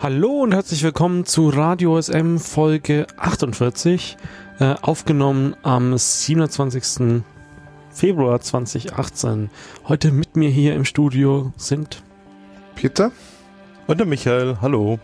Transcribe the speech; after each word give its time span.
Hallo 0.00 0.40
und 0.40 0.54
herzlich 0.54 0.82
willkommen 0.82 1.26
zu 1.26 1.50
Radio 1.50 2.00
SM 2.00 2.38
Folge 2.38 3.06
48, 3.18 4.16
äh, 4.58 4.74
aufgenommen 4.80 5.54
am 5.62 5.98
27. 5.98 7.24
Februar 7.90 8.40
2018. 8.40 9.50
Heute 9.86 10.10
mit 10.10 10.34
mir 10.34 10.48
hier 10.48 10.74
im 10.74 10.86
Studio 10.86 11.52
sind 11.58 12.02
Peter 12.78 13.10
und 13.88 13.98
der 13.98 14.06
Michael. 14.06 14.58
Hallo. 14.62 15.00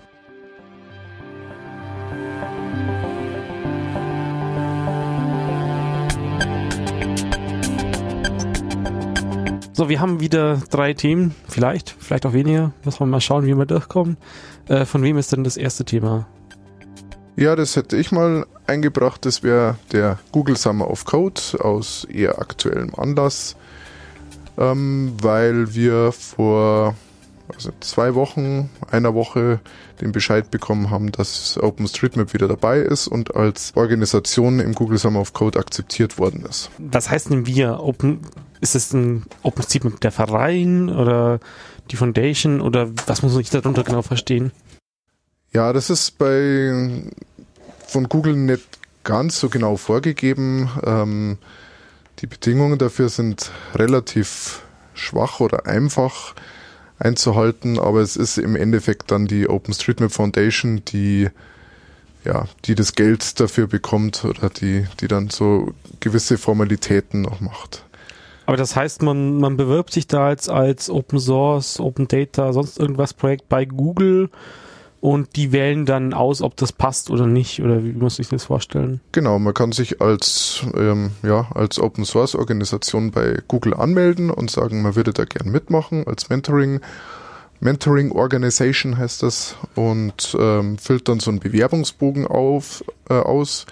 So, 9.73 9.89
wir 9.89 10.01
haben 10.01 10.21
wieder 10.21 10.62
drei 10.71 10.95
Themen, 10.95 11.34
vielleicht, 11.48 11.97
vielleicht 11.98 12.27
auch 12.27 12.33
weniger. 12.33 12.71
Müssen 12.84 13.01
wir 13.01 13.07
mal 13.07 13.21
schauen, 13.21 13.45
wie 13.45 13.55
wir 13.57 13.67
durchkommen. 13.67 14.19
Äh, 14.69 14.84
von 14.84 15.03
wem 15.03 15.19
ist 15.19 15.33
denn 15.33 15.43
das 15.43 15.56
erste 15.56 15.84
Thema? 15.84 16.29
Ja, 17.34 17.56
das 17.56 17.75
hätte 17.75 17.97
ich 17.97 18.12
mal 18.12 18.47
eingebracht. 18.69 19.27
Das 19.27 19.43
wäre 19.43 19.79
der 19.91 20.20
Google 20.31 20.56
Summer 20.56 20.89
of 20.89 21.06
Code 21.06 21.41
aus 21.59 22.05
eher 22.05 22.39
aktuellem 22.39 22.95
Anlass, 22.95 23.56
ähm, 24.59 25.15
weil 25.20 25.75
wir 25.75 26.12
vor 26.12 26.95
also 27.53 27.71
zwei 27.80 28.15
Wochen, 28.15 28.71
einer 28.91 29.15
Woche 29.15 29.61
den 30.01 30.12
Bescheid 30.12 30.51
bekommen 30.51 30.91
haben, 30.91 31.12
dass 31.12 31.59
OpenStreetMap 31.59 32.33
wieder 32.33 32.48
dabei 32.48 32.78
ist 32.78 33.06
und 33.06 33.37
als 33.37 33.73
Organisation 33.77 34.61
im 34.61 34.75
Google 34.75 34.98
Summer 34.98 35.20
of 35.20 35.33
Code 35.33 35.59
akzeptiert 35.59 36.19
worden 36.19 36.45
ist. 36.48 36.70
Was 36.78 37.11
heißt 37.11 37.31
denn 37.31 37.47
wir? 37.47 37.81
Open, 37.81 38.20
ist 38.61 38.75
es 38.75 38.92
ein 38.92 39.25
OpenStreetMap 39.42 40.00
der 40.00 40.12
Verein 40.12 40.89
oder 40.91 41.41
die 41.91 41.97
Foundation 41.97 42.61
oder 42.61 42.91
was 43.06 43.22
muss 43.22 43.37
ich 43.37 43.50
darunter 43.50 43.84
genau 43.84 44.03
verstehen? 44.03 44.53
Ja, 45.53 45.72
das 45.72 45.91
ist 45.91 46.19
bei 46.19 47.05
von 47.87 48.09
Google 48.09 48.37
nicht 48.37 48.67
ganz 49.05 49.39
so 49.39 49.48
genau 49.48 49.77
vorgegeben. 49.77 50.70
Ähm, 50.84 51.39
die 52.20 52.27
Bedingungen 52.27 52.78
dafür 52.78 53.09
sind 53.09 53.53
relativ 53.75 54.62
schwach 54.95 55.41
oder 55.41 55.67
einfach 55.67 56.34
einzuhalten, 56.98 57.78
aber 57.78 58.00
es 58.00 58.17
ist 58.17 58.39
im 58.39 58.56
Endeffekt 58.56 59.11
dann 59.11 59.27
die 59.27 59.48
OpenStreetMap 59.48 60.12
Foundation, 60.12 60.84
die 60.87 61.28
ja, 62.25 62.47
die 62.64 62.75
das 62.75 62.95
Geld 62.95 63.39
dafür 63.39 63.67
bekommt 63.67 64.25
oder 64.25 64.48
die, 64.48 64.87
die 65.00 65.09
dann 65.09 65.28
so 65.28 65.72
gewisse 66.00 66.39
Formalitäten 66.39 67.20
noch 67.20 67.41
macht. 67.41 67.84
Aber 68.47 68.56
das 68.56 68.77
heißt, 68.77 69.03
man, 69.03 69.39
man 69.39 69.56
bewirbt 69.56 69.92
sich 69.92 70.06
da 70.06 70.27
als, 70.27 70.48
als 70.48 70.91
Open 70.91 71.19
Source, 71.19 71.81
Open 71.81 72.09
Data, 72.09 72.53
sonst 72.53 72.78
irgendwas 72.78 73.15
Projekt 73.15 73.48
bei 73.48 73.65
Google 73.65 74.31
und 75.05 75.36
die 75.36 75.52
wählen 75.52 75.84
dann 75.84 76.14
aus, 76.14 76.41
ob 76.41 76.56
das 76.56 76.72
passt 76.72 77.10
oder 77.10 77.27
nicht, 77.27 77.60
oder 77.60 77.84
wie 77.84 77.92
muss 77.92 78.19
ich 78.19 78.30
das 78.30 78.44
vorstellen? 78.44 79.02
Genau, 79.12 79.38
man 79.38 79.52
kann 79.52 79.70
sich 79.70 80.00
als, 80.00 80.64
ähm, 80.74 81.10
ja, 81.22 81.47
als 81.55 81.78
Open 81.78 82.06
Source 82.06 82.34
Organisation 82.34 83.10
bei 83.10 83.36
Google 83.47 83.75
anmelden 83.75 84.30
und 84.30 84.50
sagen, 84.50 84.80
man 84.80 84.97
würde 84.97 85.12
da 85.12 85.27
gern 85.27 85.52
mitmachen 85.52 86.06
als 86.06 86.30
Mentoring. 86.30 86.80
Mentoring 87.60 88.12
Organization 88.12 88.97
heißt 88.97 89.22
das 89.22 89.56
und 89.75 90.34
ähm, 90.41 90.78
füllt 90.78 91.06
dann 91.06 91.20
so 91.20 91.30
einen 91.30 91.41
Bewerbungsbogen 91.41 92.27
auf, 92.27 92.82
äh, 93.10 93.12
aus, 93.12 93.66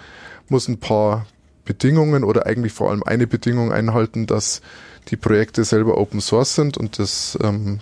muss 0.49 0.67
ein 0.67 0.79
paar 0.79 1.25
Bedingungen 1.65 2.25
oder 2.25 2.45
eigentlich 2.45 2.73
vor 2.73 2.91
allem 2.91 3.01
eine 3.01 3.25
Bedingung 3.25 3.71
einhalten, 3.71 4.27
dass 4.27 4.61
die 5.07 5.17
Projekte 5.17 5.63
selber 5.63 5.97
Open 5.97 6.21
Source 6.21 6.53
sind 6.53 6.77
und 6.77 6.99
das, 6.99 7.39
ähm, 7.41 7.79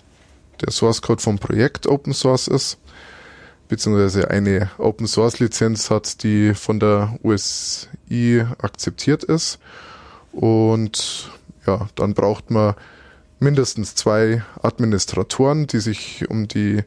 der 0.62 0.72
Source 0.72 1.02
Code 1.02 1.22
vom 1.22 1.38
Projekt 1.38 1.86
Open 1.86 2.14
Source 2.14 2.48
ist, 2.48 2.78
beziehungsweise 3.72 4.30
eine 4.30 4.70
Open 4.78 5.08
Source 5.08 5.40
Lizenz 5.40 5.90
hat, 5.90 6.24
die 6.24 6.54
von 6.54 6.78
der 6.78 7.18
USI 7.24 8.46
akzeptiert 8.62 9.24
ist. 9.24 9.60
Und 10.34 11.32
ja, 11.66 11.88
dann 11.96 12.14
braucht 12.14 12.52
man 12.52 12.76
mindestens 13.40 13.96
zwei 13.96 14.44
Administratoren, 14.62 15.68
die 15.68 15.80
sich 15.80 16.30
um 16.30 16.50
die 16.50 16.84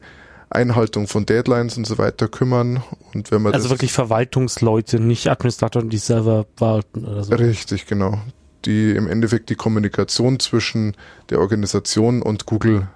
Einhaltung 0.51 1.07
von 1.07 1.25
Deadlines 1.25 1.75
und 1.75 1.87
so 1.87 1.97
weiter 1.97 2.27
kümmern. 2.27 2.83
Und 3.15 3.31
wenn 3.31 3.41
man 3.41 3.55
also 3.55 3.71
wirklich 3.71 3.91
Verwaltungsleute, 3.91 4.99
nicht 4.99 5.27
Administratoren, 5.27 5.89
die 5.89 5.97
Server 5.97 6.45
warten 6.57 7.03
oder 7.03 7.23
so. 7.23 7.33
Richtig, 7.33 7.87
genau. 7.87 8.19
Die 8.65 8.91
im 8.91 9.07
Endeffekt 9.07 9.49
die 9.49 9.55
Kommunikation 9.55 10.39
zwischen 10.39 10.95
der 11.31 11.39
Organisation 11.39 12.21
und 12.21 12.45
Google 12.45 12.87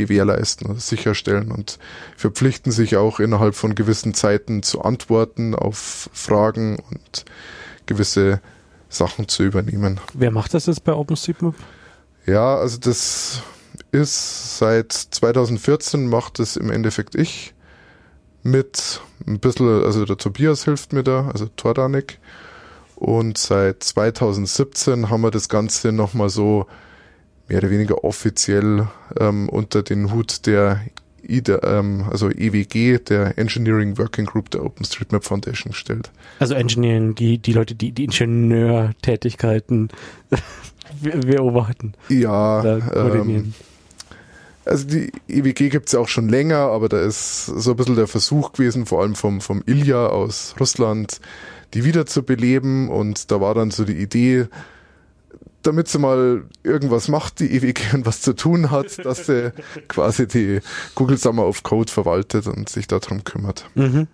gewährleisten 0.00 0.68
oder 0.68 0.80
sicherstellen 0.80 1.52
und 1.52 1.78
verpflichten 2.16 2.72
sich 2.72 2.96
auch 2.96 3.20
innerhalb 3.20 3.54
von 3.54 3.74
gewissen 3.74 4.14
Zeiten 4.14 4.62
zu 4.62 4.82
antworten 4.82 5.54
auf 5.54 6.10
Fragen 6.12 6.78
und 6.90 7.24
gewisse 7.86 8.40
Sachen 8.88 9.28
zu 9.28 9.44
übernehmen. 9.44 10.00
Wer 10.14 10.30
macht 10.30 10.54
das 10.54 10.66
jetzt 10.66 10.84
bei 10.84 10.92
OpenStreetMap? 10.92 11.54
Ja, 12.26 12.56
also 12.56 12.78
das 12.78 13.42
ist 13.92 14.58
seit 14.58 14.92
2014 14.92 16.06
macht 16.08 16.38
es 16.40 16.56
im 16.56 16.70
Endeffekt 16.70 17.14
ich 17.14 17.54
mit 18.42 19.00
ein 19.26 19.38
bisschen, 19.38 19.84
also 19.84 20.04
der 20.04 20.16
Tobias 20.16 20.64
hilft 20.64 20.92
mir 20.92 21.02
da, 21.02 21.28
also 21.28 21.46
Tordanik. 21.56 22.18
Und 22.96 23.38
seit 23.38 23.82
2017 23.82 25.08
haben 25.08 25.22
wir 25.22 25.30
das 25.30 25.48
Ganze 25.48 25.92
nochmal 25.92 26.28
so 26.28 26.66
mehr 27.50 27.58
oder 27.58 27.70
weniger 27.70 28.04
offiziell 28.04 28.86
ähm, 29.18 29.48
unter 29.48 29.82
den 29.82 30.12
Hut 30.12 30.46
der 30.46 30.80
IDA, 31.22 31.60
ähm, 31.64 32.06
also 32.10 32.30
EWG, 32.30 32.98
der 32.98 33.36
Engineering 33.36 33.98
Working 33.98 34.24
Group 34.24 34.50
der 34.50 34.64
OpenStreetMap 34.64 35.24
Foundation 35.24 35.72
gestellt. 35.72 36.10
Also 36.38 36.54
Engineering, 36.54 37.14
die, 37.14 37.38
die 37.38 37.52
Leute, 37.52 37.74
die 37.74 37.92
die 37.92 38.04
Ingenieurtätigkeiten 38.04 39.88
beobachten. 41.02 41.94
Ja, 42.08 42.78
ähm, 42.94 43.52
also 44.64 44.86
die 44.86 45.12
EWG 45.28 45.70
gibt's 45.70 45.92
ja 45.92 45.98
auch 45.98 46.08
schon 46.08 46.28
länger, 46.28 46.58
aber 46.58 46.88
da 46.88 47.00
ist 47.00 47.46
so 47.46 47.72
ein 47.72 47.76
bisschen 47.76 47.96
der 47.96 48.06
Versuch 48.06 48.52
gewesen, 48.52 48.86
vor 48.86 49.02
allem 49.02 49.16
vom, 49.16 49.40
vom 49.40 49.62
Ilya 49.66 50.06
aus 50.06 50.54
Russland, 50.60 51.20
die 51.74 51.84
wieder 51.84 52.06
zu 52.06 52.22
beleben. 52.22 52.88
Und 52.88 53.32
da 53.32 53.40
war 53.40 53.54
dann 53.54 53.72
so 53.72 53.84
die 53.84 53.96
Idee, 53.96 54.46
damit 55.62 55.88
sie 55.88 55.98
mal 55.98 56.44
irgendwas 56.62 57.08
macht, 57.08 57.40
die 57.40 57.54
EWG 57.54 57.80
und 57.94 58.06
was 58.06 58.20
zu 58.22 58.34
tun 58.34 58.70
hat, 58.70 58.98
dass 59.04 59.26
sie 59.26 59.52
quasi 59.88 60.26
die 60.26 60.60
Google 60.94 61.18
Summer 61.18 61.46
of 61.46 61.62
Code 61.62 61.90
verwaltet 61.92 62.46
und 62.46 62.68
sich 62.68 62.86
darum 62.86 63.24
kümmert. 63.24 63.68
Mhm. 63.74 64.06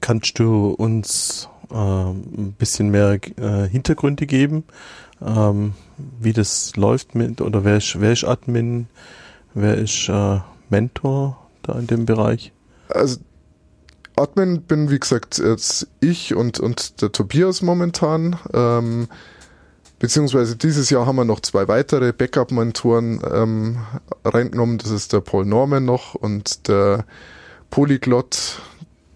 Kannst 0.00 0.38
du 0.38 0.70
uns 0.70 1.48
äh, 1.70 1.74
ein 1.74 2.54
bisschen 2.56 2.90
mehr 2.90 3.18
äh, 3.36 3.68
Hintergründe 3.68 4.26
geben? 4.26 4.64
ähm, 5.24 5.74
wie 6.20 6.32
das 6.32 6.76
läuft 6.76 7.14
mit, 7.14 7.40
oder 7.40 7.64
wer 7.64 7.76
ist, 7.76 8.00
wer 8.00 8.12
ist 8.12 8.24
Admin, 8.24 8.86
wer 9.54 9.76
ist 9.76 10.08
äh, 10.08 10.40
Mentor 10.68 11.48
da 11.62 11.78
in 11.78 11.86
dem 11.86 12.06
Bereich? 12.06 12.52
Also 12.88 13.18
Admin 14.18 14.62
bin, 14.62 14.90
wie 14.90 14.98
gesagt, 14.98 15.38
jetzt 15.38 15.86
ich 16.00 16.34
und, 16.34 16.60
und 16.60 17.00
der 17.02 17.12
Tobias 17.12 17.62
momentan. 17.62 18.36
Ähm, 18.52 19.08
beziehungsweise 19.98 20.56
dieses 20.56 20.90
Jahr 20.90 21.06
haben 21.06 21.16
wir 21.16 21.24
noch 21.24 21.40
zwei 21.40 21.68
weitere 21.68 22.12
Backup-Mentoren 22.12 23.20
ähm, 23.32 23.78
reingenommen. 24.24 24.78
Das 24.78 24.90
ist 24.90 25.12
der 25.12 25.20
Paul 25.20 25.44
Norman 25.44 25.84
noch 25.84 26.14
und 26.14 26.68
der 26.68 27.04
Polyglot, 27.70 28.60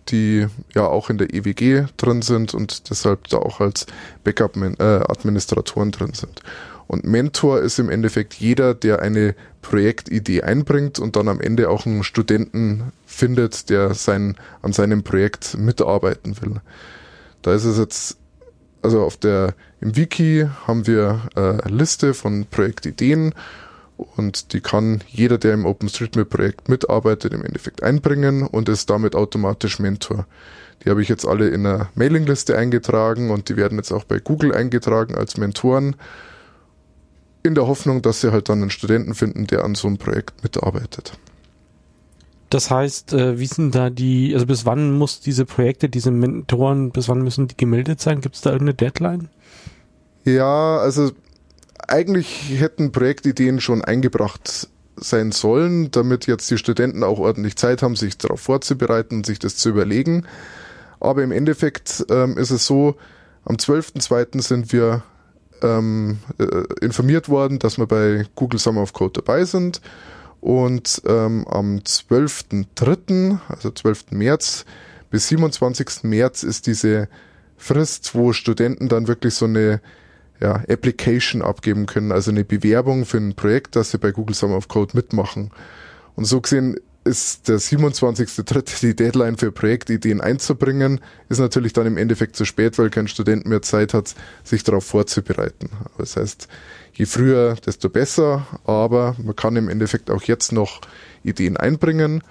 die 0.08 0.46
ja 0.74 0.86
auch 0.86 1.10
in 1.10 1.18
der 1.18 1.32
EWG 1.32 1.86
drin 1.96 2.22
sind 2.22 2.54
und 2.54 2.90
deshalb 2.90 3.28
da 3.28 3.38
auch 3.38 3.60
als 3.60 3.86
Backup-Administratoren 4.24 5.88
äh, 5.88 5.92
drin 5.92 6.12
sind. 6.14 6.42
Und 6.86 7.04
Mentor 7.04 7.60
ist 7.60 7.78
im 7.78 7.88
Endeffekt 7.88 8.34
jeder, 8.34 8.74
der 8.74 9.00
eine 9.00 9.34
Projektidee 9.62 10.42
einbringt 10.42 10.98
und 10.98 11.16
dann 11.16 11.28
am 11.28 11.40
Ende 11.40 11.70
auch 11.70 11.86
einen 11.86 12.04
Studenten 12.04 12.92
findet, 13.06 13.70
der 13.70 13.94
sein, 13.94 14.36
an 14.60 14.72
seinem 14.72 15.02
Projekt 15.02 15.56
mitarbeiten 15.56 16.40
will. 16.42 16.60
Da 17.42 17.54
ist 17.54 17.64
es 17.64 17.78
jetzt, 17.78 18.18
also 18.82 19.02
auf 19.02 19.16
der, 19.16 19.54
im 19.80 19.96
Wiki 19.96 20.48
haben 20.66 20.86
wir 20.86 21.22
eine 21.34 21.62
Liste 21.68 22.14
von 22.14 22.46
Projektideen 22.50 23.34
und 23.96 24.52
die 24.52 24.60
kann 24.60 25.02
jeder, 25.08 25.38
der 25.38 25.54
im 25.54 25.66
OpenStreetMap-Projekt 25.66 26.68
mitarbeitet, 26.68 27.32
im 27.32 27.44
Endeffekt 27.44 27.82
einbringen 27.82 28.42
und 28.42 28.68
ist 28.68 28.90
damit 28.90 29.14
automatisch 29.14 29.78
Mentor. 29.78 30.26
Die 30.84 30.90
habe 30.90 31.02
ich 31.02 31.08
jetzt 31.08 31.26
alle 31.26 31.48
in 31.48 31.64
einer 31.64 31.88
Mailingliste 31.94 32.56
eingetragen 32.56 33.30
und 33.30 33.48
die 33.48 33.56
werden 33.56 33.78
jetzt 33.78 33.92
auch 33.92 34.04
bei 34.04 34.18
Google 34.18 34.52
eingetragen 34.52 35.14
als 35.14 35.36
Mentoren. 35.36 35.96
In 37.42 37.54
der 37.54 37.66
Hoffnung, 37.66 38.02
dass 38.02 38.20
sie 38.20 38.32
halt 38.32 38.48
dann 38.48 38.60
einen 38.60 38.70
Studenten 38.70 39.14
finden, 39.14 39.46
der 39.46 39.64
an 39.64 39.74
so 39.74 39.88
einem 39.88 39.98
Projekt 39.98 40.42
mitarbeitet. 40.42 41.12
Das 42.50 42.70
heißt, 42.70 43.14
äh, 43.14 43.38
wie 43.38 43.46
sind 43.46 43.74
da 43.74 43.88
die, 43.88 44.34
also 44.34 44.46
bis 44.46 44.66
wann 44.66 44.92
muss 44.92 45.20
diese 45.20 45.46
Projekte, 45.46 45.88
diese 45.88 46.10
Mentoren, 46.10 46.90
bis 46.90 47.08
wann 47.08 47.22
müssen 47.22 47.48
die 47.48 47.56
gemeldet 47.56 48.00
sein? 48.00 48.20
Gibt 48.20 48.34
es 48.34 48.42
da 48.42 48.50
irgendeine 48.50 48.74
Deadline? 48.74 49.28
Ja, 50.24 50.76
also 50.78 51.12
eigentlich 51.88 52.50
hätten 52.58 52.92
Projektideen 52.92 53.60
schon 53.60 53.82
eingebracht 53.82 54.68
sein 54.96 55.32
sollen, 55.32 55.90
damit 55.90 56.26
jetzt 56.26 56.50
die 56.50 56.58
Studenten 56.58 57.02
auch 57.02 57.18
ordentlich 57.18 57.56
Zeit 57.56 57.82
haben, 57.82 57.96
sich 57.96 58.18
darauf 58.18 58.40
vorzubereiten 58.40 59.16
und 59.16 59.26
sich 59.26 59.38
das 59.38 59.56
zu 59.56 59.70
überlegen. 59.70 60.26
Aber 61.00 61.22
im 61.22 61.32
Endeffekt 61.32 62.04
ähm, 62.10 62.36
ist 62.36 62.50
es 62.50 62.66
so, 62.66 62.96
am 63.44 63.56
12.02. 63.56 64.40
sind 64.42 64.72
wir 64.72 65.02
ähm, 65.62 66.18
äh, 66.38 66.84
informiert 66.84 67.28
worden, 67.28 67.58
dass 67.58 67.78
wir 67.78 67.86
bei 67.86 68.26
Google 68.34 68.58
Summer 68.58 68.82
of 68.82 68.92
Code 68.92 69.22
dabei 69.22 69.44
sind. 69.44 69.80
Und 70.40 71.02
ähm, 71.06 71.46
am 71.48 71.78
12.03., 71.78 73.38
also 73.48 73.70
12. 73.70 74.10
März 74.10 74.64
bis 75.10 75.28
27. 75.28 76.04
März 76.04 76.42
ist 76.42 76.66
diese 76.66 77.08
Frist, 77.56 78.14
wo 78.14 78.32
Studenten 78.32 78.88
dann 78.88 79.06
wirklich 79.06 79.34
so 79.34 79.44
eine 79.44 79.80
ja, 80.40 80.54
Application 80.68 81.42
abgeben 81.42 81.86
können, 81.86 82.10
also 82.10 82.32
eine 82.32 82.44
Bewerbung 82.44 83.04
für 83.04 83.18
ein 83.18 83.34
Projekt, 83.34 83.76
das 83.76 83.92
sie 83.92 83.98
bei 83.98 84.10
Google 84.10 84.34
Summer 84.34 84.56
of 84.56 84.66
Code 84.66 84.96
mitmachen. 84.96 85.52
Und 86.16 86.24
so 86.24 86.40
gesehen 86.40 86.80
ist 87.04 87.48
der 87.48 87.58
27.3. 87.58 88.80
die 88.80 88.94
Deadline 88.94 89.36
für 89.36 89.50
Projektideen 89.50 90.20
einzubringen, 90.20 91.00
ist 91.28 91.38
natürlich 91.38 91.72
dann 91.72 91.86
im 91.86 91.96
Endeffekt 91.96 92.36
zu 92.36 92.44
spät, 92.44 92.78
weil 92.78 92.90
kein 92.90 93.08
Student 93.08 93.46
mehr 93.46 93.62
Zeit 93.62 93.92
hat, 93.92 94.14
sich 94.44 94.62
darauf 94.62 94.84
vorzubereiten. 94.84 95.70
Das 95.98 96.16
heißt, 96.16 96.48
je 96.94 97.06
früher, 97.06 97.56
desto 97.66 97.88
besser, 97.88 98.46
aber 98.64 99.16
man 99.22 99.34
kann 99.34 99.56
im 99.56 99.68
Endeffekt 99.68 100.10
auch 100.10 100.22
jetzt 100.22 100.52
noch 100.52 100.80
Ideen 101.24 101.56
einbringen. 101.56 102.22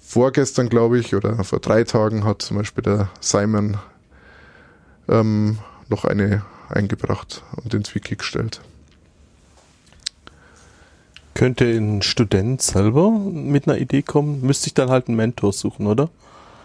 Vorgestern, 0.00 0.68
glaube 0.68 0.98
ich, 0.98 1.14
oder 1.14 1.42
vor 1.44 1.60
drei 1.60 1.84
Tagen 1.84 2.24
hat 2.24 2.42
zum 2.42 2.58
Beispiel 2.58 2.82
der 2.82 3.10
Simon 3.20 3.76
ähm, 5.08 5.58
noch 5.88 6.04
eine 6.04 6.44
eingebracht 6.68 7.42
und 7.62 7.74
ins 7.74 7.94
Wiki 7.94 8.16
gestellt. 8.16 8.60
Könnte 11.40 11.64
ein 11.64 12.02
Student 12.02 12.60
selber 12.60 13.10
mit 13.10 13.66
einer 13.66 13.78
Idee 13.78 14.02
kommen, 14.02 14.42
müsste 14.42 14.66
ich 14.66 14.74
dann 14.74 14.90
halt 14.90 15.08
einen 15.08 15.16
Mentor 15.16 15.54
suchen, 15.54 15.86
oder? 15.86 16.10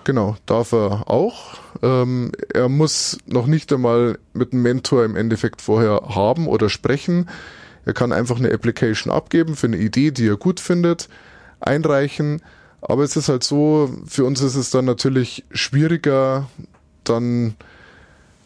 Genau, 0.03 0.35
darf 0.45 0.73
er 0.73 1.09
auch. 1.09 1.53
Ähm, 1.81 2.33
er 2.53 2.67
muss 2.67 3.17
noch 3.25 3.47
nicht 3.47 3.71
einmal 3.71 4.19
mit 4.33 4.51
einem 4.51 4.63
Mentor 4.63 5.05
im 5.05 5.15
Endeffekt 5.15 5.61
vorher 5.61 6.01
haben 6.09 6.49
oder 6.49 6.67
sprechen. 6.67 7.29
Er 7.85 7.93
kann 7.93 8.11
einfach 8.11 8.37
eine 8.37 8.51
Application 8.51 9.13
abgeben 9.13 9.55
für 9.55 9.67
eine 9.67 9.77
Idee, 9.77 10.11
die 10.11 10.27
er 10.27 10.35
gut 10.35 10.59
findet, 10.59 11.07
einreichen. 11.61 12.41
Aber 12.81 13.03
es 13.03 13.15
ist 13.15 13.29
halt 13.29 13.45
so, 13.45 13.89
für 14.05 14.25
uns 14.25 14.41
ist 14.41 14.55
es 14.55 14.71
dann 14.71 14.83
natürlich 14.83 15.45
schwieriger, 15.51 16.49
dann 17.05 17.55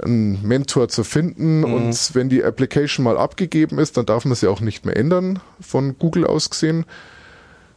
einen 0.01 0.45
Mentor 0.47 0.89
zu 0.89 1.03
finden. 1.03 1.59
Mhm. 1.59 1.73
Und 1.73 2.15
wenn 2.15 2.29
die 2.29 2.43
Application 2.43 3.03
mal 3.03 3.17
abgegeben 3.17 3.79
ist, 3.79 3.97
dann 3.97 4.05
darf 4.05 4.25
man 4.25 4.35
sie 4.35 4.47
auch 4.47 4.61
nicht 4.61 4.85
mehr 4.85 4.97
ändern, 4.97 5.39
von 5.59 5.97
Google 5.97 6.25
aus 6.25 6.49
gesehen. 6.49 6.85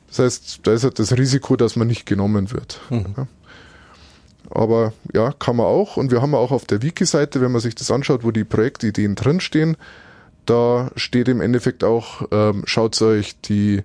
Das 0.09 0.19
heißt, 0.19 0.61
da 0.65 0.73
ist 0.73 0.85
halt 0.85 0.99
das 0.99 1.17
Risiko, 1.17 1.57
dass 1.57 1.77
man 1.77 1.87
nicht 1.89 2.07
genommen 2.07 2.53
wird. 2.53 2.81
Mhm. 2.91 3.07
Ja. 3.17 3.27
Aber 4.51 4.93
ja, 5.15 5.33
kann 5.33 5.57
man 5.57 5.67
auch. 5.67 5.97
Und 5.97 6.11
wir 6.11 6.21
haben 6.21 6.35
auch 6.35 6.51
auf 6.51 6.67
der 6.67 6.83
Wiki-Seite, 6.83 7.41
wenn 7.41 7.53
man 7.53 7.61
sich 7.61 7.75
das 7.75 7.91
anschaut, 7.91 8.23
wo 8.23 8.31
die 8.31 8.45
Projektideen 8.45 9.15
drinstehen, 9.15 9.77
da 10.45 10.91
steht 10.97 11.29
im 11.29 11.41
Endeffekt 11.41 11.85
auch, 11.85 12.27
ähm, 12.31 12.63
schaut 12.67 13.01
euch 13.01 13.41
die 13.41 13.83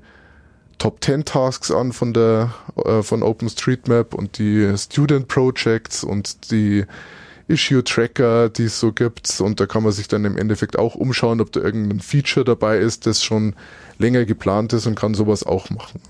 Top 0.80 1.04
10 1.04 1.26
Tasks 1.26 1.72
an 1.72 1.92
von 1.92 2.14
der 2.14 2.54
äh, 2.84 3.02
von 3.02 3.24
OpenStreetMap 3.24 4.14
und 4.14 4.38
die 4.38 4.74
Student 4.78 5.28
Projects 5.28 6.04
und 6.04 6.52
die 6.52 6.86
Issue-Tracker, 7.48 8.50
die 8.50 8.64
es 8.64 8.80
so 8.80 8.92
gibt. 8.92 9.40
Und 9.40 9.60
da 9.60 9.66
kann 9.66 9.84
man 9.84 9.92
sich 9.92 10.08
dann 10.08 10.26
im 10.26 10.38
Endeffekt 10.38 10.78
auch 10.78 10.96
umschauen, 10.96 11.42
ob 11.42 11.52
da 11.52 11.62
irgendein 11.62 12.00
Feature 12.00 12.44
dabei 12.44 12.78
ist, 12.80 13.06
das 13.06 13.24
schon 13.24 13.56
länger 13.98 14.26
geplant 14.26 14.74
ist 14.74 14.86
und 14.86 14.96
kann 14.96 15.14
sowas 15.14 15.44
auch 15.44 15.70
machen. 15.70 16.02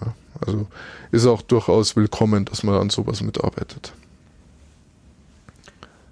Also 0.46 0.68
ist 1.12 1.26
auch 1.26 1.42
durchaus 1.42 1.96
willkommen, 1.96 2.46
dass 2.46 2.64
man 2.64 2.76
an 2.76 2.90
sowas 2.90 3.22
mitarbeitet. 3.22 3.94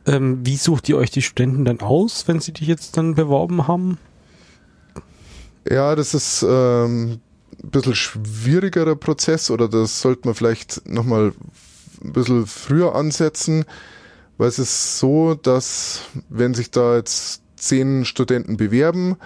Ähm, 0.08 0.46
wie 0.46 0.58
sucht 0.58 0.88
ihr 0.90 0.98
euch 0.98 1.10
die 1.10 1.22
Studenten 1.22 1.66
dann 1.66 1.80
aus, 1.80 2.28
wenn 2.28 2.40
sie 2.40 2.54
dich 2.54 2.68
jetzt 2.68 2.96
dann 2.98 3.16
beworben 3.16 3.68
haben? 3.68 3.98
Ja, 5.68 5.96
das 5.96 6.14
ist 6.14 6.46
ähm, 6.48 7.20
ein 7.64 7.70
bisschen 7.72 7.96
schwierigerer 7.96 8.96
Prozess 8.96 9.50
oder 9.50 9.68
das 9.68 10.02
sollte 10.02 10.28
man 10.28 10.36
vielleicht 10.36 10.88
nochmal 10.88 11.34
ein 12.04 12.14
bisschen 12.14 12.46
früher 12.46 12.94
ansetzen. 12.94 13.66
Weil 14.38 14.50
es 14.50 14.60
ist 14.60 15.00
so, 15.00 15.36
dass 15.36 16.02
wenn 16.30 16.54
sich 16.54 16.72
da 16.72 16.98
jetzt 16.98 17.42
zehn 17.56 18.06
Studenten 18.06 18.58
bewerben, 18.58 19.18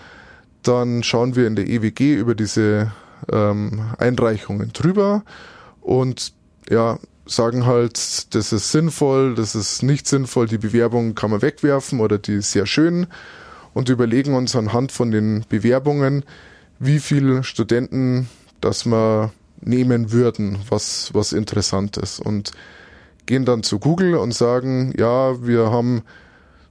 dann 0.64 1.04
schauen 1.04 1.36
wir 1.36 1.48
in 1.48 1.56
der 1.56 1.68
EWG 1.68 2.16
über 2.16 2.36
diese 2.36 2.92
ähm, 3.32 3.82
Einreichungen 3.98 4.72
drüber 4.74 5.24
und 5.82 6.34
ja, 6.70 7.00
sagen 7.26 7.66
halt, 7.66 8.36
das 8.36 8.54
ist 8.54 8.72
sinnvoll, 8.72 9.36
das 9.36 9.56
ist 9.56 9.84
nicht 9.84 10.08
sinnvoll, 10.08 10.48
die 10.48 10.58
Bewerbung 10.58 11.16
kann 11.16 11.32
man 11.32 11.42
wegwerfen 11.42 12.00
oder 12.00 12.18
die 12.18 12.36
ist 12.36 12.52
sehr 12.52 12.66
schön 12.66 13.08
und 13.74 13.90
überlegen 13.90 14.36
uns 14.36 14.56
anhand 14.56 14.92
von 14.92 15.12
den 15.12 15.46
Bewerbungen, 15.48 16.24
wie 16.80 17.00
viele 17.00 17.44
Studenten 17.44 18.30
das 18.62 18.86
wir 18.86 19.32
nehmen 19.62 20.12
würden, 20.12 20.60
was, 20.70 21.14
was 21.14 21.34
interessant 21.34 21.98
ist. 21.98 22.20
Und 22.20 22.52
gehen 23.30 23.46
dann 23.46 23.62
zu 23.62 23.78
Google 23.78 24.16
und 24.16 24.34
sagen, 24.34 24.92
ja, 24.98 25.46
wir 25.46 25.70
haben 25.72 26.02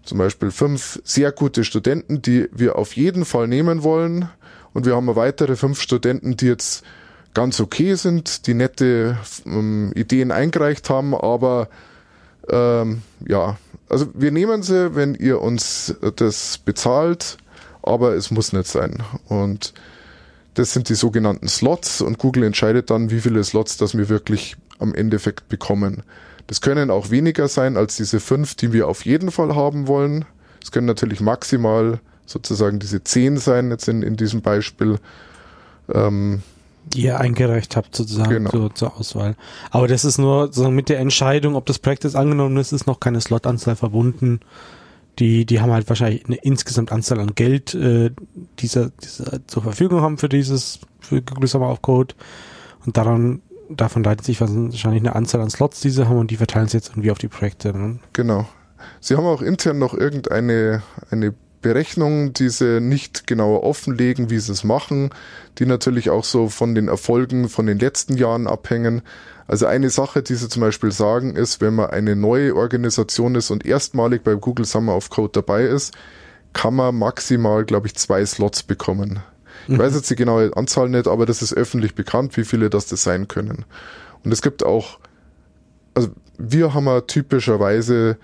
zum 0.02 0.19
Beispiel 0.19 0.50
fünf 0.50 1.00
sehr 1.05 1.31
gute 1.31 1.62
Studenten, 1.62 2.20
die 2.20 2.49
wir 2.50 2.75
auf 2.76 2.96
jeden 2.96 3.25
Fall 3.25 3.46
nehmen 3.46 3.84
wollen. 3.84 4.28
Und 4.72 4.84
wir 4.84 4.96
haben 4.96 5.14
weitere 5.14 5.55
fünf 5.55 5.81
Studenten, 5.81 6.37
die 6.37 6.46
jetzt 6.46 6.82
ganz 7.32 7.60
okay 7.60 7.94
sind, 7.94 8.49
die 8.49 8.55
nette 8.55 9.16
ähm, 9.46 9.93
Ideen 9.94 10.32
eingereicht 10.32 10.90
haben, 10.90 11.14
aber 11.14 11.69
ähm, 12.50 13.02
ja, 13.25 13.56
also 13.88 14.08
wir 14.12 14.32
nehmen 14.32 14.64
sie, 14.64 14.96
wenn 14.96 15.14
ihr 15.14 15.40
uns 15.40 15.94
das 16.16 16.58
bezahlt, 16.58 17.38
aber 17.82 18.14
es 18.14 18.32
muss 18.32 18.52
nicht 18.52 18.66
sein. 18.66 19.00
Und 19.28 19.75
das 20.54 20.72
sind 20.72 20.88
die 20.88 20.96
sogenannten 20.96 21.46
Slots 21.46 22.00
und 22.00 22.19
Google 22.19 22.42
entscheidet 22.42 22.90
dann, 22.90 23.12
wie 23.12 23.21
viele 23.21 23.44
Slots 23.44 23.76
das 23.76 23.97
wir 23.97 24.09
wirklich 24.09 24.56
am 24.80 24.92
Endeffekt 24.92 25.49
bekommen. 25.49 26.02
Das 26.49 26.62
können 26.62 26.90
auch 26.90 27.11
weniger 27.11 27.47
sein 27.47 27.76
als 27.76 27.97
diese 27.97 28.21
fünf, 28.21 28.55
die 28.55 28.73
wir 28.73 28.88
auf 28.88 29.05
jeden 29.05 29.31
Fall 29.31 29.55
haben 29.55 29.87
wollen. 29.87 30.25
Es 30.62 30.73
können 30.73 30.87
natürlich 30.87 31.21
maximal 31.21 32.00
sozusagen 32.26 32.78
diese 32.78 33.05
zehn 33.05 33.37
sein, 33.37 33.71
jetzt 33.71 33.87
in, 33.87 34.02
in 34.02 34.17
diesem 34.17 34.43
Beispiel. 34.43 34.99
Ähm, 35.93 36.43
die 36.87 37.02
ihr 37.02 37.21
eingereicht 37.21 37.76
habt 37.76 37.95
sozusagen 37.95 38.31
genau. 38.31 38.50
zur, 38.50 38.75
zur, 38.75 38.97
Auswahl. 38.97 39.37
Aber 39.71 39.88
das 39.88 40.07
ist 40.07 40.17
nur 40.17 40.47
sozusagen 40.47 40.75
mit 40.75 40.88
der 40.88 41.00
Entscheidung, 41.00 41.55
ob 41.55 41.67
das 41.67 41.78
Projekt 41.78 42.05
jetzt 42.05 42.17
angenommen 42.17 42.57
ist, 42.57 42.73
ist 42.73 42.87
noch 42.87 42.99
keine 42.99 43.21
Slotanzahl 43.21 43.76
verbunden. 43.76 44.40
Die, 45.19 45.45
die 45.45 45.61
haben 45.61 45.73
halt 45.73 45.87
wahrscheinlich 45.88 46.25
eine 46.25 46.37
insgesamt 46.37 46.93
Anzahl 46.93 47.21
an 47.21 47.35
Geld, 47.35 47.75
äh, 47.75 48.11
dieser, 48.59 48.90
dieser 48.90 49.47
zur 49.47 49.62
Verfügung 49.62 50.00
haben 50.00 50.17
für 50.17 50.31
dieses, 50.31 50.78
für 51.00 51.21
Google 51.21 51.49
Summer 51.49 51.71
of 51.71 51.83
Code. 51.83 52.14
Und 52.87 52.97
daran 52.97 53.43
davon 53.70 54.04
leitet 54.04 54.26
sich 54.26 54.40
wahrscheinlich 54.40 55.02
eine 55.02 55.14
Anzahl 55.14 55.40
an 55.40 55.50
Slots, 55.50 55.80
die 55.80 55.90
sie 55.90 56.08
haben 56.08 56.18
und 56.18 56.30
die 56.30 56.37
verteilen 56.37 56.68
sie 56.68 56.76
jetzt 56.76 56.90
irgendwie 56.90 57.10
auf 57.10 57.18
die 57.18 57.28
Projekte. 57.28 57.76
Ne? 57.76 57.98
Genau. 58.12 58.46
Sie 59.00 59.16
haben 59.16 59.26
auch 59.26 59.42
intern 59.42 59.78
noch 59.78 59.94
irgendeine 59.94 60.82
eine 61.10 61.34
Berechnung, 61.60 62.32
die 62.32 62.48
sie 62.50 62.80
nicht 62.80 63.26
genauer 63.26 63.64
offenlegen, 63.64 64.30
wie 64.30 64.38
sie 64.38 64.52
es 64.52 64.62
machen, 64.62 65.10
die 65.58 65.66
natürlich 65.66 66.10
auch 66.10 66.25
so 66.25 66.48
von 66.48 66.75
den 66.75 66.88
Erfolgen 66.88 67.48
von 67.48 67.66
den 67.66 67.78
letzten 67.78 68.16
Jahren 68.16 68.46
abhängen. 68.46 69.02
Also 69.48 69.66
eine 69.66 69.90
Sache, 69.90 70.22
die 70.22 70.34
sie 70.34 70.48
zum 70.48 70.60
Beispiel 70.60 70.92
sagen, 70.92 71.34
ist, 71.34 71.60
wenn 71.60 71.75
man 71.75 71.90
eine 71.90 72.14
neue 72.14 72.54
Organisation 72.54 73.34
ist 73.34 73.50
und 73.50 73.66
erstmalig 73.66 74.22
bei 74.22 74.34
Google 74.34 74.66
Summer 74.66 74.94
of 74.94 75.10
Code 75.10 75.32
dabei 75.32 75.64
ist, 75.64 75.94
kann 76.52 76.75
man 76.75 76.94
maximal, 76.94 77.64
glaube 77.64 77.88
ich, 77.88 77.96
zwei 77.96 78.25
Slots 78.25 78.62
bekommen. 78.62 79.20
Ich 79.68 79.78
weiß 79.78 79.94
jetzt 79.94 80.10
die 80.10 80.16
genaue 80.16 80.56
Anzahl 80.56 80.88
nicht, 80.88 81.06
aber 81.06 81.26
das 81.26 81.42
ist 81.42 81.52
öffentlich 81.52 81.94
bekannt, 81.94 82.37
wie 82.37 82.44
viele 82.44 82.70
das, 82.70 82.87
das 82.87 83.02
sein 83.02 83.28
können. 83.28 83.64
Und 84.25 84.32
es 84.32 84.42
gibt 84.42 84.64
auch, 84.64 84.98
also 85.94 86.08
wir 86.38 86.75
haben 86.75 86.87
ja 86.87 87.02
typischerweise 87.02 88.16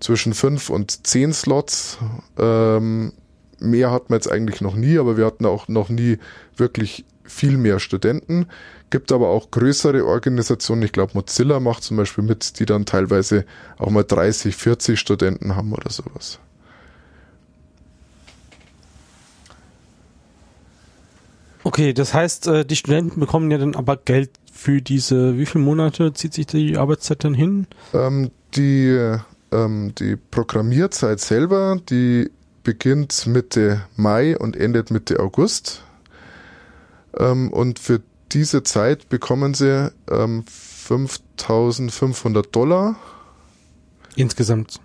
zwischen 0.00 0.34
fünf 0.34 0.70
und 0.70 1.06
zehn 1.06 1.32
Slots. 1.32 1.98
Ähm, 2.38 3.12
mehr 3.58 3.90
hat 3.90 4.10
man 4.10 4.18
jetzt 4.18 4.30
eigentlich 4.30 4.60
noch 4.60 4.76
nie, 4.76 4.98
aber 4.98 5.16
wir 5.16 5.26
hatten 5.26 5.46
auch 5.46 5.68
noch 5.68 5.88
nie 5.88 6.18
wirklich 6.56 7.04
viel 7.24 7.56
mehr 7.56 7.80
Studenten. 7.80 8.46
Gibt 8.90 9.10
aber 9.10 9.28
auch 9.28 9.50
größere 9.50 10.04
Organisationen, 10.04 10.82
ich 10.82 10.92
glaube 10.92 11.12
Mozilla 11.14 11.58
macht 11.58 11.82
zum 11.82 11.96
Beispiel 11.96 12.22
mit, 12.22 12.60
die 12.60 12.66
dann 12.66 12.86
teilweise 12.86 13.44
auch 13.78 13.90
mal 13.90 14.04
30, 14.04 14.54
40 14.54 15.00
Studenten 15.00 15.56
haben 15.56 15.72
oder 15.72 15.90
sowas. 15.90 16.38
Okay, 21.64 21.94
das 21.94 22.12
heißt, 22.12 22.46
äh, 22.46 22.64
die 22.64 22.76
Studenten 22.76 23.20
bekommen 23.20 23.50
ja 23.50 23.56
dann 23.56 23.74
aber 23.74 23.96
Geld 23.96 24.30
für 24.52 24.82
diese, 24.82 25.38
wie 25.38 25.46
viele 25.46 25.64
Monate 25.64 26.12
zieht 26.12 26.34
sich 26.34 26.46
die 26.46 26.76
Arbeitszeit 26.76 27.24
dann 27.24 27.34
hin? 27.34 27.66
Ähm, 27.94 28.30
die, 28.54 29.16
ähm, 29.50 29.94
die 29.98 30.16
Programmierzeit 30.16 31.20
selber, 31.20 31.78
die 31.88 32.30
beginnt 32.62 33.26
Mitte 33.26 33.82
Mai 33.96 34.38
und 34.38 34.56
endet 34.56 34.90
Mitte 34.90 35.18
August. 35.20 35.82
Ähm, 37.18 37.50
und 37.50 37.78
für 37.78 38.02
diese 38.32 38.62
Zeit 38.62 39.08
bekommen 39.08 39.54
sie 39.54 39.90
ähm, 40.10 40.44
5500 40.46 42.54
Dollar 42.54 42.96
Insgesamt. 44.16 44.80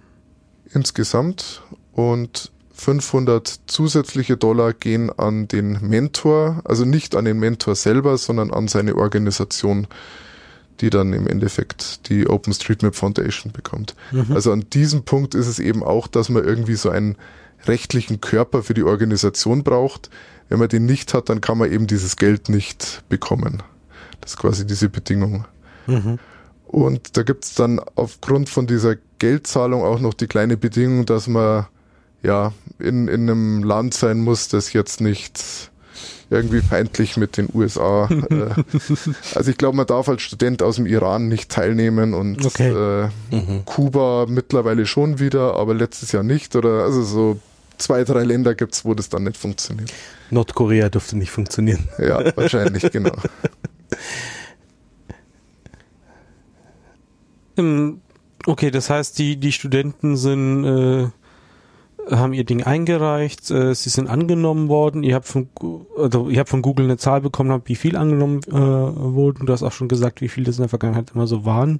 insgesamt 0.72 1.62
und 1.92 2.52
500 2.80 3.60
zusätzliche 3.68 4.38
Dollar 4.38 4.74
gehen 4.74 5.12
an 5.12 5.48
den 5.48 5.80
Mentor, 5.82 6.62
also 6.64 6.86
nicht 6.86 7.16
an 7.16 7.26
den 7.26 7.38
Mentor 7.38 7.76
selber, 7.76 8.18
sondern 8.18 8.52
an 8.52 8.68
seine 8.68 8.96
Organisation, 8.96 9.88
die 10.80 10.90
dann 10.90 11.12
im 11.12 11.28
Endeffekt 11.28 12.10
die 12.10 12.28
OpenStreetMap 12.28 12.96
Foundation 12.96 13.52
bekommt. 13.52 13.96
Mhm. 14.12 14.32
Also 14.34 14.54
an 14.54 14.66
diesem 14.72 15.04
Punkt 15.04 15.36
ist 15.36 15.48
es 15.48 15.60
eben 15.60 15.84
auch, 15.84 16.08
dass 16.08 16.30
man 16.30 16.46
irgendwie 16.46 16.76
so 16.76 16.90
einen 16.90 17.18
rechtlichen 17.66 18.22
Körper 18.22 18.64
für 18.64 18.74
die 18.74 18.84
Organisation 18.84 19.64
braucht. 19.64 20.10
Wenn 20.48 20.60
man 20.60 20.70
den 20.70 20.86
nicht 20.86 21.14
hat, 21.14 21.28
dann 21.28 21.42
kann 21.42 21.58
man 21.58 21.72
eben 21.72 21.86
dieses 21.86 22.16
Geld 22.16 22.48
nicht 22.48 23.04
bekommen. 23.10 23.62
Das 24.22 24.32
ist 24.32 24.38
quasi 24.38 24.66
diese 24.66 24.88
Bedingung. 24.88 25.46
Mhm. 25.86 26.18
Und 26.66 27.18
da 27.18 27.24
gibt's 27.24 27.56
dann 27.56 27.82
aufgrund 27.96 28.48
von 28.48 28.68
dieser 28.68 28.96
Geldzahlung 29.18 29.84
auch 29.84 30.00
noch 30.00 30.14
die 30.14 30.28
kleine 30.28 30.56
Bedingung, 30.56 31.06
dass 31.06 31.28
man 31.28 31.66
ja 32.24 32.54
in, 32.80 33.08
in 33.08 33.30
einem 33.30 33.64
Land 33.64 33.94
sein 33.94 34.20
muss, 34.20 34.48
das 34.48 34.74
jetzt 34.74 35.02
nicht 35.02 35.72
irgendwie 36.32 36.62
feindlich 36.62 37.18
mit 37.18 37.38
den 37.38 37.50
USA. 37.54 38.08
äh, 38.30 38.50
also 39.36 39.50
ich 39.52 39.58
glaube, 39.58 39.76
man 39.78 39.88
darf 39.88 40.08
als 40.10 40.22
Student 40.22 40.62
aus 40.62 40.76
dem 40.76 40.86
Iran 40.86 41.28
nicht 41.28 41.50
teilnehmen 41.50 42.14
und 42.14 42.46
Okay. 42.46 42.70
äh, 42.70 43.10
Mhm. 43.36 43.66
Kuba 43.66 44.26
mittlerweile 44.30 44.86
schon 44.86 45.20
wieder, 45.20 45.56
aber 45.56 45.74
letztes 45.74 46.12
Jahr 46.12 46.24
nicht. 46.24 46.56
Oder 46.56 46.84
also 46.84 47.02
so 47.04 47.40
zwei, 47.78 48.04
drei 48.04 48.24
Länder 48.24 48.54
gibt's, 48.54 48.86
wo 48.86 48.94
das 48.94 49.10
dann 49.10 49.24
nicht 49.24 49.38
funktioniert. 49.38 49.92
Nordkorea 50.30 50.90
dürfte 50.90 51.18
nicht 51.18 51.32
funktionieren. 51.32 51.90
Ja, 51.98 52.36
wahrscheinlich, 52.38 52.92
genau. 52.92 53.16
Okay, 58.46 58.72
das 58.72 58.90
heißt, 58.90 59.18
die, 59.20 59.38
die 59.38 59.52
Studenten 59.52 60.16
sind, 60.16 60.64
äh, 60.66 61.08
haben 62.12 62.34
ihr 62.34 62.44
Ding 62.44 62.64
eingereicht, 62.64 63.52
äh, 63.52 63.74
sie 63.76 63.90
sind 63.90 64.08
angenommen 64.08 64.68
worden, 64.70 65.04
ihr 65.04 65.16
habt 65.16 65.28
von, 65.28 65.50
also 65.98 66.30
ihr 66.30 66.40
habt 66.40 66.50
von 66.50 66.62
Google 66.62 66.86
eine 66.86 66.98
Zahl 66.98 67.22
bekommen, 67.22 67.62
wie 67.66 67.76
viel 67.76 67.96
angenommen 67.96 68.42
äh, 68.48 68.52
wurden. 68.54 69.46
Du 69.46 69.54
hast 69.54 69.64
auch 69.64 69.72
schon 69.72 69.88
gesagt, 69.88 70.22
wie 70.22 70.30
viel 70.30 70.44
das 70.44 70.58
in 70.58 70.64
der 70.64 70.70
Vergangenheit 70.70 71.12
immer 71.14 71.28
so 71.28 71.46
waren. 71.46 71.80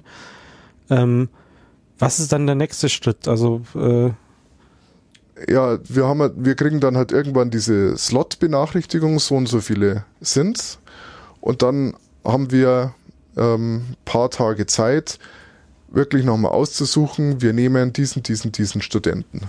Ähm, 0.88 1.28
was 1.98 2.18
ist 2.20 2.32
dann 2.32 2.46
der 2.46 2.54
nächste 2.54 2.88
Schritt? 2.88 3.28
Also, 3.28 3.62
äh, 3.74 4.10
Ja, 5.48 5.78
wir 5.88 6.06
haben, 6.06 6.20
halt- 6.20 6.34
wir 6.36 6.54
kriegen 6.54 6.80
dann 6.80 6.96
halt 6.96 7.12
irgendwann 7.12 7.50
diese 7.50 7.96
Slot-Benachrichtigung, 7.96 9.18
so 9.18 9.36
und 9.36 9.46
so 9.48 9.60
viele 9.60 10.04
sind's. 10.20 10.78
Und 11.40 11.62
dann 11.62 11.94
haben 12.24 12.50
wir 12.50 12.94
ähm, 13.36 13.82
paar 14.04 14.30
Tage 14.30 14.66
Zeit, 14.66 15.18
wirklich 15.88 16.24
nochmal 16.24 16.52
auszusuchen, 16.52 17.40
wir 17.40 17.52
nehmen 17.52 17.92
diesen, 17.92 18.22
diesen, 18.22 18.52
diesen 18.52 18.82
Studenten. 18.82 19.42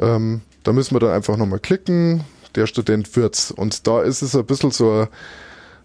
Ähm, 0.00 0.42
da 0.64 0.72
müssen 0.72 0.94
wir 0.94 1.00
dann 1.00 1.12
einfach 1.12 1.36
nochmal 1.36 1.60
klicken, 1.60 2.24
der 2.54 2.66
Student 2.66 3.14
wird's. 3.16 3.50
Und 3.50 3.86
da 3.86 4.02
ist 4.02 4.22
es 4.22 4.34
ein 4.36 4.46
bisschen 4.46 4.70
so 4.70 5.08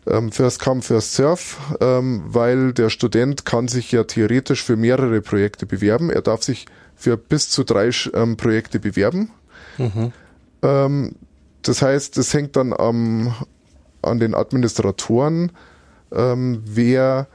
ähm, 0.08 0.32
First 0.32 0.60
Come, 0.60 0.82
First 0.82 1.14
Serve, 1.14 1.42
ähm, 1.80 2.24
weil 2.28 2.74
der 2.74 2.90
Student 2.90 3.46
kann 3.46 3.68
sich 3.68 3.92
ja 3.92 4.04
theoretisch 4.04 4.64
für 4.64 4.76
mehrere 4.76 5.22
Projekte 5.22 5.66
bewerben. 5.66 6.10
Er 6.10 6.22
darf 6.22 6.44
sich 6.44 6.66
für 6.96 7.18
bis 7.18 7.50
zu 7.50 7.64
drei 7.64 7.90
ähm, 8.14 8.38
Projekte 8.38 8.80
bewerben. 8.80 9.32
Mhm. 9.78 10.12
Ähm, 10.62 11.16
das 11.62 11.82
heißt, 11.82 12.18
es 12.18 12.34
hängt 12.34 12.56
dann 12.56 12.74
am, 12.74 13.34
an 14.02 14.20
den 14.20 14.36
Administratoren, 14.36 15.52
ähm, 16.12 16.62
wer, 16.66 17.28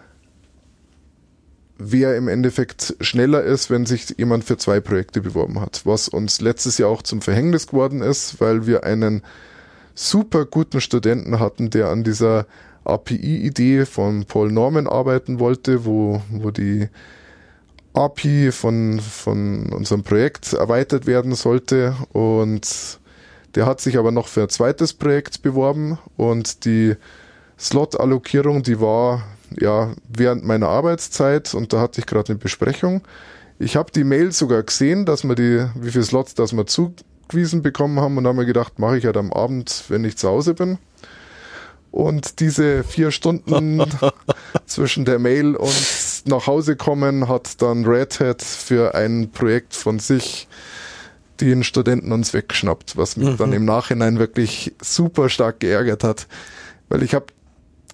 wer 1.78 2.16
im 2.16 2.28
Endeffekt 2.28 2.97
schneller 3.00 3.42
ist, 3.42 3.70
wenn 3.70 3.87
sich 3.87 4.14
jemand 4.18 4.44
für 4.44 4.56
zwei 4.56 4.80
Projekte 4.80 5.20
beworben 5.20 5.61
hat. 5.61 5.82
Was 5.85 6.08
uns 6.08 6.40
letztes 6.40 6.78
Jahr 6.78 6.90
auch 6.90 7.02
zum 7.02 7.23
Verhängnis 7.23 7.68
geworden 7.68 8.02
ist, 8.02 8.40
weil 8.40 8.66
wir 8.66 8.85
einen 8.85 9.23
super 9.94 10.44
guten 10.44 10.80
Studenten 10.80 11.40
hatten, 11.40 11.70
der 11.70 11.88
an 11.88 12.04
dieser 12.04 12.47
API-Idee 12.85 13.87
von 13.87 14.25
Paul 14.25 14.50
Norman 14.50 14.87
arbeiten 14.87 15.38
wollte, 15.38 15.85
wo, 15.85 16.23
wo 16.30 16.50
die 16.50 16.88
API 17.94 18.52
von, 18.52 19.00
von 19.00 19.73
unserem 19.73 20.02
Projekt 20.02 20.52
erweitert 20.52 21.06
werden 21.06 21.35
sollte 21.35 21.94
und 22.12 22.99
der 23.54 23.66
hat 23.66 23.80
sich 23.80 23.99
aber 23.99 24.12
noch 24.12 24.28
für 24.28 24.42
ein 24.42 24.49
zweites 24.49 24.92
Projekt 24.92 25.42
beworben 25.42 25.99
und 26.16 26.64
die 26.64 26.94
Slot-Allokierung, 27.58 28.62
die 28.62 28.80
war 28.80 29.23
ja 29.58 29.92
während 30.08 30.44
meiner 30.44 30.68
Arbeitszeit 30.68 31.54
und 31.54 31.72
da 31.72 31.80
hatte 31.80 32.00
ich 32.00 32.06
gerade 32.06 32.30
eine 32.32 32.38
Besprechung. 32.38 33.02
Ich 33.58 33.76
habe 33.76 33.90
die 33.92 34.04
Mail 34.04 34.32
sogar 34.32 34.62
gesehen, 34.62 35.04
dass 35.04 35.24
wir 35.24 35.34
die, 35.34 35.66
wie 35.74 35.90
viele 35.90 36.04
Slots, 36.04 36.34
dass 36.34 36.52
wir 36.52 36.66
zugewiesen 36.66 37.62
bekommen 37.62 37.98
haben 38.00 38.16
und 38.16 38.26
haben 38.26 38.36
mir 38.36 38.46
gedacht, 38.46 38.78
mache 38.78 38.98
ich 38.98 39.04
halt 39.04 39.16
am 39.16 39.32
Abend, 39.32 39.84
wenn 39.88 40.04
ich 40.04 40.16
zu 40.16 40.28
Hause 40.28 40.54
bin. 40.54 40.78
Und 41.90 42.40
diese 42.40 42.84
vier 42.84 43.10
Stunden 43.10 43.82
zwischen 44.66 45.04
der 45.04 45.18
Mail 45.18 45.56
und 45.56 46.22
nach 46.26 46.46
Hause 46.46 46.76
kommen 46.76 47.28
hat 47.28 47.60
dann 47.62 47.84
Red 47.86 48.20
Hat 48.20 48.42
für 48.42 48.94
ein 48.94 49.30
Projekt 49.32 49.74
von 49.74 49.98
sich 49.98 50.46
den 51.40 51.64
Studenten 51.64 52.12
uns 52.12 52.34
weggeschnappt, 52.34 52.96
was 52.96 53.16
mich 53.16 53.28
Mhm. 53.28 53.36
dann 53.38 53.52
im 53.52 53.64
Nachhinein 53.64 54.18
wirklich 54.18 54.74
super 54.82 55.28
stark 55.28 55.60
geärgert 55.60 56.04
hat, 56.04 56.26
weil 56.88 57.02
ich 57.02 57.14
habe 57.14 57.26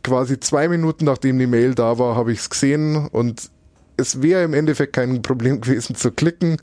quasi 0.05 0.39
zwei 0.39 0.69
Minuten 0.69 1.07
nachdem 1.07 1.39
die 1.39 1.49
Mail 1.49 1.75
da 1.75 1.99
war, 1.99 2.15
habe 2.15 2.31
ich 2.31 2.39
es 2.39 2.51
gesehen 2.51 3.09
und 3.09 3.51
es 3.97 4.23
wäre 4.23 4.45
im 4.45 4.55
Endeffekt 4.55 4.93
kein 4.93 5.23
Problem 5.23 5.61
gewesen 5.61 5.97
zu 5.97 6.13
klicken. 6.13 6.59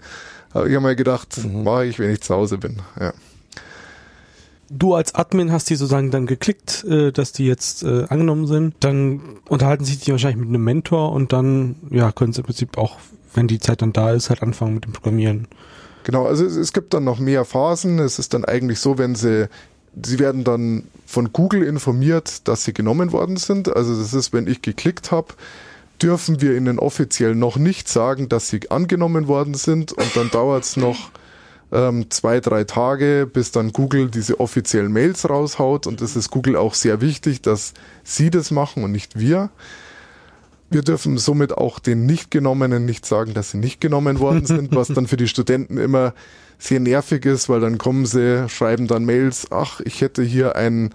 Aber 0.54 0.68
ich 0.68 0.76
habe 0.76 0.86
mir 0.86 0.96
gedacht, 0.96 1.40
mache 1.46 1.86
ich, 1.86 2.00
wenn 2.00 2.12
ich 2.12 2.22
zu 2.22 2.36
Hause 2.36 2.58
bin. 2.58 2.78
Ja. 3.00 3.14
du 4.70 4.94
als 4.96 5.16
Admin 5.16 5.52
hast 5.52 5.70
die 5.70 5.76
sozusagen 5.76 6.12
dann 6.12 6.26
geklickt, 6.26 6.84
äh, 6.84 7.12
dass 7.12 7.32
die 7.32 7.46
jetzt 7.46 7.84
äh, 7.84 8.06
angenommen 8.10 8.48
sind. 8.48 8.76
Dann 8.82 9.22
unterhalten 9.48 9.86
sich 9.86 10.00
die 10.00 10.12
wahrscheinlich 10.12 10.40
mit 10.40 10.50
einem 10.50 10.64
Mentor 10.64 11.14
und 11.14 11.34
dann, 11.34 11.76
ja, 11.90 12.12
können 12.12 12.34
sie 12.34 12.42
im 12.42 12.46
Prinzip 12.46 12.78
auch, 12.78 12.98
wenn 13.34 13.48
die 13.48 13.60
Zeit 13.60 13.82
dann 13.82 13.94
da 13.94 14.12
ist, 14.12 14.30
halt 14.30 14.44
anfangen 14.44 14.76
mit 14.76 14.86
dem 14.86 14.94
Programmieren. 14.94 15.48
Genau, 16.04 16.26
also 16.26 16.46
es, 16.46 16.56
es 16.56 16.74
gibt 16.74 16.94
dann 16.94 17.04
noch 17.04 17.20
mehr 17.20 17.46
Phasen. 17.46 18.00
Es 18.00 18.20
ist 18.20 18.34
dann 18.34 18.44
eigentlich 18.44 18.80
so, 18.80 18.98
wenn 18.98 19.16
sie, 19.16 19.48
sie 20.02 20.20
werden 20.20 20.44
dann 20.44 20.84
von 21.06 21.34
Google 21.34 21.64
informiert, 21.64 22.48
dass 22.48 22.64
sie 22.64 22.74
genommen 22.74 23.12
worden 23.12 23.38
sind. 23.38 23.76
Also 23.76 23.98
das 23.98 24.14
ist, 24.14 24.34
wenn 24.34 24.48
ich 24.48 24.62
geklickt 24.62 25.12
habe, 25.12 25.34
dürfen 26.02 26.42
wir 26.42 26.56
ihnen 26.56 26.80
offiziell 26.80 27.36
noch 27.36 27.58
nicht 27.58 27.88
sagen, 27.88 28.30
dass 28.30 28.50
sie 28.50 28.72
angenommen 28.72 29.28
worden 29.28 29.54
sind. 29.54 29.92
Und 29.92 30.16
dann 30.16 30.32
dauert 30.32 30.64
es 30.64 30.78
noch 30.78 31.12
ähm, 31.72 32.10
zwei, 32.10 32.40
drei 32.40 32.64
Tage, 32.64 33.30
bis 33.32 33.52
dann 33.52 33.72
Google 33.72 34.10
diese 34.10 34.40
offiziellen 34.40 34.92
Mails 34.92 35.30
raushaut. 35.30 35.88
Und 35.88 36.02
es 36.02 36.16
ist 36.16 36.32
Google 36.32 36.56
auch 36.56 36.74
sehr 36.74 37.02
wichtig, 37.02 37.42
dass 37.42 37.74
sie 38.04 38.30
das 38.30 38.52
machen 38.52 38.84
und 38.84 38.92
nicht 38.92 39.20
wir. 39.20 39.50
Wir 40.70 40.84
dürfen 40.84 41.18
somit 41.18 41.58
auch 41.58 41.80
den 41.80 42.06
Nicht-Genommenen 42.06 42.86
nicht 42.86 43.06
sagen, 43.06 43.34
dass 43.34 43.52
sie 43.52 43.58
nicht 43.58 43.82
genommen 43.82 44.20
worden 44.20 44.46
sind, 44.46 44.74
was 44.74 44.88
dann 44.88 45.08
für 45.08 45.18
die 45.18 45.28
Studenten 45.28 45.78
immer 45.78 46.14
sehr 46.62 46.80
nervig 46.80 47.26
ist, 47.26 47.50
weil 47.50 47.60
dann 47.60 47.78
kommen 47.80 48.06
sie, 48.06 48.48
schreiben 48.48 48.88
dann 48.88 49.04
Mails, 49.04 49.48
ach, 49.52 49.82
ich 49.82 50.02
hätte 50.02 50.22
hier 50.22 50.56
ein, 50.56 50.94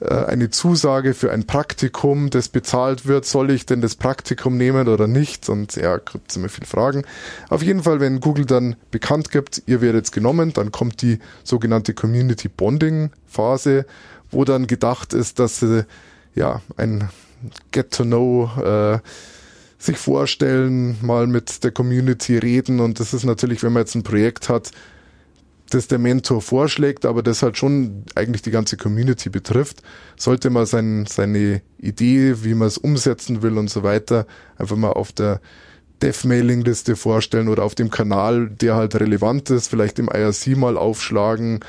äh, 0.00 0.14
eine 0.14 0.50
Zusage 0.50 1.12
für 1.12 1.32
ein 1.32 1.44
Praktikum, 1.44 2.30
das 2.30 2.48
bezahlt 2.48 3.04
wird, 3.04 3.24
soll 3.24 3.50
ich 3.50 3.66
denn 3.66 3.80
das 3.80 3.96
Praktikum 3.96 4.56
nehmen 4.56 4.86
oder 4.86 5.08
nicht? 5.08 5.48
Und 5.48 5.74
ja, 5.74 5.96
gibt 5.98 6.30
es 6.30 6.36
immer 6.36 6.48
viele 6.48 6.68
Fragen. 6.68 7.02
Auf 7.48 7.64
jeden 7.64 7.82
Fall, 7.82 7.98
wenn 7.98 8.20
Google 8.20 8.46
dann 8.46 8.76
bekannt 8.92 9.32
gibt, 9.32 9.60
ihr 9.66 9.80
werdet 9.80 10.12
genommen, 10.12 10.52
dann 10.52 10.70
kommt 10.70 11.02
die 11.02 11.18
sogenannte 11.42 11.92
Community 11.92 12.48
Bonding 12.48 13.10
Phase, 13.26 13.86
wo 14.30 14.44
dann 14.44 14.68
gedacht 14.68 15.14
ist, 15.14 15.40
dass 15.40 15.58
sie 15.58 15.84
ja 16.36 16.62
ein 16.76 17.08
Get 17.72 17.90
to 17.90 18.04
Know 18.04 18.50
äh, 18.62 18.98
sich 19.78 19.98
vorstellen, 19.98 20.96
mal 21.02 21.26
mit 21.26 21.62
der 21.64 21.70
Community 21.70 22.38
reden. 22.38 22.80
Und 22.80 23.00
das 23.00 23.14
ist 23.14 23.24
natürlich, 23.24 23.62
wenn 23.62 23.72
man 23.72 23.82
jetzt 23.82 23.94
ein 23.94 24.02
Projekt 24.02 24.48
hat, 24.48 24.70
das 25.70 25.88
der 25.88 25.98
Mentor 25.98 26.42
vorschlägt, 26.42 27.04
aber 27.04 27.22
das 27.22 27.42
halt 27.42 27.56
schon 27.56 28.04
eigentlich 28.14 28.42
die 28.42 28.50
ganze 28.50 28.76
Community 28.76 29.30
betrifft, 29.30 29.82
sollte 30.16 30.50
man 30.50 30.64
sein, 30.64 31.06
seine 31.06 31.60
Idee, 31.78 32.44
wie 32.44 32.54
man 32.54 32.68
es 32.68 32.78
umsetzen 32.78 33.42
will 33.42 33.58
und 33.58 33.68
so 33.68 33.82
weiter, 33.82 34.26
einfach 34.56 34.76
mal 34.76 34.92
auf 34.92 35.12
der 35.12 35.40
Dev-Mailing-Liste 36.02 36.94
vorstellen 36.94 37.48
oder 37.48 37.64
auf 37.64 37.74
dem 37.74 37.90
Kanal, 37.90 38.48
der 38.48 38.76
halt 38.76 38.94
relevant 38.94 39.50
ist, 39.50 39.68
vielleicht 39.68 39.98
im 39.98 40.08
IRC 40.08 40.56
mal 40.56 40.76
aufschlagen, 40.76 41.60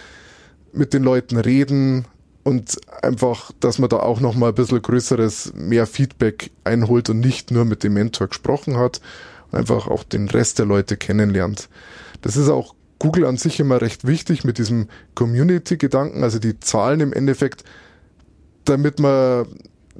mit 0.73 0.93
den 0.93 1.03
Leuten 1.03 1.37
reden 1.37 2.05
und 2.47 2.79
einfach, 3.03 3.51
dass 3.59 3.77
man 3.77 3.89
da 3.89 3.97
auch 3.97 4.21
nochmal 4.21 4.51
ein 4.51 4.55
bisschen 4.55 4.81
größeres, 4.81 5.51
mehr 5.53 5.85
Feedback 5.85 6.51
einholt 6.63 7.09
und 7.09 7.19
nicht 7.19 7.51
nur 7.51 7.65
mit 7.65 7.83
dem 7.83 7.95
Mentor 7.95 8.27
gesprochen 8.27 8.77
hat, 8.77 9.01
einfach 9.51 9.87
auch 9.87 10.05
den 10.05 10.29
Rest 10.29 10.57
der 10.57 10.65
Leute 10.65 10.95
kennenlernt. 10.95 11.67
Das 12.21 12.37
ist 12.37 12.47
auch 12.47 12.73
Google 12.99 13.25
an 13.25 13.35
sich 13.35 13.59
immer 13.59 13.81
recht 13.81 14.07
wichtig 14.07 14.45
mit 14.45 14.59
diesem 14.59 14.87
Community-Gedanken, 15.13 16.23
also 16.23 16.39
die 16.39 16.57
Zahlen 16.61 17.01
im 17.01 17.11
Endeffekt, 17.11 17.65
damit 18.63 19.01
man 19.01 19.47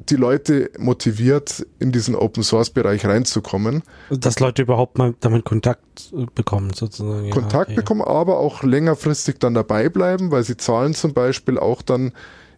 die 0.09 0.15
Leute 0.15 0.69
motiviert, 0.77 1.65
in 1.79 1.91
diesen 1.91 2.15
Open 2.15 2.43
Source 2.43 2.69
Bereich 2.69 3.05
reinzukommen. 3.05 3.83
Dass 4.09 4.39
Leute 4.39 4.61
überhaupt 4.61 4.97
mal 4.97 5.15
damit 5.19 5.45
Kontakt 5.45 6.11
äh, 6.13 6.25
bekommen, 6.33 6.73
sozusagen. 6.73 7.29
Kontakt 7.29 7.69
ja, 7.69 7.73
okay. 7.73 7.75
bekommen, 7.75 8.01
aber 8.01 8.39
auch 8.39 8.63
längerfristig 8.63 9.39
dann 9.39 9.53
dabei 9.53 9.89
bleiben, 9.89 10.31
weil 10.31 10.43
sie 10.43 10.57
zahlen 10.57 10.93
zum 10.93 11.13
Beispiel 11.13 11.57
auch 11.57 11.81
dann 11.81 12.13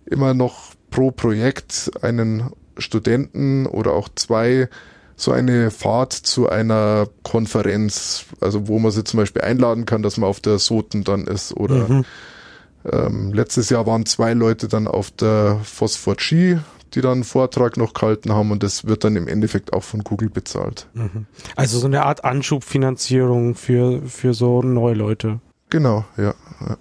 immer 0.06 0.34
noch 0.34 0.74
pro 0.92 1.12
Projekt 1.12 1.92
einen 2.02 2.52
Studenten 2.78 3.66
oder 3.66 3.94
auch 3.94 4.10
zwei 4.16 4.70
so 5.16 5.34
eine 5.34 5.70
Fahrt 5.70 6.14
zu 6.14 6.48
einer 6.48 7.08
Konferenz, 7.24 8.26
also 8.40 8.68
wo 8.70 8.80
man 8.80 8.92
sie 8.92 9.04
zum 9.04 9.20
Beispiel 9.20 9.42
einladen 9.42 9.86
kann, 9.86 10.02
dass 10.02 10.18
man 10.18 10.30
auf 10.30 10.40
der 10.40 10.60
Soten 10.60 11.04
dann 11.04 11.28
ist 11.28 11.54
oder 11.54 11.90
mhm. 11.90 12.06
ähm, 12.90 13.34
letztes 13.34 13.70
Jahr 13.70 13.86
waren 13.86 14.06
zwei 14.06 14.34
Leute 14.34 14.70
dann 14.70 14.88
auf 14.88 15.12
der 15.12 15.60
Phosphor 15.64 16.16
G 16.16 16.58
die 16.94 17.02
dann 17.02 17.14
einen 17.14 17.24
Vortrag 17.24 17.78
noch 17.78 17.94
gehalten 17.94 18.34
haben 18.34 18.52
und 18.52 18.64
das 18.64 18.86
wird 18.86 19.04
dann 19.04 19.16
im 19.16 19.28
Endeffekt 19.28 19.74
auch 19.74 19.84
von 19.84 20.04
Google 20.04 20.30
bezahlt. 20.30 20.88
Mhm. 20.94 21.26
Also 21.56 21.80
so 21.80 21.88
eine 21.88 22.06
Art 22.06 22.24
Anschubfinanzierung 22.24 23.56
für, 23.56 24.02
für 24.04 24.34
so 24.34 24.62
neue 24.62 24.96
Leute. 24.96 25.40
Genau, 25.70 26.06
ja. 26.18 26.34
ja. 26.62 26.78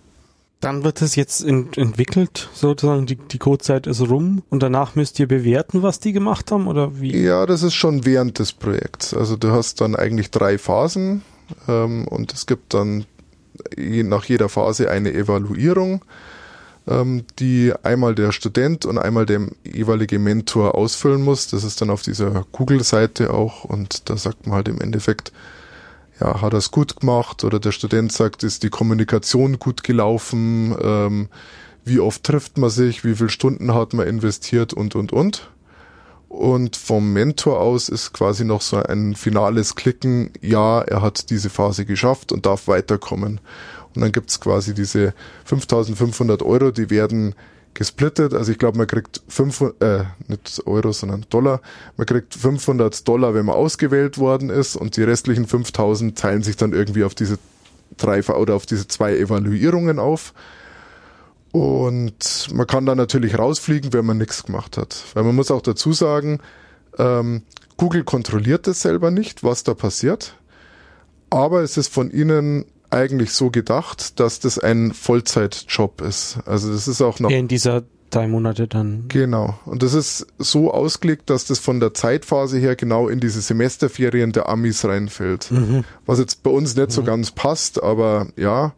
Dann 0.60 0.82
wird 0.82 1.02
es 1.02 1.14
jetzt 1.14 1.40
in, 1.40 1.72
entwickelt, 1.74 2.48
sozusagen 2.52 3.06
die, 3.06 3.16
die 3.16 3.38
Codezeit 3.38 3.86
ist 3.86 4.00
rum 4.00 4.42
und 4.50 4.62
danach 4.62 4.96
müsst 4.96 5.20
ihr 5.20 5.28
bewerten, 5.28 5.82
was 5.82 6.00
die 6.00 6.12
gemacht 6.12 6.50
haben 6.50 6.66
oder 6.66 7.00
wie? 7.00 7.16
Ja, 7.16 7.46
das 7.46 7.62
ist 7.62 7.74
schon 7.74 8.04
während 8.04 8.40
des 8.40 8.52
Projekts. 8.52 9.14
Also 9.14 9.36
du 9.36 9.52
hast 9.52 9.80
dann 9.80 9.94
eigentlich 9.94 10.32
drei 10.32 10.58
Phasen 10.58 11.22
ähm, 11.68 12.08
und 12.08 12.32
es 12.32 12.46
gibt 12.46 12.74
dann 12.74 13.04
je, 13.76 14.02
nach 14.02 14.24
jeder 14.24 14.48
Phase 14.48 14.90
eine 14.90 15.12
Evaluierung 15.12 16.04
ähm, 16.88 17.24
die 17.38 17.72
einmal 17.82 18.14
der 18.14 18.32
Student 18.32 18.86
und 18.86 18.98
einmal 18.98 19.26
der 19.26 19.48
jeweilige 19.64 20.18
Mentor 20.18 20.74
ausfüllen 20.74 21.22
muss. 21.22 21.48
Das 21.48 21.64
ist 21.64 21.80
dann 21.80 21.90
auf 21.90 22.02
dieser 22.02 22.46
Google-Seite 22.52 23.32
auch 23.32 23.64
und 23.64 24.08
da 24.08 24.16
sagt 24.16 24.46
man 24.46 24.56
halt 24.56 24.68
im 24.68 24.80
Endeffekt, 24.80 25.32
ja, 26.20 26.40
hat 26.40 26.52
er 26.52 26.58
es 26.58 26.70
gut 26.70 27.00
gemacht 27.00 27.44
oder 27.44 27.60
der 27.60 27.72
Student 27.72 28.12
sagt, 28.12 28.42
ist 28.42 28.62
die 28.62 28.70
Kommunikation 28.70 29.58
gut 29.58 29.84
gelaufen, 29.84 30.74
ähm, 30.80 31.28
wie 31.84 32.00
oft 32.00 32.24
trifft 32.24 32.58
man 32.58 32.70
sich, 32.70 33.04
wie 33.04 33.14
viele 33.14 33.30
Stunden 33.30 33.72
hat 33.74 33.92
man 33.92 34.06
investiert 34.06 34.72
und 34.72 34.94
und 34.94 35.12
und. 35.12 35.50
Und 36.28 36.76
vom 36.76 37.14
Mentor 37.14 37.58
aus 37.58 37.88
ist 37.88 38.12
quasi 38.12 38.44
noch 38.44 38.60
so 38.60 38.76
ein 38.76 39.14
finales 39.14 39.76
Klicken, 39.76 40.30
ja, 40.42 40.82
er 40.82 41.00
hat 41.00 41.30
diese 41.30 41.48
Phase 41.48 41.86
geschafft 41.86 42.32
und 42.32 42.44
darf 42.44 42.68
weiterkommen. 42.68 43.40
Und 43.98 44.02
dann 44.02 44.12
gibt's 44.12 44.38
quasi 44.38 44.74
diese 44.74 45.12
5500 45.46 46.44
Euro, 46.44 46.70
die 46.70 46.88
werden 46.88 47.34
gesplittet. 47.74 48.32
Also 48.32 48.52
ich 48.52 48.58
glaube, 48.58 48.78
man 48.78 48.86
kriegt 48.86 49.20
500, 49.26 49.82
äh, 49.82 50.04
nicht 50.28 50.62
Euro, 50.66 50.92
sondern 50.92 51.26
Dollar. 51.30 51.60
Man 51.96 52.06
kriegt 52.06 52.32
500 52.32 53.08
Dollar, 53.08 53.34
wenn 53.34 53.46
man 53.46 53.56
ausgewählt 53.56 54.16
worden 54.16 54.50
ist 54.50 54.76
und 54.76 54.96
die 54.96 55.02
restlichen 55.02 55.48
5000 55.48 56.16
teilen 56.16 56.44
sich 56.44 56.56
dann 56.56 56.72
irgendwie 56.72 57.02
auf 57.02 57.16
diese 57.16 57.40
drei 57.96 58.22
oder 58.22 58.54
auf 58.54 58.66
diese 58.66 58.86
zwei 58.86 59.16
Evaluierungen 59.16 59.98
auf. 59.98 60.32
Und 61.50 62.50
man 62.54 62.68
kann 62.68 62.86
dann 62.86 62.98
natürlich 62.98 63.36
rausfliegen, 63.36 63.92
wenn 63.92 64.06
man 64.06 64.18
nichts 64.18 64.44
gemacht 64.44 64.76
hat. 64.76 65.02
Weil 65.14 65.24
man 65.24 65.34
muss 65.34 65.50
auch 65.50 65.62
dazu 65.62 65.92
sagen, 65.92 66.38
ähm, 66.98 67.42
Google 67.76 68.04
kontrolliert 68.04 68.68
das 68.68 68.80
selber 68.80 69.10
nicht, 69.10 69.42
was 69.42 69.64
da 69.64 69.74
passiert. 69.74 70.36
Aber 71.30 71.62
es 71.62 71.76
ist 71.76 71.92
von 71.92 72.12
ihnen 72.12 72.64
eigentlich 72.90 73.32
so 73.32 73.50
gedacht, 73.50 74.18
dass 74.20 74.40
das 74.40 74.58
ein 74.58 74.92
Vollzeitjob 74.92 76.00
ist. 76.00 76.38
Also 76.46 76.72
das 76.72 76.88
ist 76.88 77.02
auch 77.02 77.20
noch. 77.20 77.30
In 77.30 77.48
dieser 77.48 77.84
drei 78.10 78.26
Monate 78.26 78.66
dann. 78.68 79.04
Genau. 79.08 79.58
Und 79.66 79.82
das 79.82 79.94
ist 79.94 80.26
so 80.38 80.72
ausgelegt, 80.72 81.28
dass 81.30 81.44
das 81.44 81.58
von 81.58 81.80
der 81.80 81.94
Zeitphase 81.94 82.58
her 82.58 82.76
genau 82.76 83.08
in 83.08 83.20
diese 83.20 83.40
Semesterferien 83.40 84.32
der 84.32 84.48
Amis 84.48 84.84
reinfällt. 84.84 85.50
Mhm. 85.50 85.84
Was 86.06 86.18
jetzt 86.18 86.42
bei 86.42 86.50
uns 86.50 86.74
nicht 86.76 86.88
mhm. 86.88 86.92
so 86.92 87.02
ganz 87.02 87.30
passt, 87.30 87.82
aber 87.82 88.28
ja, 88.36 88.72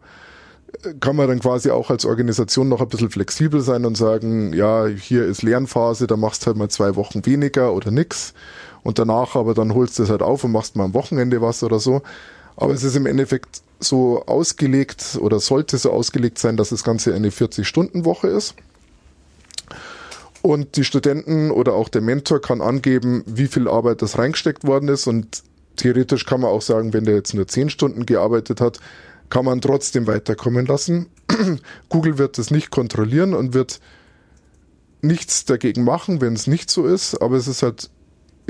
kann 1.01 1.17
man 1.17 1.29
dann 1.29 1.41
quasi 1.41 1.71
auch 1.71 1.91
als 1.91 2.05
Organisation 2.05 2.69
noch 2.69 2.81
ein 2.81 2.89
bisschen 2.89 3.11
flexibel 3.11 3.61
sein 3.61 3.85
und 3.85 3.97
sagen, 3.97 4.53
ja, 4.53 4.87
hier 4.87 5.25
ist 5.25 5.43
Lernphase, 5.43 6.07
da 6.07 6.17
machst 6.17 6.47
halt 6.47 6.57
mal 6.57 6.69
zwei 6.69 6.97
Wochen 6.97 7.27
weniger 7.27 7.73
oder 7.75 7.91
nix. 7.91 8.35
Und 8.83 8.99
danach 8.99 9.37
aber 9.37 9.55
dann 9.55 9.75
holst 9.75 9.99
du 9.99 10.05
es 10.05 10.11
halt 10.11 10.23
auf 10.23 10.43
und 10.45 10.53
machst 10.53 10.77
mal 10.77 10.85
am 10.85 10.95
Wochenende 10.95 11.43
was 11.43 11.63
oder 11.63 11.79
so. 11.79 12.03
Aber 12.57 12.73
es 12.73 12.83
ist 12.83 12.97
im 12.97 13.07
Endeffekt 13.07 13.63
so 13.81 14.25
ausgelegt 14.27 15.19
oder 15.21 15.41
sollte 15.41 15.79
so 15.79 15.91
ausgelegt 15.91 16.39
sein, 16.39 16.57
dass 16.57 16.69
das 16.69 16.85
Ganze 16.85 17.15
eine 17.15 17.31
40-Stunden-Woche 17.31 18.29
ist. 18.29 18.55
Und 20.43 20.77
die 20.77 20.85
Studenten 20.85 21.51
oder 21.51 21.75
auch 21.75 21.89
der 21.89 22.01
Mentor 22.01 22.41
kann 22.41 22.63
angeben, 22.63 23.23
wie 23.27 23.47
viel 23.47 23.69
Arbeit 23.69 24.01
das 24.03 24.19
reingesteckt 24.19 24.67
worden 24.67 24.89
ist. 24.89 25.07
Und 25.07 25.43
theoretisch 25.77 26.25
kann 26.25 26.41
man 26.41 26.51
auch 26.51 26.63
sagen, 26.63 26.93
wenn 26.93 27.05
der 27.05 27.15
jetzt 27.17 27.35
nur 27.35 27.47
10 27.47 27.71
Stunden 27.71 28.07
gearbeitet 28.07 28.61
hat, 28.61 28.81
kann 29.29 29.45
man 29.45 29.61
trotzdem 29.61 30.07
weiterkommen 30.07 30.67
lassen. 30.67 31.07
Google 31.89 32.19
wird 32.19 32.39
das 32.39 32.51
nicht 32.51 32.71
kontrollieren 32.71 33.35
und 33.35 33.55
wird 33.55 33.81
nichts 35.03 35.45
dagegen 35.45 35.85
machen, 35.85 36.21
wenn 36.21 36.35
es 36.35 36.47
nicht 36.47 36.71
so 36.71 36.87
ist. 36.87 37.21
Aber 37.21 37.37
es 37.37 37.47
ist 37.47 37.63
halt 37.63 37.91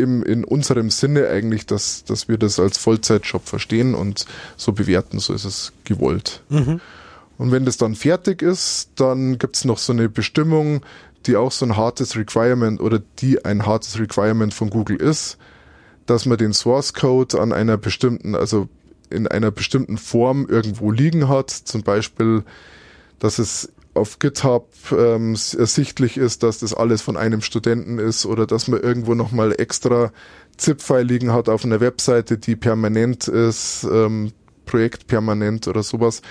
im, 0.01 0.23
in 0.23 0.45
unserem 0.45 0.91
Sinne 0.91 1.29
eigentlich, 1.29 1.67
dass, 1.67 2.05
dass 2.05 2.29
wir 2.29 2.39
das 2.39 2.59
als 2.59 2.79
Vollzeitjob 2.79 3.47
verstehen 3.47 3.95
und 3.95 4.27
so 4.57 4.73
bewerten, 4.73 5.19
so 5.19 5.33
ist 5.33 5.45
es 5.45 5.73
gewollt. 5.85 6.43
Mhm. 6.49 6.81
Und 7.39 7.53
wenn 7.53 7.65
das 7.65 7.77
dann 7.77 7.95
fertig 7.95 8.43
ist, 8.43 8.91
dann 8.97 9.39
gibt's 9.39 9.65
noch 9.65 9.79
so 9.79 9.93
eine 9.93 10.09
Bestimmung, 10.09 10.83
die 11.27 11.37
auch 11.37 11.53
so 11.53 11.65
ein 11.65 11.77
hartes 11.77 12.17
Requirement 12.17 12.81
oder 12.81 13.01
die 13.19 13.45
ein 13.45 13.67
hartes 13.67 13.99
Requirement 13.99 14.53
von 14.53 14.71
Google 14.71 14.97
ist, 14.97 15.39
dass 16.07 16.27
man 16.27 16.39
den 16.39 16.53
Source 16.53 16.93
Code 16.93 17.41
an 17.41 17.53
einer 17.53 17.77
bestimmten, 17.77 18.35
also 18.35 18.69
in 19.11 19.27
einer 19.27 19.51
bestimmten 19.51 19.99
Form 19.99 20.47
irgendwo 20.49 20.91
liegen 20.91 21.29
hat. 21.29 21.51
Zum 21.51 21.83
Beispiel, 21.83 22.45
dass 23.19 23.39
es 23.39 23.71
auf 24.01 24.19
GitHub 24.19 24.73
ähm, 24.93 25.35
ersichtlich 25.35 26.17
ist, 26.17 26.43
dass 26.43 26.59
das 26.59 26.73
alles 26.73 27.03
von 27.03 27.17
einem 27.17 27.43
Studenten 27.43 27.99
ist 27.99 28.25
oder 28.25 28.47
dass 28.47 28.67
man 28.67 28.81
irgendwo 28.81 29.15
nochmal 29.15 29.55
extra 29.59 30.11
ZIP-File 30.57 31.07
liegen 31.07 31.33
hat 31.33 31.49
auf 31.49 31.65
einer 31.65 31.81
Webseite, 31.81 32.39
die 32.39 32.57
permanent 32.57 33.29
ist, 33.29 33.87
ähm, 33.91 34.33
projektpermanent 34.65 35.69
oder 35.69 35.83
sowas, 35.83 36.23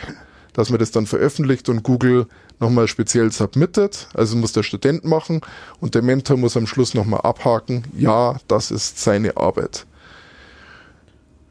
dass 0.54 0.72
man 0.72 0.80
das 0.80 0.92
dann 0.92 1.06
veröffentlicht 1.06 1.70
und 1.70 1.84
Google 1.84 2.26
nochmal 2.60 2.88
speziell 2.88 3.32
submittet, 3.32 4.08
also 4.14 4.36
muss 4.36 4.52
der 4.52 4.64
Student 4.64 5.06
machen 5.06 5.42
und 5.80 5.94
der 5.94 6.02
Mentor 6.02 6.38
muss 6.38 6.58
am 6.58 6.68
Schluss 6.68 6.96
nochmal 6.96 7.22
abhaken, 7.22 7.84
ja, 7.96 8.38
das 8.48 8.72
ist 8.72 9.00
seine 9.00 9.38
Arbeit. 9.38 9.86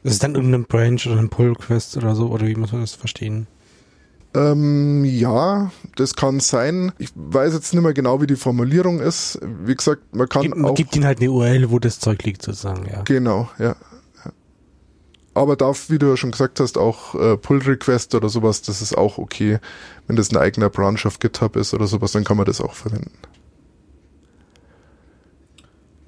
Das 0.03 0.13
ist 0.13 0.23
dann 0.23 0.35
irgendein 0.35 0.65
Branch 0.65 1.01
oder 1.07 1.17
ein 1.17 1.29
Pull-Quest 1.29 1.97
oder 1.97 2.13
so, 2.13 2.27
oder 2.27 2.45
wie 2.45 2.55
muss 2.55 2.71
man 2.71 2.81
das 2.81 2.93
verstehen? 2.93 3.47
Ähm, 4.39 5.03
ja, 5.03 5.69
das 5.97 6.15
kann 6.15 6.39
sein. 6.39 6.93
Ich 6.97 7.09
weiß 7.13 7.53
jetzt 7.53 7.73
nicht 7.73 7.83
mehr 7.83 7.93
genau, 7.93 8.21
wie 8.21 8.27
die 8.27 8.37
Formulierung 8.37 9.01
ist. 9.01 9.37
Wie 9.41 9.75
gesagt, 9.75 10.15
man 10.15 10.29
kann 10.29 10.43
Gib, 10.43 10.55
man 10.55 10.71
auch... 10.71 10.75
gibt 10.75 10.95
ihnen 10.95 11.05
halt 11.05 11.19
eine 11.19 11.29
URL, 11.29 11.71
wo 11.71 11.79
das 11.79 11.99
Zeug 11.99 12.23
liegt, 12.23 12.43
sozusagen, 12.43 12.87
ja. 12.89 13.01
Genau, 13.01 13.49
ja. 13.59 13.75
Aber 15.33 15.57
darf, 15.57 15.89
wie 15.89 15.99
du 15.99 16.07
ja 16.07 16.17
schon 16.17 16.31
gesagt 16.31 16.59
hast, 16.59 16.77
auch 16.77 17.15
äh, 17.15 17.37
Pull-Request 17.37 18.15
oder 18.15 18.29
sowas, 18.29 18.61
das 18.61 18.81
ist 18.81 18.97
auch 18.97 19.17
okay. 19.17 19.59
Wenn 20.07 20.15
das 20.15 20.31
ein 20.31 20.37
eigener 20.37 20.69
Branch 20.69 21.05
auf 21.05 21.19
GitHub 21.19 21.57
ist 21.57 21.73
oder 21.73 21.87
sowas, 21.87 22.13
dann 22.13 22.23
kann 22.23 22.37
man 22.37 22.45
das 22.45 22.61
auch 22.61 22.73
verwenden. 22.73 23.11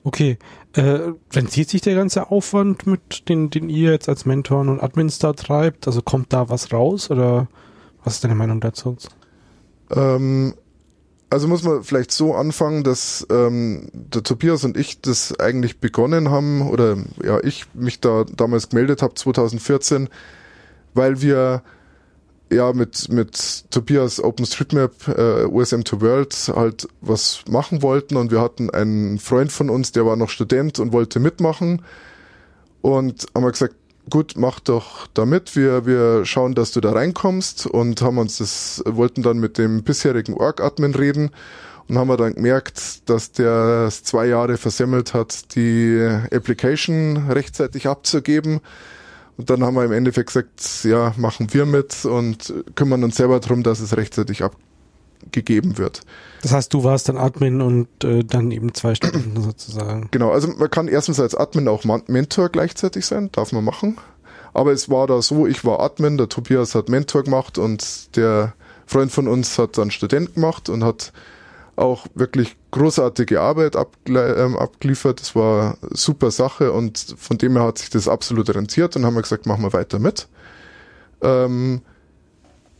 Okay. 0.03 0.37
Äh, 0.73 1.11
rentiert 1.33 1.69
sich 1.69 1.81
der 1.81 1.95
ganze 1.95 2.31
Aufwand 2.31 2.87
mit 2.87 3.27
den, 3.27 3.49
den 3.49 3.69
ihr 3.69 3.91
jetzt 3.91 4.07
als 4.07 4.25
Mentoren 4.25 4.69
und 4.69 4.81
Admins 4.81 5.19
da 5.19 5.33
treibt? 5.33 5.85
Also 5.85 6.01
kommt 6.01 6.33
da 6.33 6.49
was 6.49 6.71
raus 6.71 7.11
oder 7.11 7.47
was 8.03 8.15
ist 8.15 8.23
deine 8.23 8.35
Meinung 8.35 8.59
dazu? 8.59 8.97
Ähm, 9.91 10.53
also 11.31 11.47
muss 11.47 11.63
man 11.63 11.83
vielleicht 11.83 12.11
so 12.11 12.35
anfangen, 12.35 12.83
dass 12.83 13.25
ähm, 13.31 13.89
der 13.93 14.21
Tobias 14.21 14.65
und 14.65 14.77
ich 14.77 14.99
das 14.99 15.39
eigentlich 15.39 15.79
begonnen 15.79 16.29
haben 16.29 16.69
oder 16.69 16.97
ja, 17.23 17.39
ich 17.41 17.73
mich 17.73 18.01
da 18.01 18.25
damals 18.25 18.69
gemeldet 18.69 19.01
habe 19.01 19.13
2014, 19.13 20.09
weil 20.93 21.21
wir 21.21 21.63
ja 22.51 22.73
mit 22.73 23.07
mit 23.07 23.71
Tobias 23.71 24.21
OpenStreetMap 24.21 25.07
äh, 25.07 25.45
USM 25.45 25.83
to 25.83 26.01
World 26.01 26.51
halt 26.53 26.89
was 26.99 27.45
machen 27.49 27.81
wollten 27.81 28.17
und 28.17 28.29
wir 28.29 28.41
hatten 28.41 28.69
einen 28.69 29.17
Freund 29.17 29.53
von 29.53 29.69
uns, 29.69 29.93
der 29.93 30.05
war 30.05 30.17
noch 30.17 30.29
Student 30.29 30.79
und 30.79 30.91
wollte 30.91 31.21
mitmachen 31.21 31.81
und 32.81 33.27
haben 33.33 33.43
wir 33.43 33.51
gesagt, 33.51 33.75
gut, 34.11 34.33
mach 34.37 34.59
doch 34.59 35.07
damit. 35.15 35.55
Wir, 35.55 35.87
wir 35.87 36.25
schauen, 36.25 36.53
dass 36.53 36.71
du 36.71 36.81
da 36.81 36.91
reinkommst 36.91 37.65
und 37.65 38.01
haben 38.03 38.19
uns 38.19 38.37
das, 38.37 38.83
wollten 38.85 39.23
dann 39.23 39.39
mit 39.39 39.57
dem 39.57 39.83
bisherigen 39.83 40.35
Org-Admin 40.35 40.93
reden 40.93 41.31
und 41.87 41.97
haben 41.97 42.09
wir 42.09 42.17
dann 42.17 42.35
gemerkt, 42.35 43.09
dass 43.09 43.31
der 43.31 43.85
es 43.87 44.03
zwei 44.03 44.27
Jahre 44.27 44.57
versemmelt 44.57 45.15
hat, 45.15 45.55
die 45.55 45.99
Application 46.31 47.29
rechtzeitig 47.29 47.87
abzugeben. 47.87 48.61
Und 49.37 49.49
dann 49.49 49.63
haben 49.63 49.75
wir 49.75 49.85
im 49.85 49.91
Endeffekt 49.91 50.27
gesagt, 50.27 50.83
ja, 50.83 51.13
machen 51.17 51.53
wir 51.53 51.65
mit 51.65 52.05
und 52.05 52.53
kümmern 52.75 53.03
uns 53.03 53.15
selber 53.15 53.39
darum, 53.39 53.63
dass 53.63 53.79
es 53.79 53.97
rechtzeitig 53.97 54.43
abgegeben 55.23 55.77
wird. 55.77 56.01
Das 56.41 56.51
heißt, 56.51 56.73
du 56.73 56.83
warst 56.83 57.09
dann 57.09 57.17
Admin 57.17 57.61
und 57.61 57.87
äh, 58.03 58.23
dann 58.23 58.51
eben 58.51 58.73
zwei 58.73 58.95
Stunden 58.95 59.41
sozusagen. 59.41 60.07
Genau, 60.11 60.31
also 60.31 60.47
man 60.49 60.69
kann 60.69 60.87
erstens 60.87 61.19
als 61.19 61.35
Admin 61.35 61.67
auch 61.67 61.83
Mentor 62.07 62.49
gleichzeitig 62.49 63.05
sein, 63.05 63.29
darf 63.31 63.51
man 63.51 63.63
machen. 63.63 63.97
Aber 64.53 64.71
es 64.71 64.89
war 64.89 65.07
da 65.07 65.21
so, 65.21 65.47
ich 65.47 65.63
war 65.63 65.79
Admin, 65.79 66.17
der 66.17 66.27
Tobias 66.27 66.75
hat 66.75 66.89
Mentor 66.89 67.23
gemacht 67.23 67.57
und 67.57 68.15
der 68.17 68.53
Freund 68.85 69.11
von 69.11 69.27
uns 69.27 69.57
hat 69.57 69.77
dann 69.77 69.91
Student 69.91 70.35
gemacht 70.35 70.67
und 70.67 70.83
hat 70.83 71.13
auch 71.77 72.05
wirklich 72.13 72.57
großartige 72.71 73.39
Arbeit 73.39 73.75
ähm, 74.07 74.57
abgeliefert. 74.57 75.21
Das 75.21 75.35
war 75.35 75.77
super 75.91 76.31
Sache 76.31 76.71
und 76.73 77.15
von 77.17 77.37
dem 77.37 77.53
her 77.53 77.63
hat 77.63 77.77
sich 77.77 77.89
das 77.89 78.07
absolut 78.07 78.53
rentiert 78.53 78.95
und 78.95 79.05
haben 79.05 79.15
wir 79.15 79.21
gesagt, 79.21 79.45
machen 79.45 79.63
wir 79.63 79.73
weiter 79.73 79.99
mit. 79.99 80.27
Ähm, 81.21 81.81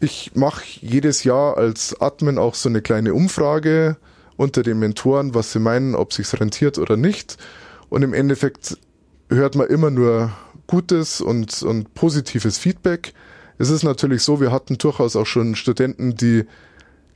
ich 0.02 0.32
mache 0.34 0.64
jedes 0.82 1.24
Jahr 1.24 1.58
als 1.58 2.00
Admin 2.02 2.38
auch 2.38 2.56
so 2.56 2.68
eine 2.68 2.82
kleine 2.82 3.14
Umfrage 3.14 3.98
unter 4.36 4.64
den 4.64 4.80
Mentoren, 4.80 5.36
was 5.36 5.52
sie 5.52 5.60
meinen, 5.60 5.94
ob 5.94 6.12
sich's 6.12 6.40
rentiert 6.40 6.80
oder 6.80 6.98
nicht. 6.98 7.38
Und 7.90 8.02
im 8.02 8.14
Endeffekt 8.14 8.78
hört 9.30 9.56
man 9.56 9.68
immer 9.68 9.92
nur 9.92 10.32
gutes 10.66 11.22
und, 11.22 11.62
und 11.62 11.94
positives 11.94 12.58
Feedback. 12.58 13.14
Es 13.60 13.70
ist 13.70 13.84
natürlich 13.84 14.24
so, 14.24 14.42
wir 14.42 14.52
hatten 14.52 14.80
durchaus 14.80 15.16
auch 15.16 15.28
schon 15.28 15.56
Studenten, 15.56 16.16
die 16.16 16.46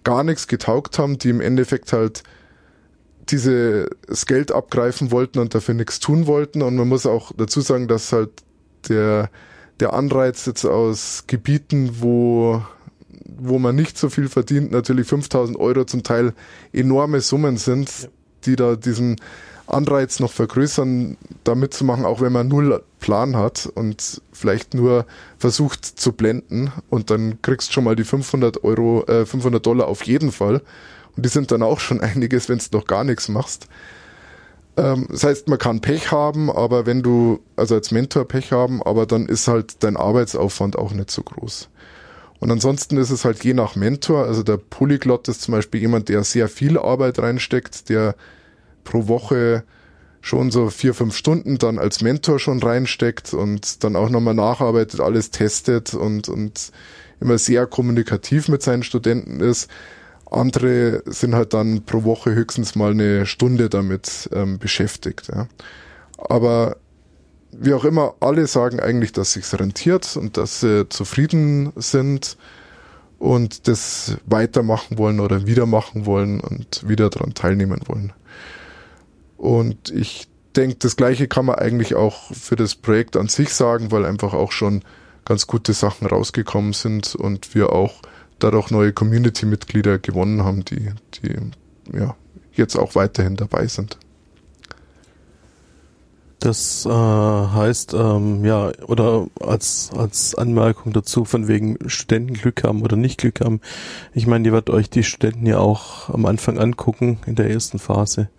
gar 0.04 0.24
nichts 0.24 0.48
getaugt 0.48 1.00
haben, 1.00 1.18
die 1.18 1.30
im 1.30 1.42
Endeffekt 1.42 1.92
halt 1.92 2.22
dieses 3.30 3.88
Geld 4.28 4.52
abgreifen 4.52 5.10
wollten 5.10 5.40
und 5.40 5.56
dafür 5.56 5.74
nichts 5.74 6.00
tun 6.00 6.28
wollten. 6.28 6.62
Und 6.62 6.76
man 6.76 6.88
muss 6.88 7.08
auch 7.08 7.32
dazu 7.36 7.62
sagen, 7.62 7.88
dass 7.88 8.14
halt 8.14 8.30
der, 8.88 9.32
der 9.80 9.94
Anreiz 9.94 10.46
jetzt 10.46 10.66
aus 10.66 11.24
Gebieten, 11.26 11.98
wo, 12.02 12.62
wo 13.26 13.60
man 13.60 13.76
nicht 13.76 13.98
so 13.98 14.10
viel 14.10 14.30
verdient, 14.30 14.72
natürlich 14.72 15.08
5000 15.08 15.58
Euro 15.60 15.86
zum 15.86 16.04
Teil 16.04 16.34
enorme 16.72 17.22
Summen 17.22 17.58
sind, 17.58 17.90
ja. 18.04 18.10
die 18.46 18.56
da 18.56 18.76
diesen 18.76 19.18
Anreiz 19.68 20.20
noch 20.20 20.32
vergrößern, 20.32 21.18
da 21.44 21.56
mitzumachen, 21.56 22.06
auch 22.06 22.22
wenn 22.22 22.32
man 22.32 22.48
null 22.48 22.84
Plan 23.00 23.36
hat 23.36 23.70
und 23.74 24.22
vielleicht 24.32 24.74
nur 24.74 25.06
versucht 25.38 25.86
zu 25.86 26.12
blenden 26.12 26.72
und 26.90 27.10
dann 27.10 27.42
kriegst 27.42 27.74
schon 27.74 27.84
mal 27.84 27.96
die 27.96 28.04
500 28.04 28.64
Euro, 28.64 29.06
äh, 29.08 29.26
500 29.26 29.66
Dollar 29.66 29.88
auf 29.88 30.04
jeden 30.04 30.32
Fall 30.32 30.62
und 31.16 31.26
die 31.26 31.30
sind 31.30 31.52
dann 31.52 31.64
auch 31.64 31.80
schon 31.80 32.02
einiges, 32.02 32.50
wenn 32.50 32.60
du 32.60 32.78
noch 32.78 32.86
gar 32.86 33.04
nichts 33.04 33.28
machst. 33.28 33.68
Ähm, 34.78 35.08
das 35.10 35.24
heißt, 35.24 35.48
man 35.48 35.58
kann 35.58 35.82
Pech 35.82 36.12
haben, 36.12 36.52
aber 36.52 36.86
wenn 36.86 37.02
du, 37.02 37.40
also 37.56 37.76
als 37.76 37.92
Mentor 37.92 38.28
Pech 38.28 38.52
haben, 38.52 38.84
aber 38.84 39.06
dann 39.06 39.28
ist 39.28 39.48
halt 39.48 39.84
dein 39.84 39.98
Arbeitsaufwand 39.98 40.78
auch 40.78 40.92
nicht 40.92 41.12
so 41.12 41.24
groß. 41.24 41.70
Und 42.40 42.52
ansonsten 42.52 42.98
ist 42.98 43.12
es 43.12 43.26
halt 43.26 43.44
je 43.44 43.54
nach 43.54 43.76
Mentor, 43.76 44.26
also 44.26 44.44
der 44.44 44.58
Polyglot 44.58 45.28
ist 45.28 45.42
zum 45.42 45.54
Beispiel 45.54 45.82
jemand, 45.82 46.10
der 46.10 46.24
sehr 46.24 46.48
viel 46.48 46.78
Arbeit 46.78 47.20
reinsteckt, 47.20 47.90
der 47.90 48.16
pro 48.84 49.08
Woche 49.08 49.64
schon 50.22 50.52
so 50.52 50.70
vier, 50.70 50.94
fünf 50.94 51.16
Stunden 51.16 51.58
dann 51.58 51.78
als 51.78 52.02
Mentor 52.02 52.40
schon 52.40 52.62
reinsteckt 52.62 53.34
und 53.34 53.84
dann 53.84 53.96
auch 53.96 54.10
nochmal 54.10 54.34
nacharbeitet, 54.34 55.00
alles 55.00 55.32
testet 55.32 55.94
und, 55.94 56.30
und 56.30 56.72
immer 57.22 57.38
sehr 57.38 57.68
kommunikativ 57.68 58.48
mit 58.48 58.64
seinen 58.64 58.84
Studenten 58.84 59.40
ist. 59.40 59.70
Andere 60.30 61.04
sind 61.06 61.36
halt 61.36 61.54
dann 61.54 61.84
pro 61.86 62.04
Woche 62.04 62.34
höchstens 62.34 62.76
mal 62.76 62.92
eine 62.92 63.26
Stunde 63.26 63.70
damit 63.70 64.28
ähm, 64.34 64.58
beschäftigt. 64.58 65.30
Ja. 65.34 65.48
Aber 66.18 66.78
wie 67.60 67.74
auch 67.74 67.86
immer, 67.86 68.16
alle 68.20 68.48
sagen 68.48 68.80
eigentlich, 68.80 69.12
dass 69.12 69.34
sich's 69.34 69.58
rentiert 69.58 70.18
und 70.18 70.38
dass 70.38 70.62
sie 70.62 70.88
zufrieden 70.90 71.72
sind 71.76 72.38
und 73.20 73.68
das 73.68 74.18
weitermachen 74.26 74.98
wollen 74.98 75.20
oder 75.20 75.48
wieder 75.48 75.66
machen 75.66 76.06
wollen 76.06 76.40
und 76.40 76.88
wieder 76.88 77.10
daran 77.10 77.34
teilnehmen 77.34 77.82
wollen. 77.86 78.14
Und 79.38 79.90
ich 79.90 80.28
denke, 80.56 80.78
das 80.80 80.96
Gleiche 80.96 81.28
kann 81.28 81.46
man 81.46 81.56
eigentlich 81.56 81.96
auch 81.96 82.32
für 82.34 82.56
das 82.56 82.76
Projekt 82.76 83.18
an 83.18 83.28
sich 83.28 83.54
sagen, 83.54 83.92
weil 83.92 84.06
einfach 84.06 84.34
auch 84.34 84.52
schon 84.52 84.84
ganz 85.26 85.48
gute 85.48 85.74
Sachen 85.74 86.08
rausgekommen 86.08 86.74
sind 86.74 87.16
und 87.16 87.56
wir 87.56 87.72
auch 87.72 88.02
dadurch 88.40 88.70
neue 88.70 88.94
Community-Mitglieder 88.94 89.98
gewonnen 89.98 90.44
haben, 90.44 90.64
die, 90.66 90.92
die 91.16 91.98
ja, 91.98 92.16
jetzt 92.54 92.76
auch 92.76 92.96
weiterhin 92.96 93.36
dabei 93.36 93.68
sind. 93.68 93.98
Das 96.46 96.86
äh, 96.86 96.90
heißt, 96.90 97.94
ähm, 97.94 98.46
ja, 98.46 98.72
oder 98.88 99.28
als, 99.40 99.90
als 99.98 100.36
Anmerkung 100.36 100.94
dazu, 100.94 101.26
von 101.26 101.48
wegen 101.48 101.78
Studenten 101.88 102.36
Glück 102.36 102.64
haben 102.64 102.82
oder 102.84 102.96
nicht 102.96 103.20
Glück 103.20 103.42
haben. 103.42 103.62
Ich 104.14 104.28
meine, 104.28 104.44
die 104.44 104.52
wird 104.52 104.70
euch 104.70 104.90
die 104.90 105.04
Studenten 105.04 105.46
ja 105.48 105.58
auch 105.58 106.10
am 106.10 106.26
Anfang 106.26 106.60
angucken 106.60 107.18
in 107.26 107.36
der 107.36 107.50
ersten 107.50 107.80
Phase 107.80 108.30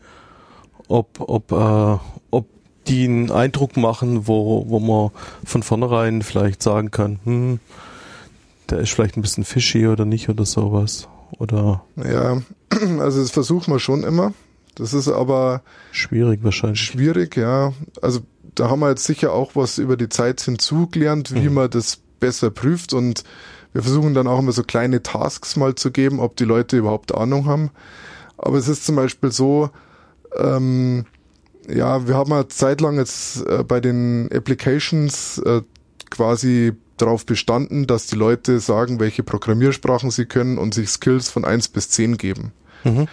ob, 0.89 1.21
ob, 1.21 1.53
äh, 1.53 1.99
ob 2.31 2.47
die 2.87 3.05
einen 3.05 3.31
Eindruck 3.31 3.77
machen, 3.77 4.27
wo, 4.27 4.65
wo 4.69 4.79
man 4.79 5.11
von 5.45 5.63
vornherein 5.63 6.23
vielleicht 6.23 6.63
sagen 6.63 6.91
kann, 6.91 7.19
hm, 7.25 7.61
der 8.71 8.79
ist 8.79 8.91
vielleicht 8.91 9.17
ein 9.17 9.23
bisschen 9.23 9.45
fishy 9.45 9.87
oder 9.89 10.05
nicht 10.05 10.29
oder 10.29 10.45
sowas. 10.45 11.09
Oder 11.39 11.85
ja, 11.97 12.41
also 13.01 13.21
das 13.21 13.31
versuchen 13.31 13.73
wir 13.73 13.81
schon 13.81 14.05
immer. 14.05 14.33
Das 14.77 14.95
ist 14.95 15.09
aber 15.09 15.63
schwierig 15.91 16.45
wahrscheinlich. 16.45 16.81
Schwierig, 16.81 17.37
ja. 17.37 17.73
Also 18.01 18.21
da 18.55 18.71
haben 18.71 18.81
wir 18.81 18.91
jetzt 18.91 19.05
sicher 19.05 19.33
auch 19.33 19.57
was 19.57 19.79
über 19.79 19.97
die 19.97 20.09
Zeit 20.09 20.41
hinzugelernt, 20.41 21.35
wie 21.35 21.49
mhm. 21.49 21.55
man 21.55 21.71
das 21.71 21.99
besser 22.21 22.51
prüft 22.51 22.93
und 22.93 23.25
wir 23.73 23.83
versuchen 23.83 24.15
dann 24.15 24.27
auch 24.27 24.39
immer 24.39 24.53
so 24.53 24.63
kleine 24.63 25.03
Tasks 25.03 25.57
mal 25.57 25.75
zu 25.75 25.91
geben, 25.91 26.21
ob 26.21 26.37
die 26.37 26.45
Leute 26.45 26.79
überhaupt 26.79 27.15
Ahnung 27.15 27.47
haben. 27.47 27.71
Aber 28.39 28.57
es 28.57 28.69
ist 28.69 28.87
zum 28.87 28.97
Beispiel 28.97 29.33
so, 29.33 29.71
ähm, 30.37 31.05
ja, 31.69 32.07
wir 32.07 32.15
haben 32.15 32.33
eine 32.33 32.49
Zeit 32.49 32.81
lang 32.81 32.97
jetzt 32.97 33.47
äh, 33.47 33.65
bei 33.65 33.81
den 33.81 34.31
Applications 34.33 35.39
äh, 35.39 35.63
quasi 36.11 36.73
darauf 36.97 37.27
bestanden, 37.27 37.87
dass 37.87 38.07
die 38.07 38.17
Leute 38.17 38.61
sagen, 38.61 39.01
welche 39.01 39.23
Programmiersprachen 39.23 40.11
sie 40.11 40.27
können 40.27 40.59
und 40.59 40.73
sich 40.73 40.89
Skills 40.89 41.29
von 41.29 41.45
eins 41.45 41.69
bis 41.69 41.91
zehn 41.91 42.17
geben. 42.17 42.53
Mhm. 42.85 43.09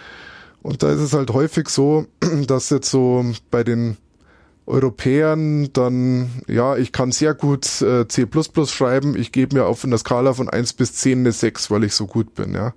Und 0.64 0.82
da 0.82 0.90
ist 0.90 1.00
es 1.00 1.12
halt 1.12 1.30
häufig 1.30 1.68
so, 1.68 2.06
dass 2.46 2.70
jetzt 2.70 2.90
so 2.90 3.22
bei 3.50 3.62
den 3.62 3.98
Europäern 4.64 5.68
dann, 5.74 6.30
ja, 6.48 6.74
ich 6.78 6.90
kann 6.90 7.12
sehr 7.12 7.34
gut 7.34 7.82
äh, 7.82 8.08
C++ 8.08 8.26
schreiben, 8.64 9.14
ich 9.14 9.30
gebe 9.30 9.56
mir 9.56 9.66
auf 9.66 9.84
einer 9.84 9.98
Skala 9.98 10.32
von 10.32 10.48
eins 10.48 10.72
bis 10.72 10.94
zehn 10.94 11.18
eine 11.18 11.32
sechs, 11.32 11.70
weil 11.70 11.84
ich 11.84 11.92
so 11.92 12.06
gut 12.06 12.34
bin, 12.34 12.54
ja. 12.54 12.72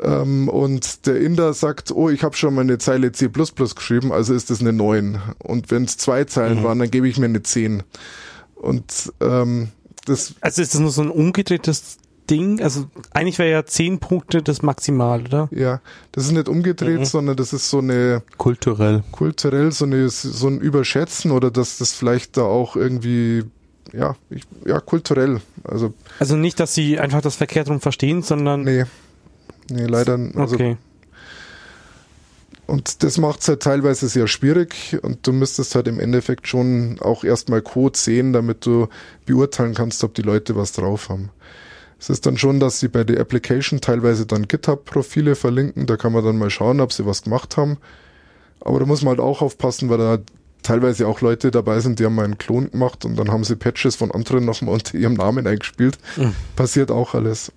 Ähm, 0.00 0.48
und 0.48 1.04
der 1.08 1.20
Inder 1.20 1.52
sagt, 1.52 1.90
oh, 1.90 2.10
ich 2.10 2.22
habe 2.22 2.36
schon 2.36 2.54
mal 2.54 2.60
eine 2.60 2.78
Zeile 2.78 3.10
C++ 3.10 3.28
geschrieben, 3.28 4.12
also 4.12 4.32
ist 4.32 4.48
das 4.48 4.60
eine 4.60 4.72
9. 4.72 5.20
Und 5.40 5.72
wenn 5.72 5.82
es 5.82 5.96
zwei 5.96 6.22
Zeilen 6.26 6.60
mhm. 6.60 6.62
waren, 6.62 6.78
dann 6.78 6.92
gebe 6.92 7.08
ich 7.08 7.18
mir 7.18 7.24
eine 7.24 7.42
10. 7.42 7.82
Und 8.54 9.12
ähm, 9.20 9.70
das... 10.04 10.34
Also 10.40 10.62
ist 10.62 10.74
das 10.74 10.80
nur 10.80 10.92
so 10.92 11.02
ein 11.02 11.10
umgedrehtes 11.10 11.98
Ding? 12.30 12.62
Also 12.62 12.86
eigentlich 13.12 13.38
wäre 13.38 13.50
ja 13.50 13.64
10 13.64 13.98
Punkte 13.98 14.42
das 14.42 14.62
Maximal, 14.62 15.22
oder? 15.22 15.48
Ja, 15.50 15.80
das 16.12 16.26
ist 16.26 16.32
nicht 16.32 16.48
umgedreht, 16.48 17.00
mhm. 17.00 17.04
sondern 17.04 17.36
das 17.36 17.52
ist 17.52 17.70
so 17.70 17.78
eine... 17.78 18.22
Kulturell. 18.36 19.02
Kulturell, 19.12 19.72
so, 19.72 19.84
eine, 19.84 20.08
so 20.08 20.48
ein 20.48 20.60
Überschätzen 20.60 21.30
oder 21.30 21.50
dass 21.50 21.78
das 21.78 21.92
vielleicht 21.92 22.36
da 22.36 22.42
auch 22.42 22.76
irgendwie 22.76 23.44
ja, 23.94 24.16
ich, 24.28 24.42
ja, 24.66 24.80
kulturell. 24.80 25.40
Also, 25.64 25.94
also 26.18 26.36
nicht, 26.36 26.60
dass 26.60 26.74
sie 26.74 26.98
einfach 27.00 27.22
das 27.22 27.36
verkehrt 27.36 27.70
rum 27.70 27.80
verstehen, 27.80 28.20
sondern. 28.20 28.62
Nee, 28.62 28.84
Nee, 29.70 29.86
leider. 29.86 30.18
Also, 30.34 30.54
okay. 30.54 30.76
Und 32.66 33.02
das 33.02 33.16
macht 33.16 33.40
es 33.40 33.48
halt 33.48 33.62
teilweise 33.62 34.08
sehr 34.08 34.26
schwierig 34.26 34.98
und 35.02 35.26
du 35.26 35.32
müsstest 35.32 35.74
halt 35.74 35.88
im 35.88 35.98
Endeffekt 35.98 36.48
schon 36.48 36.98
auch 37.00 37.24
erstmal 37.24 37.62
Code 37.62 37.98
sehen, 37.98 38.34
damit 38.34 38.66
du 38.66 38.88
beurteilen 39.24 39.74
kannst, 39.74 40.04
ob 40.04 40.14
die 40.14 40.22
Leute 40.22 40.54
was 40.54 40.72
drauf 40.72 41.08
haben. 41.08 41.30
Es 41.98 42.10
ist 42.10 42.26
dann 42.26 42.38
schon, 42.38 42.60
dass 42.60 42.80
sie 42.80 42.88
bei 42.88 43.04
der 43.04 43.20
Application 43.20 43.80
teilweise 43.80 44.24
dann 44.24 44.46
GitHub-Profile 44.46 45.34
verlinken, 45.34 45.86
da 45.86 45.96
kann 45.96 46.12
man 46.12 46.24
dann 46.24 46.38
mal 46.38 46.50
schauen, 46.50 46.80
ob 46.80 46.92
sie 46.92 47.06
was 47.06 47.22
gemacht 47.22 47.56
haben. 47.56 47.78
Aber 48.60 48.78
da 48.78 48.86
muss 48.86 49.02
man 49.02 49.10
halt 49.10 49.20
auch 49.20 49.42
aufpassen, 49.42 49.88
weil 49.88 49.98
da 49.98 50.18
teilweise 50.62 51.06
auch 51.06 51.20
Leute 51.20 51.50
dabei 51.50 51.80
sind, 51.80 51.98
die 51.98 52.04
haben 52.04 52.14
mal 52.14 52.24
einen 52.24 52.38
Klon 52.38 52.70
gemacht 52.70 53.04
und 53.04 53.16
dann 53.16 53.30
haben 53.30 53.44
sie 53.44 53.56
Patches 53.56 53.96
von 53.96 54.10
anderen 54.10 54.44
nochmal 54.44 54.74
unter 54.74 54.96
ihrem 54.96 55.14
Namen 55.14 55.46
eingespielt. 55.46 55.98
Mhm. 56.16 56.34
Passiert 56.56 56.90
auch 56.90 57.14
alles. 57.14 57.52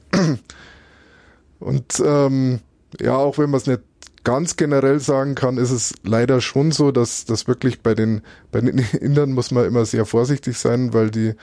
Und 1.59 2.01
ähm, 2.03 2.59
ja, 2.99 3.15
auch 3.15 3.37
wenn 3.37 3.49
man 3.49 3.59
es 3.59 3.67
nicht 3.67 3.81
ganz 4.23 4.55
generell 4.55 4.99
sagen 4.99 5.35
kann, 5.35 5.57
ist 5.57 5.71
es 5.71 5.93
leider 6.03 6.41
schon 6.41 6.71
so, 6.71 6.91
dass 6.91 7.25
das 7.25 7.47
wirklich 7.47 7.81
bei 7.81 7.93
den, 7.95 8.21
bei 8.51 8.61
den 8.61 8.77
Indern 8.99 9.31
muss 9.33 9.51
man 9.51 9.65
immer 9.65 9.85
sehr 9.85 10.05
vorsichtig 10.05 10.57
sein, 10.57 10.93
weil 10.93 11.11
die 11.11 11.33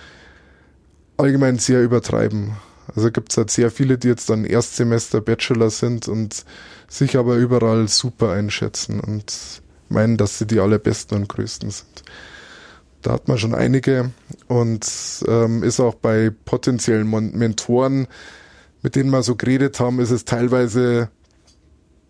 allgemein 1.16 1.58
sehr 1.58 1.82
übertreiben. 1.82 2.52
Also 2.94 3.10
gibt 3.10 3.32
es 3.32 3.36
halt 3.36 3.50
sehr 3.50 3.70
viele, 3.70 3.98
die 3.98 4.08
jetzt 4.08 4.30
dann 4.30 4.44
Erstsemester 4.44 5.20
Bachelor 5.20 5.70
sind 5.70 6.08
und 6.08 6.44
sich 6.88 7.16
aber 7.16 7.36
überall 7.36 7.88
super 7.88 8.32
einschätzen 8.32 9.00
und 9.00 9.62
meinen, 9.88 10.16
dass 10.16 10.38
sie 10.38 10.46
die 10.46 10.60
allerbesten 10.60 11.18
und 11.18 11.28
größten 11.28 11.70
sind. 11.70 12.02
Da 13.02 13.12
hat 13.12 13.28
man 13.28 13.38
schon 13.38 13.54
einige 13.54 14.10
und 14.48 14.86
ähm, 15.28 15.62
ist 15.62 15.80
auch 15.80 15.94
bei 15.94 16.32
potenziellen 16.44 17.06
Mon 17.06 17.36
Mentoren, 17.36 18.08
mit 18.82 18.96
denen 18.96 19.10
wir 19.10 19.22
so 19.22 19.36
geredet 19.36 19.80
haben, 19.80 20.00
ist 20.00 20.10
es 20.10 20.24
teilweise, 20.24 21.08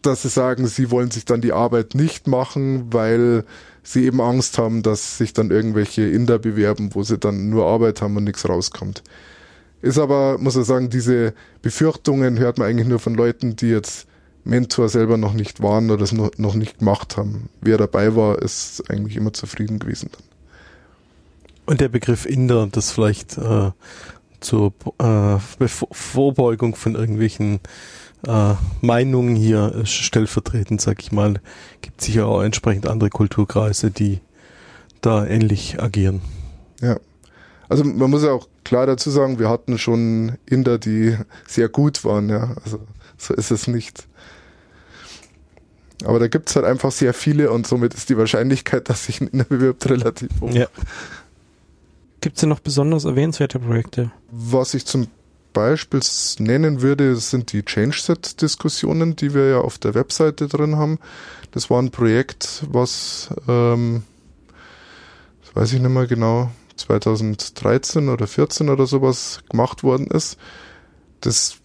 dass 0.03 0.23
sie 0.23 0.29
sagen, 0.29 0.67
sie 0.67 0.91
wollen 0.91 1.11
sich 1.11 1.25
dann 1.25 1.41
die 1.41 1.53
Arbeit 1.53 1.95
nicht 1.95 2.27
machen, 2.27 2.93
weil 2.93 3.45
sie 3.83 4.05
eben 4.05 4.21
Angst 4.21 4.59
haben, 4.59 4.83
dass 4.83 5.19
sich 5.19 5.33
dann 5.33 5.51
irgendwelche 5.51 6.03
Inder 6.03 6.39
bewerben, 6.39 6.95
wo 6.95 7.03
sie 7.03 7.19
dann 7.19 7.51
nur 7.51 7.67
Arbeit 7.67 8.01
haben 8.01 8.17
und 8.17 8.25
nichts 8.25 8.49
rauskommt. 8.49 9.03
Ist 9.81 9.99
aber, 9.99 10.39
muss 10.39 10.57
ich 10.57 10.67
sagen, 10.67 10.91
diese 10.91 11.35
Befürchtungen 11.63 12.39
hört 12.39 12.59
man 12.59 12.69
eigentlich 12.69 12.89
nur 12.89 12.99
von 12.99 13.15
Leuten, 13.15 13.57
die 13.57 13.69
jetzt 13.69 14.07
Mentor 14.45 14.89
selber 14.89 15.17
noch 15.17 15.35
nicht 15.35 15.63
waren 15.63 15.91
oder 15.91 16.03
es 16.03 16.13
noch, 16.13 16.55
nicht 16.55 16.79
gemacht 16.79 17.17
haben. 17.17 17.49
Wer 17.61 17.77
dabei 17.77 18.17
war, 18.17 18.41
ist 18.41 18.91
eigentlich 18.91 19.17
immer 19.17 19.33
zufrieden 19.33 19.79
gewesen. 19.79 20.11
Und 21.67 21.81
der 21.81 21.89
Begriff 21.89 22.25
Inder, 22.25 22.67
das 22.71 22.91
vielleicht 22.91 23.37
äh, 23.37 23.71
zur 24.41 24.73
äh, 24.99 25.39
Vorbeugung 25.69 26.75
von 26.75 26.95
irgendwelchen 26.95 27.61
äh, 28.27 28.55
Meinungen 28.81 29.37
hier 29.37 29.83
stellvertretend, 29.85 30.81
sag 30.81 31.03
ich 31.03 31.13
mal, 31.13 31.41
gibt 31.83 32.01
sicher 32.01 32.27
auch 32.27 32.43
entsprechend 32.43 32.87
andere 32.87 33.11
Kulturkreise, 33.11 33.91
die 33.91 34.21
da 35.03 35.27
ähnlich 35.27 35.81
agieren. 35.81 36.23
Ja. 36.81 36.97
Also 37.69 37.85
man 37.85 38.11
muss 38.11 38.23
ja 38.23 38.33
auch 38.33 38.49
klar 38.65 38.87
dazu 38.87 39.11
sagen, 39.11 39.39
wir 39.39 39.49
hatten 39.49 39.79
schon 39.79 40.39
Inder, 40.47 40.79
die 40.79 41.17
sehr 41.47 41.69
gut 41.69 42.05
waren, 42.05 42.29
ja. 42.29 42.57
Also 42.65 42.81
so 43.17 43.35
ist 43.35 43.51
es 43.51 43.67
nicht. 43.67 44.07
Aber 46.05 46.19
da 46.19 46.29
gibt 46.29 46.49
es 46.49 46.57
halt 46.57 46.65
einfach 46.65 46.93
sehr 46.93 47.13
viele 47.13 47.51
und 47.51 47.67
somit 47.67 47.93
ist 47.95 48.09
die 48.09 48.17
Wahrscheinlichkeit, 48.17 48.89
dass 48.89 49.07
sich 49.07 49.21
ein 49.21 49.29
Inder 49.29 49.45
bewirbt, 49.45 49.89
relativ 49.91 50.31
hoch. 50.41 50.51
Ja. 50.51 50.69
Gibt 52.21 52.37
es 52.37 52.41
denn 52.41 52.49
noch 52.49 52.61
besonders 52.61 53.05
erwähnenswerte 53.05 53.59
Projekte? 53.59 54.11
Was 54.31 54.75
ich 54.75 54.87
zum 54.87 55.09
Beispiel 55.53 56.01
nennen 56.39 56.83
würde, 56.83 57.17
sind 57.17 57.53
die 57.53 57.65
Change-Set-Diskussionen, 57.65 59.17
die 59.17 59.35
wir 59.35 59.49
ja 59.49 59.59
auf 59.59 59.79
der 59.79 59.95
Webseite 59.95 60.47
drin 60.47 60.77
haben. 60.77 60.99
Das 61.51 61.71
war 61.71 61.81
ein 61.83 61.91
Projekt, 61.91 62.65
was, 62.71 63.31
ähm, 63.49 64.03
das 65.45 65.57
weiß 65.57 65.73
ich 65.73 65.81
nicht 65.81 65.91
mehr 65.91 66.07
genau, 66.07 66.51
2013 66.79 68.09
oder 68.09 68.27
14 68.27 68.69
oder 68.69 68.87
sowas 68.87 69.41
gemacht 69.51 69.83
worden 69.83 70.07
ist. 70.07 70.39
Das 71.21 71.57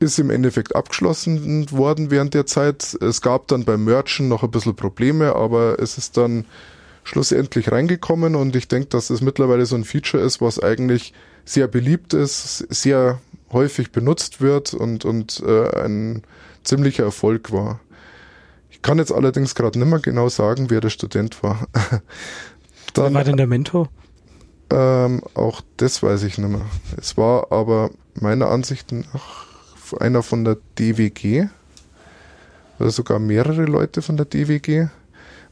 ist 0.00 0.18
im 0.18 0.30
Endeffekt 0.30 0.74
abgeschlossen 0.76 1.70
worden 1.70 2.10
während 2.10 2.34
der 2.34 2.46
Zeit. 2.46 2.96
Es 3.00 3.20
gab 3.20 3.48
dann 3.48 3.64
beim 3.64 3.84
Merchen 3.84 4.28
noch 4.28 4.42
ein 4.42 4.50
bisschen 4.50 4.76
Probleme, 4.76 5.34
aber 5.34 5.78
es 5.78 5.98
ist 5.98 6.16
dann 6.16 6.44
schlussendlich 7.04 7.70
reingekommen 7.70 8.34
und 8.34 8.56
ich 8.56 8.68
denke, 8.68 8.88
dass 8.88 9.10
es 9.10 9.20
mittlerweile 9.20 9.66
so 9.66 9.76
ein 9.76 9.84
Feature 9.84 10.22
ist, 10.22 10.40
was 10.40 10.58
eigentlich 10.62 11.12
sehr 11.44 11.68
beliebt 11.68 12.14
ist, 12.14 12.58
sehr 12.72 13.20
häufig 13.52 13.92
benutzt 13.92 14.40
wird 14.40 14.74
und, 14.74 15.04
und 15.04 15.42
äh, 15.46 15.84
ein 15.84 16.22
ziemlicher 16.64 17.04
Erfolg 17.04 17.52
war. 17.52 17.80
Ich 18.70 18.82
kann 18.82 18.98
jetzt 18.98 19.12
allerdings 19.12 19.54
gerade 19.54 19.78
nicht 19.78 19.88
mehr 19.88 20.00
genau 20.00 20.28
sagen, 20.28 20.70
wer 20.70 20.80
der 20.80 20.90
Student 20.90 21.42
war. 21.42 21.68
Dann, 22.94 23.04
wer 23.12 23.14
war 23.14 23.24
denn 23.24 23.36
der 23.36 23.46
Mentor? 23.46 23.88
Ähm, 24.74 25.22
auch 25.34 25.60
das 25.76 26.02
weiß 26.02 26.24
ich 26.24 26.36
nicht 26.38 26.50
mehr. 26.50 26.66
Es 26.96 27.16
war 27.16 27.52
aber 27.52 27.90
meiner 28.14 28.48
Ansicht 28.48 28.90
nach 28.90 29.46
einer 30.00 30.24
von 30.24 30.44
der 30.44 30.56
DWG 30.78 31.46
oder 32.80 32.90
sogar 32.90 33.20
mehrere 33.20 33.66
Leute 33.66 34.02
von 34.02 34.16
der 34.16 34.26
DWG, 34.26 34.88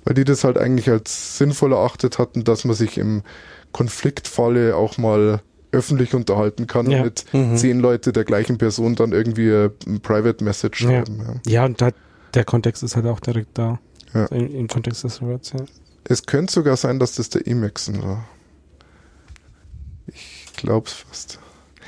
weil 0.05 0.15
die 0.15 0.25
das 0.25 0.43
halt 0.43 0.59
eigentlich 0.59 0.91
als 0.91 1.39
sinnvoll 1.39 1.73
erachtet 1.73 2.19
hatten, 2.19 2.43
dass 2.43 2.65
man 2.65 2.75
sich 2.75 2.99
im 2.99 3.23
Konfliktfalle 3.71 4.75
auch 4.75 4.99
mal 4.99 5.41
öffentlich 5.71 6.15
unterhalten 6.15 6.67
kann 6.67 6.91
ja. 6.91 7.05
mit 7.05 7.25
mhm. 7.33 7.57
zehn 7.57 7.79
Leute 7.79 8.13
der 8.13 8.25
gleichen 8.25 8.59
Person 8.59 8.97
dann 8.97 9.13
irgendwie 9.13 9.51
ein 9.53 10.01
Private 10.01 10.43
Message 10.43 10.83
schreiben. 10.83 11.41
Ja, 11.47 11.53
ja. 11.53 11.65
und 11.65 11.81
da, 11.81 11.91
der 12.35 12.45
Kontext 12.45 12.83
ist 12.83 12.97
halt 12.97 13.07
auch 13.07 13.21
direkt 13.21 13.57
da. 13.57 13.79
Ja. 14.13 14.27
Also 14.27 14.35
Im, 14.45 14.67
Kontext 14.67 15.05
des 15.05 15.23
Words, 15.23 15.53
ja. 15.53 15.65
Es 16.05 16.27
könnte 16.27 16.53
sogar 16.53 16.77
sein, 16.77 16.99
dass 16.99 17.15
das 17.15 17.31
der 17.31 17.47
Emaxen 17.47 18.03
war. 18.03 18.25
Ich 20.63 20.67
glaub's 20.67 20.93
fast. 20.93 21.41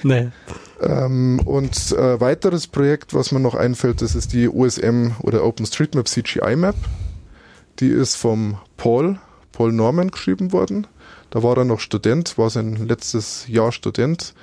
Nee. 0.02 0.32
Ähm, 0.80 1.40
und 1.44 1.92
äh, 1.92 2.20
weiteres 2.20 2.66
Projekt, 2.66 3.14
was 3.14 3.30
mir 3.30 3.38
noch 3.38 3.54
einfällt, 3.54 4.02
das 4.02 4.16
ist 4.16 4.32
die 4.32 4.48
OSM 4.48 5.12
oder 5.20 5.44
OpenStreetMap 5.44 6.08
CGI 6.08 6.56
Map. 6.56 6.74
Die 7.78 7.86
ist 7.86 8.16
vom 8.16 8.58
Paul, 8.76 9.20
Paul 9.52 9.70
Norman 9.70 10.10
geschrieben 10.10 10.50
worden. 10.50 10.88
Da 11.30 11.44
war 11.44 11.56
er 11.56 11.64
noch 11.64 11.78
Student, 11.78 12.36
war 12.36 12.50
sein 12.50 12.74
letztes 12.74 13.46
Jahr 13.46 13.70
Student, 13.70 14.34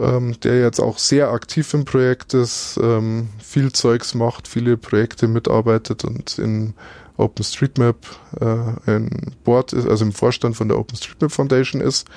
ähm, 0.00 0.40
der 0.40 0.60
jetzt 0.60 0.80
auch 0.80 0.98
sehr 0.98 1.30
aktiv 1.30 1.72
im 1.72 1.84
Projekt 1.84 2.34
ist, 2.34 2.80
ähm, 2.82 3.28
viel 3.38 3.70
Zeugs 3.70 4.14
macht, 4.14 4.48
viele 4.48 4.76
Projekte 4.76 5.28
mitarbeitet 5.28 6.04
und 6.04 6.36
in 6.40 6.74
OpenStreetMap 7.16 7.96
äh, 8.40 8.90
ein 8.90 9.36
Board 9.44 9.72
ist, 9.72 9.86
also 9.88 10.04
im 10.04 10.12
Vorstand 10.12 10.56
von 10.56 10.66
der 10.66 10.80
OpenStreetMap 10.80 11.30
Foundation 11.30 11.80
ist. 11.80 12.08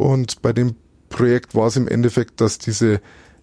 Und 0.00 0.40
bei 0.40 0.54
dem 0.54 0.76
Projekt 1.10 1.54
war 1.54 1.66
es 1.66 1.76
im 1.76 1.86
Endeffekt, 1.86 2.40
dass 2.40 2.56
diese 2.56 3.02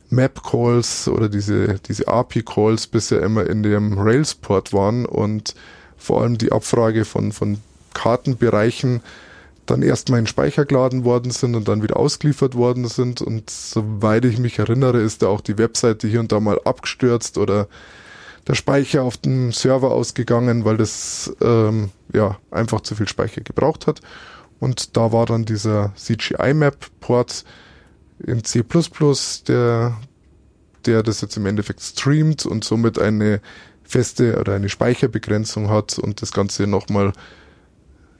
Map-Calls 0.09 1.07
oder 1.07 1.29
diese, 1.29 1.77
diese 1.87 2.07
API-Calls 2.07 2.87
bisher 2.87 3.21
immer 3.21 3.47
in 3.47 3.61
dem 3.61 3.99
Rails-Port 3.99 4.73
waren 4.73 5.05
und 5.05 5.53
vor 5.97 6.23
allem 6.23 6.39
die 6.39 6.51
Abfrage 6.51 7.05
von, 7.05 7.31
von 7.31 7.59
Kartenbereichen 7.93 9.01
dann 9.67 9.83
erstmal 9.83 10.19
in 10.19 10.25
Speicher 10.25 10.65
geladen 10.65 11.03
worden 11.03 11.29
sind 11.29 11.55
und 11.55 11.67
dann 11.67 11.83
wieder 11.83 11.97
ausgeliefert 11.97 12.55
worden 12.55 12.87
sind. 12.87 13.21
Und 13.21 13.51
soweit 13.51 14.25
ich 14.25 14.39
mich 14.39 14.57
erinnere, 14.57 14.99
ist 14.99 15.21
da 15.21 15.27
auch 15.27 15.41
die 15.41 15.59
Webseite 15.59 16.07
hier 16.07 16.21
und 16.21 16.31
da 16.31 16.39
mal 16.39 16.59
abgestürzt 16.65 17.37
oder 17.37 17.67
der 18.47 18.55
Speicher 18.55 19.03
auf 19.03 19.17
dem 19.17 19.51
Server 19.51 19.91
ausgegangen, 19.91 20.65
weil 20.65 20.77
das 20.77 21.35
ähm, 21.39 21.91
ja 22.11 22.39
einfach 22.49 22.81
zu 22.81 22.95
viel 22.95 23.07
Speicher 23.07 23.41
gebraucht 23.41 23.85
hat. 23.85 24.01
Und 24.59 24.97
da 24.97 25.11
war 25.11 25.25
dann 25.25 25.45
dieser 25.45 25.93
CGI-Map-Port 25.95 27.43
in 28.25 28.43
C++, 28.43 28.63
der, 29.47 29.97
der 30.85 31.03
das 31.03 31.21
jetzt 31.21 31.37
im 31.37 31.45
Endeffekt 31.45 31.81
streamt 31.81 32.45
und 32.45 32.63
somit 32.63 32.99
eine 32.99 33.41
feste 33.83 34.39
oder 34.39 34.55
eine 34.55 34.69
Speicherbegrenzung 34.69 35.69
hat 35.69 35.99
und 35.99 36.21
das 36.21 36.31
Ganze 36.31 36.67
nochmal 36.67 37.13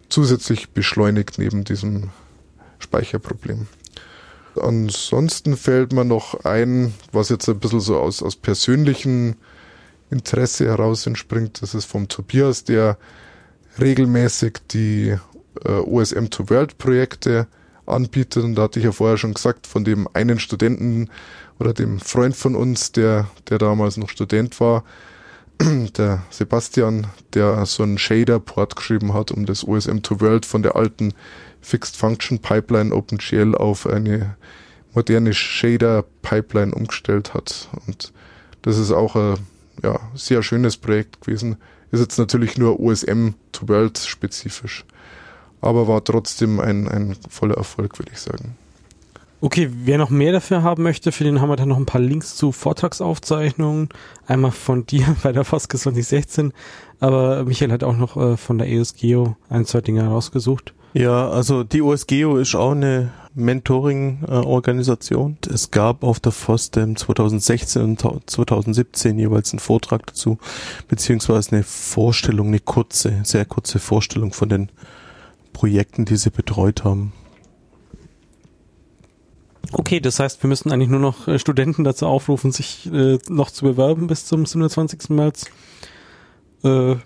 zusätzlich 0.10 0.69
beschleunigt 0.69 1.38
neben 1.38 1.63
diesem 1.63 2.12
Speicherproblem. 2.80 3.67
Ansonsten 4.62 5.58
fällt 5.58 5.93
mir 5.93 6.06
noch 6.06 6.45
ein, 6.45 6.93
was 7.12 7.30
jetzt 7.30 7.47
ein 7.50 7.60
bisschen 7.60 7.80
so 7.80 8.00
aus, 8.00 8.23
aus 8.23 8.36
persönlichem 8.36 9.36
Interesse 10.10 10.65
heraus 10.65 11.06
entspringt. 11.06 11.62
Das 11.62 11.76
ist 11.76 11.86
vom 11.86 12.08
Tobias, 12.08 12.63
der 12.63 12.97
regelmäßig 13.80 14.60
die 14.71 15.17
äh, 15.65 15.80
OSM 15.80 16.30
to 16.30 16.50
World 16.50 16.78
Projekte 16.78 17.48
anbietet. 17.86 18.43
Und 18.43 18.56
da 18.56 18.63
hatte 18.63 18.80
ich 18.80 18.86
ja 18.86 18.91
vorher 18.91 19.17
schon 19.17 19.34
gesagt, 19.34 19.67
von 19.67 19.84
dem 19.84 20.08
einen 20.13 20.39
Studenten 20.39 21.10
oder 21.60 21.74
dem 21.74 22.00
Freund 22.00 22.36
von 22.36 22.56
uns, 22.56 22.91
der, 22.91 23.28
der 23.50 23.58
damals 23.58 23.98
noch 23.98 24.10
Student 24.10 24.60
war, 24.60 24.84
der 25.62 26.24
Sebastian, 26.30 27.08
der 27.34 27.65
so 27.65 27.84
einen 27.84 27.98
Shader-Port 27.98 28.76
geschrieben 28.76 29.13
hat, 29.13 29.32
um 29.32 29.46
das 29.46 29.67
OSM 29.67 30.00
to 30.00 30.22
World 30.22 30.46
von 30.46 30.62
der 30.62 30.76
alten 30.76 31.13
Fixed 31.62 31.98
Function 31.98 32.39
Pipeline 32.39 32.93
OpenGL 32.93 33.56
auf 33.56 33.88
eine 33.88 34.36
moderne 34.93 35.34
Shader-Pipeline 35.34 36.74
umgestellt 36.74 37.34
hat. 37.34 37.70
Und 37.86 38.13
das 38.62 38.78
ist 38.78 38.91
auch 38.91 39.15
ein 39.15 39.38
ja, 39.84 40.00
sehr 40.15 40.43
schönes 40.43 40.78
Projekt 40.78 41.22
gewesen. 41.22 41.58
Ist 41.91 42.02
jetzt 42.02 42.17
natürlich 42.17 42.58
nur 42.58 42.80
OSM 42.80 43.30
to 43.52 43.67
World 43.67 43.98
spezifisch, 43.98 44.86
aber 45.62 45.88
war 45.88 46.04
trotzdem 46.04 46.60
ein, 46.60 46.88
ein 46.88 47.15
voller 47.30 47.56
Erfolg, 47.56 48.00
würde 48.00 48.12
ich 48.13 48.20
sagen. 48.20 48.56
Okay, 49.39 49.70
wer 49.72 50.00
noch 50.00 50.10
mehr 50.10 50.32
dafür 50.32 50.63
haben 50.63 50.82
möchte, 50.82 51.12
für 51.12 51.24
den 51.24 51.41
haben 51.41 51.50
wir 51.50 51.58
dann 51.58 51.70
noch 51.70 51.78
ein 51.78 51.86
paar 51.86 52.02
Links 52.02 52.36
zu 52.36 52.52
Vortragsaufzeichnungen. 52.52 53.89
Einmal 54.26 54.50
von 54.52 54.88
dir 54.88 55.15
bei 55.24 55.32
der 55.32 55.43
Foske 55.43 55.78
2016, 55.78 56.54
aber 57.00 57.46
Michael 57.46 57.72
hat 57.72 57.84
auch 57.84 57.96
noch 57.96 58.17
äh, 58.17 58.36
von 58.36 58.58
der 58.58 58.72
ESGeo 58.72 59.36
ein, 59.50 59.65
zwei 59.65 59.82
Dinge 59.82 60.02
herausgesucht. 60.02 60.74
Ja, 60.93 61.30
also 61.30 61.63
die 61.63 61.84
OSGeo 61.84 62.38
ist 62.38 62.56
auch 62.56 62.72
eine 62.72 63.12
Mentoring-Organisation. 63.36 65.38
es 65.48 65.70
gab 65.70 66.04
auf 66.04 66.20
der 66.20 66.32
FOSDEM 66.32 66.96
2016 66.96 67.84
und 67.84 68.04
2017 68.26 69.20
jeweils 69.20 69.52
einen 69.52 69.60
Vortrag 69.60 70.08
dazu, 70.08 70.39
beziehungsweise 70.88 71.52
eine 71.52 71.62
Vorstellung, 71.62 72.48
eine 72.48 72.60
kurze, 72.60 73.20
sehr 73.24 73.46
kurze 73.46 73.78
Vorstellung 73.78 74.34
von 74.34 74.50
den 74.50 74.72
Projekten, 75.58 76.06
die 76.06 76.17
sie 76.17 76.30
betreut 76.30 76.84
haben. 76.84 77.13
Okay, 79.72 80.00
das 80.00 80.20
heißt, 80.20 80.43
wir 80.43 80.48
müssen 80.48 80.72
eigentlich 80.72 80.89
nur 80.89 81.00
noch 81.00 81.28
äh, 81.28 81.39
Studenten 81.39 81.84
dazu 81.84 82.06
aufrufen, 82.06 82.52
sich 82.52 82.86
äh, 82.93 83.17
noch 83.28 83.50
zu 83.50 83.65
bewerben 83.65 84.06
bis 84.06 84.28
zum 84.28 84.46
27. 84.46 85.10
März. 85.10 85.48
Äh, 86.63 86.98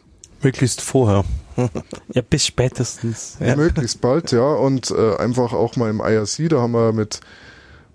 Möglichst 0.41 0.81
vorher. 0.81 1.23
ja, 2.13 2.21
bis 2.29 2.45
spätestens. 2.45 3.37
Ja. 3.39 3.55
Möglichst 3.55 4.01
bald, 4.01 4.33
ja. 4.33 4.53
Und 4.53 4.91
äh, 4.91 5.15
einfach 5.15 5.53
auch 5.53 5.77
mal 5.77 5.89
im 5.89 6.01
IRC, 6.01 6.49
da 6.49 6.59
haben 6.59 6.73
wir 6.73 6.91
mit 6.91 7.21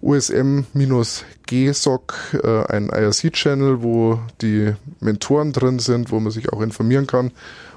USM-GSOC 0.01 1.35
äh, 2.43 2.65
einen 2.73 2.89
IRC-Channel, 2.89 3.83
wo 3.83 4.21
die 4.41 4.73
Mentoren 5.01 5.53
drin 5.53 5.81
sind, 5.81 6.11
wo 6.11 6.19
man 6.19 6.33
sich 6.33 6.51
auch 6.51 6.63
informieren 6.63 7.07
kann 7.07 7.33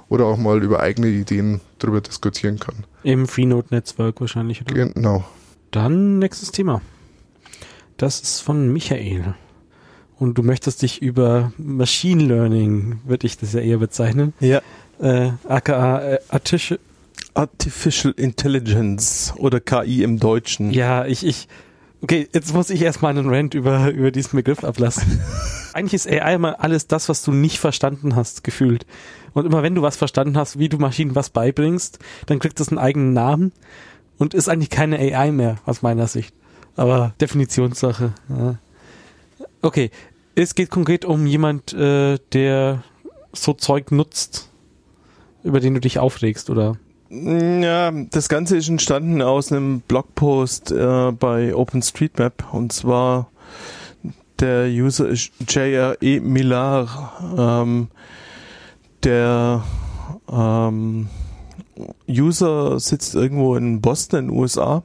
oder 0.10 0.26
auch 0.26 0.38
mal 0.38 0.62
über 0.64 0.80
eigene 0.80 1.08
Ideen 1.08 1.62
darüber 1.78 2.02
diskutieren 2.02 2.60
kann. 2.60 2.76
Im 3.04 3.28
Freenode-Netzwerk 3.28 4.20
wahrscheinlich, 4.20 4.62
oder? 4.62 4.74
Genau. 4.74 5.24
Dann 5.72 6.20
nächstes 6.20 6.52
Thema. 6.52 6.82
Das 7.98 8.20
ist 8.20 8.42
von 8.42 8.72
Michael. 8.72 9.36
Und 10.18 10.38
du 10.38 10.44
möchtest 10.44 10.82
dich 10.82 11.02
über 11.02 11.54
Machine 11.58 12.24
Learning, 12.24 13.00
würde 13.06 13.26
ich 13.26 13.38
das 13.38 13.54
ja 13.54 13.62
eher 13.62 13.78
bezeichnen. 13.78 14.34
Ja. 14.40 14.62
Äh, 15.00 15.32
aka 15.48 16.00
äh, 16.02 16.20
Artificial, 16.28 16.80
Artificial 17.34 18.14
Intelligence 18.18 19.34
oder 19.38 19.62
KI 19.62 20.04
im 20.04 20.20
Deutschen. 20.20 20.72
Ja, 20.72 21.06
ich, 21.06 21.26
ich, 21.26 21.48
okay, 22.02 22.28
jetzt 22.34 22.54
muss 22.54 22.70
ich 22.70 22.82
erstmal 22.82 23.18
einen 23.18 23.30
Rant 23.30 23.54
über, 23.54 23.92
über 23.92 24.12
diesen 24.12 24.36
Begriff 24.36 24.64
ablassen. 24.64 25.22
Eigentlich 25.74 25.94
ist 25.94 26.08
AI 26.08 26.36
immer 26.36 26.60
alles 26.60 26.88
das, 26.88 27.08
was 27.08 27.22
du 27.22 27.32
nicht 27.32 27.60
verstanden 27.60 28.16
hast, 28.16 28.44
gefühlt. 28.44 28.86
Und 29.34 29.46
immer 29.46 29.64
wenn 29.64 29.76
du 29.76 29.82
was 29.82 29.98
verstanden 29.98 30.38
hast, 30.38 30.60
wie 30.60 30.70
du 30.70 30.78
Maschinen 30.78 31.16
was 31.16 31.30
beibringst, 31.30 32.00
dann 32.26 32.40
kriegt 32.40 32.60
es 32.60 32.70
einen 32.70 32.78
eigenen 32.78 33.14
Namen 33.14 33.52
und 34.18 34.34
ist 34.34 34.50
eigentlich 34.50 34.70
keine 34.70 34.98
AI 34.98 35.32
mehr, 35.32 35.58
aus 35.66 35.82
meiner 35.82 36.08
Sicht. 36.08 36.34
Aber 36.76 37.14
Definitionssache. 37.20 38.14
Ja. 38.30 38.56
Okay, 39.62 39.92
es 40.36 40.56
geht 40.56 40.70
konkret 40.70 41.06
um 41.06 41.26
jemand, 41.26 41.74
äh, 41.74 42.18
der 42.34 42.84
so 43.34 43.54
Zeug 43.54 43.92
nutzt, 43.92 44.50
über 45.44 45.60
den 45.60 45.74
du 45.74 45.80
dich 45.80 46.00
aufregst, 46.00 46.50
oder? 46.50 46.78
Ja, 47.10 47.92
das 47.92 48.30
Ganze 48.30 48.58
ist 48.58 48.70
entstanden 48.70 49.22
aus 49.22 49.52
einem 49.52 49.82
Blogpost 49.82 50.72
äh, 50.72 51.12
bei 51.12 51.56
OpenStreetMap 51.56 52.54
und 52.54 52.72
zwar 52.72 53.32
der 54.40 54.68
User 54.68 55.10
ist 55.10 55.32
JRE 55.48 56.22
Millar, 56.22 57.14
ähm, 57.38 57.88
der 59.04 59.64
ähm, 60.32 61.10
User 62.08 62.80
sitzt 62.80 63.16
irgendwo 63.16 63.56
in 63.56 63.82
Boston, 63.82 64.20
in 64.20 64.28
den 64.28 64.38
USA 64.38 64.84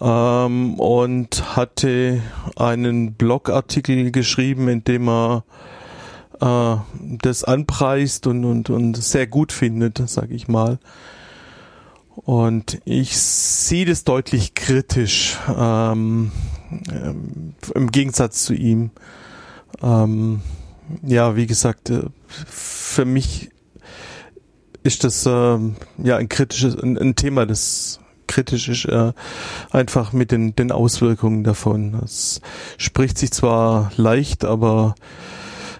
ähm, 0.00 0.74
und 0.74 1.56
hatte 1.56 2.22
einen 2.56 3.14
Blogartikel 3.14 4.10
geschrieben, 4.10 4.68
in 4.68 4.84
dem 4.84 5.08
er 5.08 5.44
äh, 6.40 6.76
das 7.00 7.44
anpreist 7.44 8.26
und, 8.26 8.44
und, 8.44 8.70
und 8.70 8.96
sehr 8.96 9.26
gut 9.26 9.52
findet, 9.52 10.02
sage 10.08 10.34
ich 10.34 10.48
mal. 10.48 10.78
Und 12.14 12.80
ich 12.84 13.16
sehe 13.18 13.84
das 13.84 14.04
deutlich 14.04 14.54
kritisch 14.54 15.36
ähm, 15.54 16.32
ähm, 16.90 17.54
im 17.74 17.90
Gegensatz 17.90 18.44
zu 18.44 18.54
ihm. 18.54 18.90
Ähm, 19.82 20.40
ja, 21.02 21.36
wie 21.36 21.46
gesagt, 21.46 21.90
äh, 21.90 22.02
für 22.26 23.04
mich 23.04 23.50
ist 24.82 25.04
das 25.04 25.26
äh, 25.26 25.58
ja 25.98 26.16
ein 26.16 26.28
kritisches, 26.28 26.76
ein, 26.76 26.96
ein, 26.96 27.16
Thema, 27.16 27.46
das 27.46 28.00
kritisch 28.26 28.68
ist, 28.68 28.84
äh, 28.86 29.12
einfach 29.70 30.12
mit 30.12 30.30
den, 30.30 30.54
den 30.54 30.72
Auswirkungen 30.72 31.44
davon. 31.44 32.00
Es 32.04 32.40
spricht 32.78 33.18
sich 33.18 33.32
zwar 33.32 33.90
leicht, 33.96 34.44
aber 34.44 34.94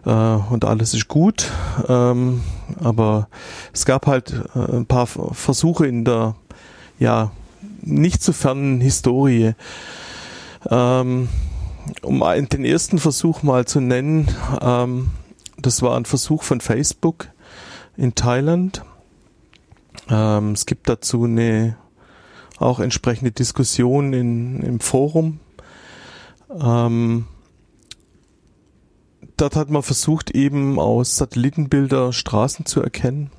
äh, 0.04 0.10
und 0.10 0.64
alles 0.64 0.94
ist 0.94 1.08
gut, 1.08 1.50
ähm, 1.88 2.42
aber 2.80 3.28
es 3.72 3.84
gab 3.84 4.06
halt 4.06 4.32
äh, 4.54 4.76
ein 4.76 4.86
paar 4.86 5.06
Versuche 5.06 5.86
in 5.86 6.04
der 6.04 6.34
ja 6.98 7.30
nicht 7.82 8.22
zu 8.22 8.32
fernen 8.32 8.80
Historie. 8.80 9.54
Ähm, 10.68 11.28
um 12.02 12.20
den 12.20 12.64
ersten 12.64 12.98
Versuch 12.98 13.42
mal 13.42 13.64
zu 13.66 13.80
nennen, 13.80 14.28
ähm, 14.60 15.10
das 15.58 15.82
war 15.82 15.96
ein 15.96 16.04
Versuch 16.04 16.42
von 16.42 16.60
Facebook 16.60 17.28
in 17.96 18.14
Thailand. 18.14 18.82
Ähm, 20.08 20.52
es 20.52 20.66
gibt 20.66 20.88
dazu 20.88 21.24
eine 21.24 21.76
auch 22.58 22.80
entsprechende 22.80 23.32
Diskussion 23.32 24.12
in, 24.12 24.62
im 24.62 24.80
Forum. 24.80 25.40
Ähm, 26.50 27.26
dort 29.36 29.56
hat 29.56 29.70
man 29.70 29.82
versucht, 29.82 30.30
eben 30.30 30.78
aus 30.78 31.16
Satellitenbilder 31.16 32.12
Straßen 32.12 32.66
zu 32.66 32.82
erkennen. 32.82 33.30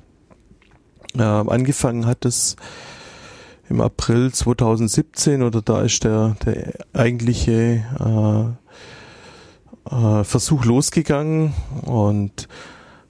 Ähm, 1.14 1.48
angefangen 1.48 2.06
hat 2.06 2.24
es 2.24 2.56
im 3.68 3.80
April 3.80 4.32
2017 4.32 5.42
oder 5.42 5.62
da 5.62 5.82
ist 5.82 6.04
der, 6.04 6.36
der 6.44 6.74
eigentliche 6.92 7.84
äh, 9.90 9.94
äh, 9.94 10.24
Versuch 10.24 10.64
losgegangen 10.64 11.54
und 11.82 12.48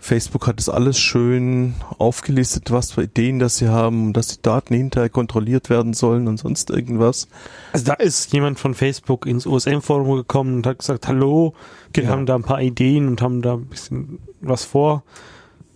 Facebook 0.01 0.47
hat 0.47 0.61
es 0.61 0.69
alles 0.69 0.99
schön 0.99 1.75
aufgelistet, 1.99 2.71
was 2.71 2.93
für 2.93 3.03
Ideen 3.03 3.41
das 3.41 3.57
sie 3.57 3.69
haben, 3.69 4.13
dass 4.13 4.29
die 4.29 4.43
Daten 4.43 4.75
hinterher 4.75 5.11
kontrolliert 5.11 5.71
werden 5.71 5.93
sollen 5.93 6.29
und 6.29 6.39
sonst 6.39 6.71
irgendwas. 6.71 7.29
Also 7.73 7.87
da 7.87 7.95
ist 7.95 8.33
jemand 8.33 8.61
von 8.61 8.75
Facebook 8.75 9.27
ins 9.27 9.47
OSM-Forum 9.47 10.17
gekommen 10.17 10.57
und 10.57 10.67
hat 10.67 10.79
gesagt, 10.79 11.09
hallo, 11.09 11.53
wir 11.93 12.05
genau. 12.05 12.15
haben 12.15 12.27
da 12.27 12.37
ein 12.37 12.45
paar 12.45 12.63
Ideen 12.63 13.09
und 13.09 13.21
haben 13.21 13.43
da 13.43 13.55
ein 13.55 13.67
bisschen 13.67 14.21
was 14.41 14.65
vor. 14.65 15.03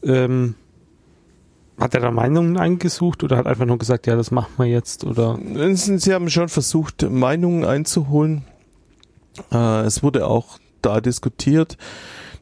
Ähm, 0.04 0.54
hat 1.82 1.94
er 1.94 2.00
da 2.00 2.10
Meinungen 2.12 2.56
eingesucht 2.56 3.24
oder 3.24 3.36
hat 3.36 3.48
einfach 3.48 3.66
nur 3.66 3.76
gesagt, 3.76 4.06
ja, 4.06 4.14
das 4.14 4.30
machen 4.30 4.52
wir 4.56 4.66
jetzt 4.66 5.04
oder? 5.04 5.36
Sie 5.74 6.14
haben 6.14 6.30
schon 6.30 6.48
versucht, 6.48 7.02
Meinungen 7.10 7.64
einzuholen. 7.64 8.44
Äh, 9.50 9.80
es 9.80 10.02
wurde 10.02 10.28
auch 10.28 10.58
da 10.80 11.00
diskutiert. 11.00 11.76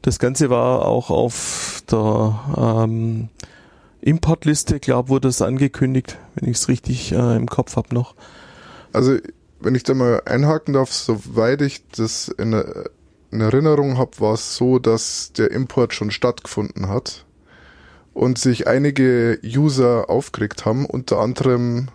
Das 0.03 0.19
Ganze 0.19 0.51
war 0.51 0.85
auch 0.85 1.09
auf 1.09 1.81
der 1.89 2.39
ähm, 2.55 3.29
Importliste, 4.01 4.79
glaube 4.79 5.09
wurde 5.09 5.27
es 5.27 5.41
angekündigt, 5.41 6.19
wenn 6.35 6.47
ich 6.47 6.57
es 6.57 6.67
richtig 6.67 7.11
äh, 7.11 7.35
im 7.35 7.47
Kopf 7.47 7.75
habe 7.77 7.95
noch. 7.95 8.13
Also 8.93 9.17
wenn 9.59 9.73
ich 9.73 9.81
da 9.81 9.95
mal 9.95 10.21
einhaken 10.25 10.75
darf, 10.75 10.91
soweit 10.93 11.63
ich 11.63 11.87
das 11.89 12.27
in, 12.27 12.53
in 13.31 13.41
Erinnerung 13.41 13.97
habe, 13.97 14.19
war 14.19 14.35
es 14.35 14.55
so, 14.55 14.77
dass 14.77 15.33
der 15.33 15.49
Import 15.49 15.95
schon 15.95 16.11
stattgefunden 16.11 16.89
hat 16.89 17.25
und 18.13 18.37
sich 18.37 18.67
einige 18.67 19.39
User 19.43 20.09
aufgeregt 20.09 20.65
haben, 20.65 20.85
unter 20.85 21.19
anderem 21.19 21.89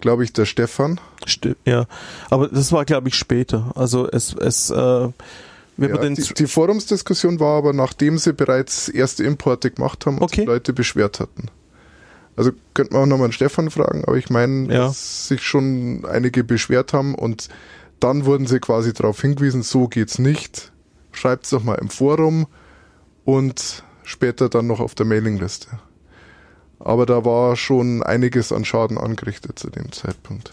glaube 0.00 0.24
ich 0.24 0.32
der 0.32 0.44
Stefan. 0.44 1.00
Stimmt, 1.26 1.56
ja, 1.64 1.86
aber 2.30 2.48
das 2.48 2.72
war 2.72 2.84
glaube 2.84 3.08
ich 3.08 3.14
später. 3.14 3.72
Also 3.74 4.08
es 4.10 4.34
es 4.34 4.70
äh, 4.70 5.08
ja, 5.76 6.08
die, 6.08 6.34
die, 6.34 6.46
Forumsdiskussion 6.46 7.40
war 7.40 7.58
aber, 7.58 7.72
nachdem 7.72 8.18
sie 8.18 8.32
bereits 8.32 8.88
erste 8.88 9.24
Importe 9.24 9.72
gemacht 9.72 10.06
haben 10.06 10.18
und 10.18 10.22
okay. 10.22 10.44
Leute 10.44 10.72
beschwert 10.72 11.18
hatten. 11.18 11.48
Also 12.36 12.52
könnte 12.74 12.92
man 12.92 13.02
auch 13.02 13.06
nochmal 13.06 13.26
einen 13.26 13.32
Stefan 13.32 13.70
fragen, 13.70 14.04
aber 14.04 14.16
ich 14.16 14.30
meine, 14.30 14.72
ja. 14.72 14.86
dass 14.86 15.28
sich 15.28 15.42
schon 15.42 16.04
einige 16.04 16.44
beschwert 16.44 16.92
haben 16.92 17.14
und 17.14 17.48
dann 18.00 18.24
wurden 18.24 18.46
sie 18.46 18.60
quasi 18.60 18.92
darauf 18.92 19.20
hingewiesen, 19.20 19.62
so 19.62 19.88
geht's 19.88 20.18
nicht. 20.18 20.72
Schreibt's 21.12 21.50
doch 21.50 21.62
mal 21.62 21.76
im 21.76 21.90
Forum 21.90 22.46
und 23.24 23.84
später 24.04 24.48
dann 24.48 24.66
noch 24.66 24.80
auf 24.80 24.94
der 24.94 25.06
Mailingliste. 25.06 25.68
Aber 26.78 27.06
da 27.06 27.24
war 27.24 27.56
schon 27.56 28.02
einiges 28.02 28.52
an 28.52 28.64
Schaden 28.64 28.98
angerichtet 28.98 29.58
zu 29.58 29.70
dem 29.70 29.92
Zeitpunkt. 29.92 30.52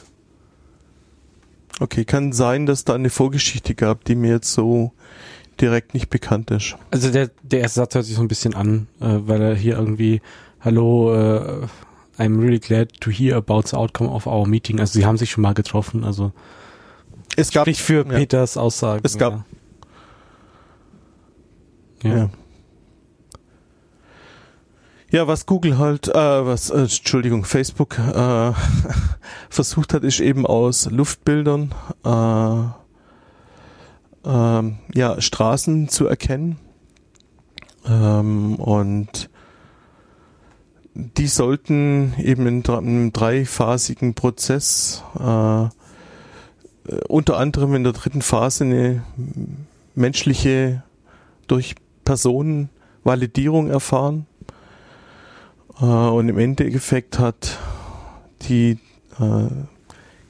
Okay, 1.80 2.06
kann 2.06 2.32
sein, 2.32 2.66
dass 2.66 2.86
da 2.86 2.94
eine 2.94 3.10
Vorgeschichte 3.10 3.76
gab, 3.76 4.06
die 4.06 4.16
mir 4.16 4.32
jetzt 4.32 4.54
so 4.54 4.92
direkt 5.60 5.94
nicht 5.94 6.10
bekannt 6.10 6.52
ist. 6.52 6.76
Also 6.92 7.12
der, 7.12 7.32
der 7.44 7.62
erste 7.62 7.82
Satz 7.82 7.96
hört 7.96 8.06
sich 8.06 8.16
so 8.16 8.22
ein 8.22 8.28
bisschen 8.28 8.54
an, 8.54 8.88
äh, 9.00 9.18
weil 9.22 9.42
er 9.42 9.56
hier 9.56 9.78
irgendwie, 9.78 10.22
hallo, 10.60 11.14
äh, 11.14 11.68
I'm 12.18 12.40
really 12.40 12.60
glad 12.60 13.00
to 13.02 13.10
hear 13.10 13.36
about 13.36 13.64
the 13.68 13.76
outcome 13.76 14.10
of 14.10 14.28
our 14.28 14.48
meeting. 14.48 14.80
Also 14.80 15.00
sie 15.00 15.06
haben 15.06 15.18
sich 15.18 15.32
schon 15.32 15.42
mal 15.42 15.54
getroffen, 15.54 16.04
also 16.04 16.32
es 17.36 17.52
gab 17.52 17.68
nicht 17.68 17.82
für 17.82 18.06
ja. 18.06 18.18
Peters 18.18 18.58
Aussagen. 18.58 19.02
Es 19.04 19.18
gab 19.18 19.46
ja. 22.04 22.18
ja. 22.18 22.30
Ja, 25.12 25.28
was 25.28 25.46
Google 25.46 25.78
halt, 25.78 26.08
äh, 26.08 26.14
was, 26.14 26.70
äh, 26.70 26.84
Entschuldigung, 26.84 27.44
Facebook 27.44 28.00
äh, 28.00 28.54
versucht 29.50 29.94
hat, 29.94 30.06
ist 30.06 30.22
eben 30.22 30.46
aus 30.46 30.90
Luftbildern 30.90 31.76
äh, 32.06 32.62
äh, 34.26 34.72
ja, 34.94 35.20
Straßen 35.20 35.90
zu 35.90 36.08
erkennen. 36.08 36.60
Ähm, 37.86 38.56
und 38.56 39.30
die 40.94 41.28
sollten 41.28 42.14
eben 42.18 42.48
in 42.48 42.66
einem 42.66 43.12
dreiphasigen 43.12 44.14
Prozess 44.14 45.04
äh, 45.20 45.64
äh, 45.64 45.70
unter 47.10 47.38
anderem 47.38 47.76
in 47.76 47.84
der 47.84 47.92
dritten 47.92 48.22
Phase 48.22 48.64
eine 48.64 49.04
menschliche 49.94 50.84
durch 51.48 51.76
Personen 52.06 52.70
Validierung 53.04 53.70
erfahren. 53.70 54.26
Äh, 55.80 55.86
und 55.86 56.30
im 56.30 56.38
Endeffekt 56.38 57.20
hat 57.20 57.60
die 58.50 58.78
äh, 59.20 59.48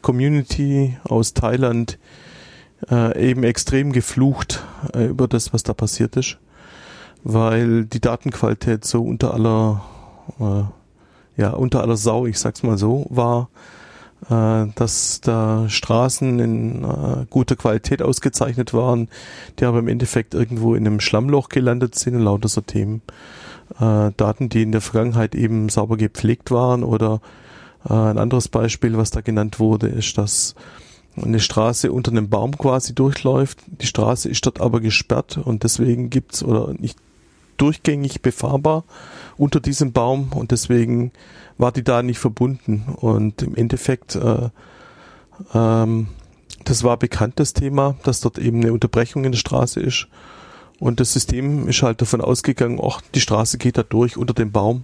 Community 0.01 0.97
aus 1.03 1.33
Thailand 1.33 1.97
äh, 2.89 3.29
eben 3.29 3.43
extrem 3.43 3.91
geflucht 3.91 4.63
äh, 4.93 5.05
über 5.05 5.27
das, 5.27 5.53
was 5.53 5.63
da 5.63 5.73
passiert 5.73 6.15
ist, 6.17 6.37
weil 7.23 7.85
die 7.85 7.99
Datenqualität 7.99 8.85
so 8.85 9.03
unter 9.03 9.33
aller, 9.33 9.83
äh, 10.39 11.41
ja, 11.41 11.51
unter 11.51 11.81
aller 11.81 11.97
Sau, 11.97 12.25
ich 12.25 12.39
sag's 12.39 12.63
mal 12.63 12.77
so, 12.77 13.05
war, 13.09 13.49
äh, 14.29 14.67
dass 14.75 15.21
da 15.21 15.69
Straßen 15.69 16.39
in 16.39 16.83
äh, 16.83 17.25
guter 17.29 17.55
Qualität 17.55 18.01
ausgezeichnet 18.01 18.73
waren, 18.73 19.09
die 19.59 19.65
aber 19.65 19.79
im 19.79 19.87
Endeffekt 19.87 20.33
irgendwo 20.33 20.75
in 20.75 20.85
einem 20.85 20.99
Schlammloch 20.99 21.49
gelandet 21.49 21.95
sind 21.95 22.15
und 22.15 22.21
lauter 22.21 22.47
so 22.47 22.61
Themen. 22.61 23.01
Äh, 23.79 24.11
Daten, 24.17 24.49
die 24.49 24.63
in 24.63 24.71
der 24.71 24.81
Vergangenheit 24.81 25.35
eben 25.35 25.69
sauber 25.69 25.97
gepflegt 25.97 26.51
waren 26.51 26.83
oder 26.83 27.21
äh, 27.87 27.93
ein 27.93 28.17
anderes 28.17 28.47
Beispiel, 28.47 28.97
was 28.97 29.11
da 29.11 29.21
genannt 29.21 29.59
wurde, 29.59 29.87
ist, 29.87 30.17
dass 30.17 30.55
eine 31.15 31.39
Straße 31.39 31.91
unter 31.91 32.11
einem 32.11 32.29
Baum 32.29 32.57
quasi 32.57 32.95
durchläuft. 32.95 33.59
Die 33.67 33.85
Straße 33.85 34.29
ist 34.29 34.45
dort 34.45 34.61
aber 34.61 34.79
gesperrt 34.79 35.37
und 35.37 35.63
deswegen 35.63 36.09
gibt's 36.09 36.43
oder 36.43 36.73
nicht 36.73 36.97
durchgängig 37.57 38.21
befahrbar 38.21 38.85
unter 39.37 39.59
diesem 39.59 39.91
Baum 39.91 40.31
und 40.33 40.51
deswegen 40.51 41.11
war 41.57 41.71
die 41.71 41.83
da 41.83 42.01
nicht 42.01 42.19
verbunden. 42.19 42.85
Und 42.95 43.41
im 43.43 43.55
Endeffekt, 43.55 44.15
äh, 44.15 44.49
ähm, 45.53 46.07
das 46.63 46.83
war 46.83 46.97
bekannt, 46.97 47.33
das 47.37 47.53
Thema, 47.53 47.95
dass 48.03 48.21
dort 48.21 48.37
eben 48.37 48.61
eine 48.61 48.73
Unterbrechung 48.73 49.25
in 49.25 49.31
der 49.31 49.39
Straße 49.39 49.79
ist. 49.79 50.07
Und 50.81 50.99
das 50.99 51.13
System 51.13 51.67
ist 51.67 51.83
halt 51.83 52.01
davon 52.01 52.21
ausgegangen, 52.21 52.79
ach, 52.83 53.01
die 53.13 53.21
Straße 53.21 53.59
geht 53.59 53.77
da 53.77 53.83
durch 53.83 54.17
unter 54.17 54.33
dem 54.33 54.51
Baum. 54.51 54.83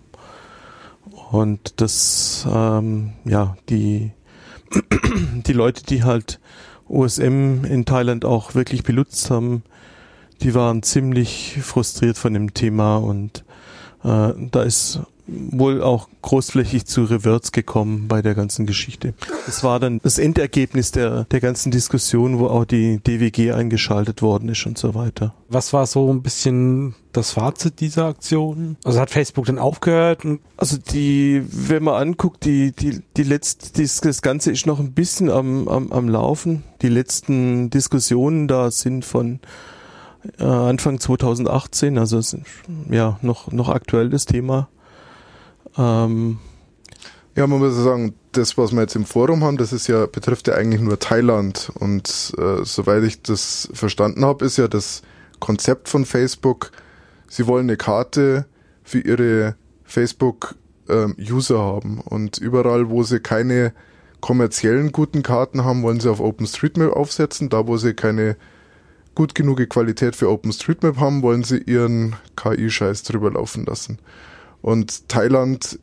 Und 1.32 1.82
das, 1.82 2.46
ähm, 2.48 3.14
ja, 3.26 3.58
die, 3.68 4.12
die 5.34 5.54
Leute, 5.54 5.84
die 5.84 6.04
halt 6.04 6.40
OSM 6.88 7.66
in 7.66 7.86
Thailand 7.86 8.26
auch 8.26 8.54
wirklich 8.54 8.84
benutzt 8.84 9.32
haben, 9.32 9.64
die 10.44 10.54
waren 10.54 10.84
ziemlich 10.84 11.58
frustriert 11.64 12.20
von 12.20 12.36
dem 12.36 12.54
Thema 12.54 12.98
und 12.98 13.44
äh, 14.04 14.34
da 14.52 14.62
ist 14.62 15.00
wohl 15.28 15.84
auch 15.84 16.08
großflächig 16.22 16.86
zu 16.86 17.04
Reverts 17.04 17.52
gekommen 17.52 18.08
bei 18.08 18.22
der 18.22 18.34
ganzen 18.34 18.66
Geschichte. 18.66 19.14
Das 19.46 19.64
war 19.64 19.80
dann 19.80 20.00
das 20.02 20.20
Endergebnis 20.20 20.92
der, 20.92 21.26
der 21.26 21.42
ganzen 21.42 21.72
Diskussion, 21.72 22.40
wo 22.40 22.48
auch 22.48 22.66
die 22.66 23.00
DWG 23.00 23.52
eingeschaltet 23.52 24.22
worden 24.22 24.50
ist 24.50 24.66
und 24.66 24.78
so 24.78 24.96
weiter. 24.96 25.34
Was 25.50 25.74
war 25.74 25.86
so 25.86 26.12
ein 26.12 26.22
bisschen 26.22 26.96
das 27.12 27.32
Fazit 27.32 27.80
dieser 27.80 28.06
Aktion? 28.06 28.78
Also 28.84 29.00
hat 29.00 29.10
Facebook 29.10 29.46
dann 29.46 29.60
aufgehört? 29.60 30.24
also 30.56 30.78
die, 30.78 31.44
wenn 31.50 31.84
man 31.84 31.96
anguckt, 31.96 32.46
die, 32.46 32.72
die, 32.72 33.02
die 33.16 33.24
letzte, 33.24 33.82
das, 33.82 34.02
das 34.02 34.22
Ganze 34.22 34.52
ist 34.52 34.66
noch 34.66 34.80
ein 34.80 34.94
bisschen 34.94 35.30
am, 35.30 35.68
am, 35.68 35.92
am 35.92 36.10
Laufen. 36.10 36.64
Die 36.82 36.90
letzten 36.90 37.70
Diskussionen 37.70 38.48
da 38.48 38.72
sind 38.72 39.04
von 39.04 39.40
äh, 40.40 40.44
Anfang 40.44 41.00
2018, 41.00 41.98
also 41.98 42.18
ist, 42.18 42.38
ja 42.90 43.20
noch, 43.22 43.52
noch 43.52 43.70
aktuell 43.70 44.10
das 44.10 44.26
Thema. 44.26 44.70
Ähm, 45.78 46.40
ja, 47.36 47.46
man 47.46 47.60
muss 47.60 47.76
sagen, 47.76 48.16
das, 48.32 48.58
was 48.58 48.72
wir 48.72 48.82
jetzt 48.82 48.96
im 48.96 49.06
Forum 49.06 49.44
haben, 49.44 49.58
das 49.58 49.72
ist 49.72 49.88
ja, 49.88 50.08
betrifft 50.08 50.48
ja 50.48 50.56
eigentlich 50.56 50.82
nur 50.82 51.00
Thailand. 51.00 51.72
Und 51.76 52.34
äh, 52.38 52.64
soweit 52.64 53.04
ich 53.04 53.22
das 53.22 53.70
verstanden 53.74 54.26
habe, 54.26 54.46
ist 54.46 54.58
ja 54.58 54.68
das 54.68 55.04
Konzept 55.40 55.88
von 55.88 56.06
Facebook, 56.06 56.72
sie 57.28 57.46
wollen 57.46 57.68
eine 57.68 57.78
Karte 57.78 58.46
für 58.84 59.00
ihre 59.00 59.56
Facebook-User 59.84 61.56
ähm, 61.56 61.62
haben. 61.62 62.00
Und 62.02 62.38
überall, 62.40 62.90
wo 62.90 63.04
sie 63.04 63.20
keine 63.20 63.74
kommerziellen 64.20 64.92
guten 64.92 65.22
Karten 65.22 65.64
haben, 65.64 65.84
wollen 65.84 66.00
sie 66.00 66.10
auf 66.10 66.20
OpenStreetMap 66.20 66.92
aufsetzen. 66.92 67.50
Da, 67.50 67.68
wo 67.68 67.78
sie 67.78 67.94
keine 67.94 68.36
gut 69.14 69.36
genug 69.36 69.68
Qualität 69.70 70.16
für 70.16 70.30
OpenStreetMap 70.30 70.98
haben, 70.98 71.22
wollen 71.22 71.44
sie 71.44 71.58
ihren 71.60 72.16
KI-Scheiß 72.36 73.04
drüber 73.04 73.32
laufen 73.32 73.66
lassen. 73.66 74.00
Und 74.62 75.10
Thailand 75.10 75.80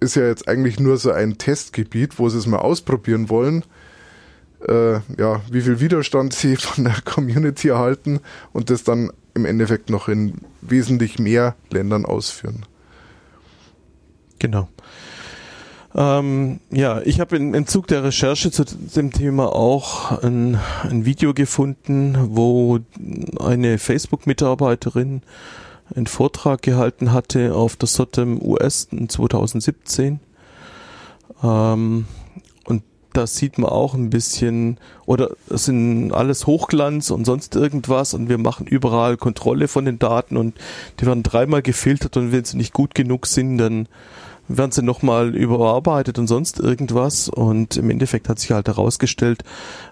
ist 0.00 0.16
ja 0.16 0.26
jetzt 0.26 0.46
eigentlich 0.48 0.78
nur 0.78 0.96
so 0.98 1.10
ein 1.10 1.38
Testgebiet, 1.38 2.18
wo 2.18 2.28
sie 2.28 2.38
es 2.38 2.46
mal 2.46 2.58
ausprobieren 2.58 3.28
wollen. 3.28 3.64
Äh, 4.66 4.94
ja, 5.18 5.42
wie 5.50 5.60
viel 5.60 5.80
Widerstand 5.80 6.32
sie 6.34 6.56
von 6.56 6.84
der 6.84 7.00
Community 7.04 7.68
erhalten 7.68 8.20
und 8.52 8.70
das 8.70 8.84
dann 8.84 9.10
im 9.34 9.44
Endeffekt 9.44 9.90
noch 9.90 10.08
in 10.08 10.34
wesentlich 10.60 11.18
mehr 11.18 11.56
Ländern 11.70 12.04
ausführen. 12.04 12.64
Genau. 14.38 14.68
Ähm, 15.96 16.60
ja, 16.70 17.00
ich 17.02 17.20
habe 17.20 17.36
im 17.36 17.66
Zug 17.66 17.86
der 17.86 18.02
Recherche 18.02 18.50
zu 18.50 18.64
dem 18.64 19.12
Thema 19.12 19.54
auch 19.54 20.22
ein, 20.22 20.58
ein 20.82 21.04
Video 21.04 21.34
gefunden, 21.34 22.16
wo 22.30 22.80
eine 23.38 23.78
Facebook-Mitarbeiterin 23.78 25.22
einen 25.96 26.06
Vortrag 26.06 26.62
gehalten 26.62 27.12
hatte 27.12 27.54
auf 27.54 27.76
der 27.76 27.88
SOTEM 27.88 28.40
US 28.42 28.88
in 28.90 29.08
2017. 29.08 30.20
Ähm, 31.42 32.06
und 32.64 32.82
da 33.12 33.26
sieht 33.26 33.58
man 33.58 33.70
auch 33.70 33.94
ein 33.94 34.10
bisschen, 34.10 34.78
oder 35.06 35.30
es 35.48 35.66
sind 35.66 36.12
alles 36.12 36.46
Hochglanz 36.46 37.10
und 37.10 37.24
sonst 37.24 37.54
irgendwas 37.54 38.14
und 38.14 38.28
wir 38.28 38.38
machen 38.38 38.66
überall 38.66 39.16
Kontrolle 39.16 39.68
von 39.68 39.84
den 39.84 39.98
Daten 39.98 40.36
und 40.36 40.56
die 41.00 41.06
werden 41.06 41.22
dreimal 41.22 41.62
gefiltert 41.62 42.16
und 42.16 42.32
wenn 42.32 42.44
sie 42.44 42.56
nicht 42.56 42.72
gut 42.72 42.94
genug 42.94 43.26
sind, 43.26 43.58
dann 43.58 43.88
werden 44.48 44.72
sie 44.72 44.82
nochmal 44.82 45.34
überarbeitet 45.34 46.18
und 46.18 46.26
sonst 46.26 46.58
irgendwas. 46.60 47.28
Und 47.28 47.76
im 47.76 47.90
Endeffekt 47.90 48.28
hat 48.28 48.38
sich 48.38 48.50
halt 48.50 48.68
herausgestellt, 48.68 49.42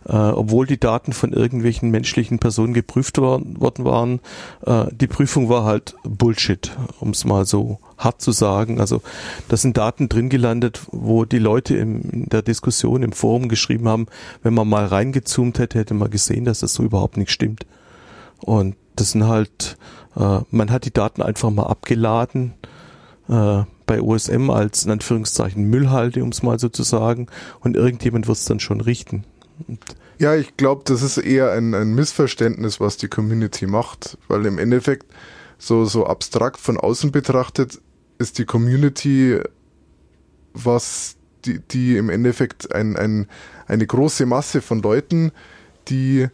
äh, 0.06 0.12
obwohl 0.12 0.66
die 0.66 0.78
Daten 0.78 1.12
von 1.12 1.32
irgendwelchen 1.32 1.90
menschlichen 1.90 2.38
Personen 2.38 2.74
geprüft 2.74 3.18
worden, 3.18 3.60
worden 3.60 3.84
waren, 3.84 4.20
äh, 4.66 4.86
die 4.92 5.06
Prüfung 5.06 5.48
war 5.48 5.64
halt 5.64 5.94
Bullshit, 6.04 6.76
um 7.00 7.10
es 7.10 7.24
mal 7.24 7.46
so 7.46 7.78
hart 7.98 8.20
zu 8.20 8.32
sagen. 8.32 8.80
Also 8.80 9.00
da 9.48 9.56
sind 9.56 9.76
Daten 9.76 10.08
drin 10.08 10.28
gelandet, 10.28 10.82
wo 10.90 11.24
die 11.24 11.38
Leute 11.38 11.76
im, 11.76 12.02
in 12.02 12.26
der 12.26 12.42
Diskussion 12.42 13.02
im 13.02 13.12
Forum 13.12 13.48
geschrieben 13.48 13.88
haben, 13.88 14.06
wenn 14.42 14.54
man 14.54 14.68
mal 14.68 14.86
reingezoomt 14.86 15.58
hätte, 15.58 15.78
hätte 15.78 15.94
man 15.94 16.10
gesehen, 16.10 16.44
dass 16.44 16.60
das 16.60 16.74
so 16.74 16.82
überhaupt 16.82 17.16
nicht 17.16 17.30
stimmt. 17.30 17.66
Und 18.40 18.76
das 18.96 19.12
sind 19.12 19.26
halt, 19.26 19.76
äh, 20.16 20.40
man 20.50 20.70
hat 20.70 20.84
die 20.84 20.92
Daten 20.92 21.22
einfach 21.22 21.50
mal 21.50 21.66
abgeladen, 21.66 22.54
äh, 23.28 23.62
bei 23.92 24.00
OSM 24.00 24.48
als 24.48 24.84
in 24.84 24.90
Anführungszeichen 24.90 25.68
Müllhalde, 25.68 26.22
um 26.22 26.30
es 26.30 26.42
mal 26.42 26.58
so 26.58 26.70
zu 26.70 26.82
sagen, 26.82 27.26
und 27.60 27.76
irgendjemand 27.76 28.26
wird 28.26 28.38
es 28.38 28.46
dann 28.46 28.58
schon 28.58 28.80
richten. 28.80 29.24
Ja, 30.18 30.34
ich 30.34 30.56
glaube, 30.56 30.80
das 30.86 31.02
ist 31.02 31.18
eher 31.18 31.52
ein, 31.52 31.74
ein 31.74 31.94
Missverständnis, 31.94 32.80
was 32.80 32.96
die 32.96 33.08
Community 33.08 33.66
macht, 33.66 34.16
weil 34.28 34.46
im 34.46 34.58
Endeffekt 34.58 35.12
so, 35.58 35.84
so 35.84 36.06
abstrakt 36.06 36.58
von 36.58 36.78
außen 36.78 37.12
betrachtet 37.12 37.82
ist 38.16 38.38
die 38.38 38.46
Community 38.46 39.40
was 40.54 41.16
die, 41.44 41.58
die 41.58 41.96
im 41.98 42.08
Endeffekt 42.08 42.74
ein, 42.74 42.96
ein, 42.96 43.26
eine 43.66 43.86
große 43.86 44.24
Masse 44.24 44.62
von 44.62 44.80
Leuten, 44.80 45.32
die 45.88 46.28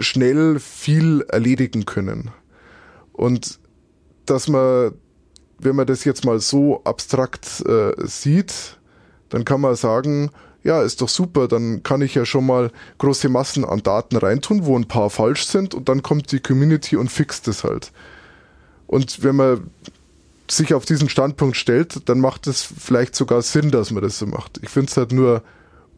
schnell 0.00 0.58
viel 0.58 1.24
erledigen 1.28 1.84
können. 1.84 2.30
Und 3.12 3.60
dass 4.26 4.48
man 4.48 4.92
wenn 5.58 5.76
man 5.76 5.86
das 5.86 6.04
jetzt 6.04 6.24
mal 6.24 6.40
so 6.40 6.82
abstrakt 6.84 7.64
äh, 7.66 7.92
sieht, 7.98 8.78
dann 9.28 9.44
kann 9.44 9.60
man 9.60 9.74
sagen, 9.76 10.30
ja, 10.64 10.82
ist 10.82 11.00
doch 11.00 11.08
super, 11.08 11.48
dann 11.48 11.82
kann 11.82 12.02
ich 12.02 12.14
ja 12.14 12.24
schon 12.24 12.46
mal 12.46 12.70
große 12.98 13.28
Massen 13.28 13.64
an 13.64 13.82
Daten 13.82 14.16
reintun, 14.16 14.66
wo 14.66 14.76
ein 14.76 14.88
paar 14.88 15.10
falsch 15.10 15.46
sind 15.46 15.74
und 15.74 15.88
dann 15.88 16.02
kommt 16.02 16.32
die 16.32 16.40
Community 16.40 16.96
und 16.96 17.10
fixt 17.10 17.48
es 17.48 17.64
halt. 17.64 17.92
Und 18.86 19.22
wenn 19.22 19.36
man 19.36 19.70
sich 20.50 20.74
auf 20.74 20.84
diesen 20.84 21.08
Standpunkt 21.08 21.56
stellt, 21.56 22.08
dann 22.08 22.20
macht 22.20 22.46
es 22.46 22.62
vielleicht 22.62 23.14
sogar 23.14 23.42
Sinn, 23.42 23.70
dass 23.70 23.90
man 23.90 24.02
das 24.02 24.18
so 24.18 24.26
macht. 24.26 24.58
Ich 24.62 24.70
finde 24.70 24.90
es 24.90 24.96
halt 24.96 25.12
nur 25.12 25.42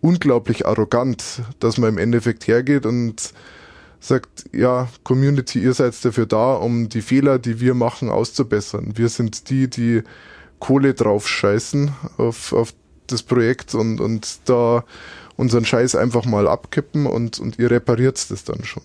unglaublich 0.00 0.66
arrogant, 0.66 1.42
dass 1.60 1.78
man 1.78 1.90
im 1.90 1.98
Endeffekt 1.98 2.46
hergeht 2.48 2.86
und 2.86 3.32
sagt, 4.00 4.46
ja, 4.52 4.88
Community, 5.04 5.60
ihr 5.60 5.74
seid 5.74 6.02
dafür 6.04 6.26
da, 6.26 6.54
um 6.54 6.88
die 6.88 7.02
Fehler, 7.02 7.38
die 7.38 7.60
wir 7.60 7.74
machen, 7.74 8.08
auszubessern. 8.08 8.94
Wir 8.96 9.08
sind 9.08 9.50
die, 9.50 9.68
die 9.68 10.02
Kohle 10.58 10.94
drauf 10.94 11.28
scheißen 11.28 11.92
auf, 12.16 12.52
auf 12.52 12.74
das 13.06 13.22
Projekt 13.22 13.74
und, 13.74 14.00
und 14.00 14.40
da 14.46 14.84
unseren 15.36 15.64
Scheiß 15.64 15.94
einfach 15.94 16.24
mal 16.24 16.48
abkippen 16.48 17.06
und, 17.06 17.38
und 17.38 17.58
ihr 17.58 17.70
repariert 17.70 18.30
das 18.30 18.44
dann 18.44 18.64
schon. 18.64 18.82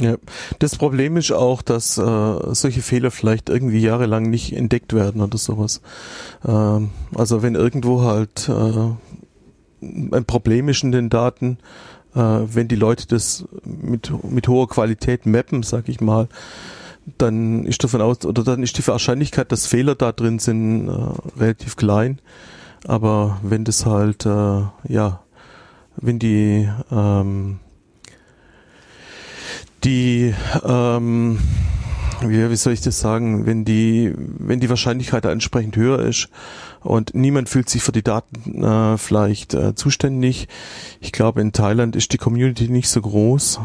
Ja, 0.00 0.16
das 0.58 0.76
Problem 0.76 1.16
ist 1.16 1.32
auch, 1.32 1.62
dass 1.62 1.98
äh, 1.98 2.54
solche 2.54 2.82
Fehler 2.82 3.10
vielleicht 3.10 3.48
irgendwie 3.48 3.80
jahrelang 3.80 4.30
nicht 4.30 4.52
entdeckt 4.52 4.94
werden 4.94 5.20
oder 5.20 5.38
sowas. 5.38 5.80
Ähm, 6.46 6.90
also 7.14 7.42
wenn 7.42 7.54
irgendwo 7.54 8.02
halt 8.02 8.48
äh, 8.48 8.90
ein 9.82 10.24
Problem 10.24 10.68
ist 10.68 10.82
in 10.82 10.92
den 10.92 11.10
Daten, 11.10 11.58
äh, 12.14 12.18
wenn 12.18 12.68
die 12.68 12.76
Leute 12.76 13.06
das 13.06 13.44
mit, 13.64 14.12
mit 14.24 14.48
hoher 14.48 14.68
Qualität 14.68 15.26
mappen, 15.26 15.62
sag 15.62 15.88
ich 15.88 16.00
mal, 16.00 16.28
dann 17.18 17.64
ist 17.64 17.82
davon 17.82 18.00
aus, 18.00 18.24
oder 18.24 18.44
dann 18.44 18.62
ist 18.62 18.78
die 18.78 18.86
Wahrscheinlichkeit, 18.86 19.50
dass 19.50 19.66
Fehler 19.66 19.94
da 19.94 20.12
drin 20.12 20.38
sind, 20.38 20.88
äh, 20.88 21.40
relativ 21.40 21.76
klein. 21.76 22.20
Aber 22.86 23.38
wenn 23.42 23.64
das 23.64 23.86
halt, 23.86 24.26
äh, 24.26 24.62
ja, 24.88 25.22
wenn 25.96 26.18
die, 26.18 26.68
ähm, 26.90 27.60
die, 29.84 30.34
ähm, 30.64 31.38
wie, 32.20 32.50
wie 32.50 32.56
soll 32.56 32.72
ich 32.72 32.80
das 32.80 33.00
sagen, 33.00 33.46
wenn 33.46 33.64
die, 33.64 34.12
wenn 34.16 34.60
die 34.60 34.68
Wahrscheinlichkeit 34.68 35.24
entsprechend 35.24 35.76
höher 35.76 36.00
ist 36.00 36.28
und 36.82 37.14
niemand 37.14 37.48
fühlt 37.48 37.68
sich 37.68 37.82
für 37.82 37.92
die 37.92 38.02
Daten 38.02 38.62
äh, 38.62 38.98
vielleicht 38.98 39.54
äh, 39.54 39.74
zuständig. 39.74 40.48
Ich 41.00 41.12
glaube, 41.12 41.40
in 41.40 41.52
Thailand 41.52 41.96
ist 41.96 42.12
die 42.12 42.18
Community 42.18 42.68
nicht 42.68 42.88
so 42.88 43.00
groß. 43.00 43.60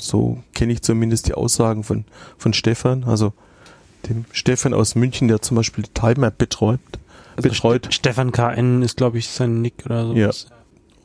So 0.00 0.38
kenne 0.54 0.72
ich 0.72 0.82
zumindest 0.82 1.28
die 1.28 1.34
Aussagen 1.34 1.84
von, 1.84 2.04
von 2.36 2.52
Stefan, 2.52 3.04
also 3.04 3.32
dem 4.08 4.24
Stefan 4.32 4.74
aus 4.74 4.94
München, 4.94 5.28
der 5.28 5.42
zum 5.42 5.56
Beispiel 5.56 5.84
die 5.84 5.94
Time-Map 5.94 6.38
betreut. 6.38 6.80
Also 7.36 7.48
betreut. 7.48 7.88
Stefan 7.90 8.32
KN 8.32 8.82
ist, 8.82 8.96
glaube 8.96 9.18
ich, 9.18 9.28
sein 9.28 9.62
Nick 9.62 9.86
oder 9.86 10.08
so. 10.08 10.14
Ja. 10.14 10.30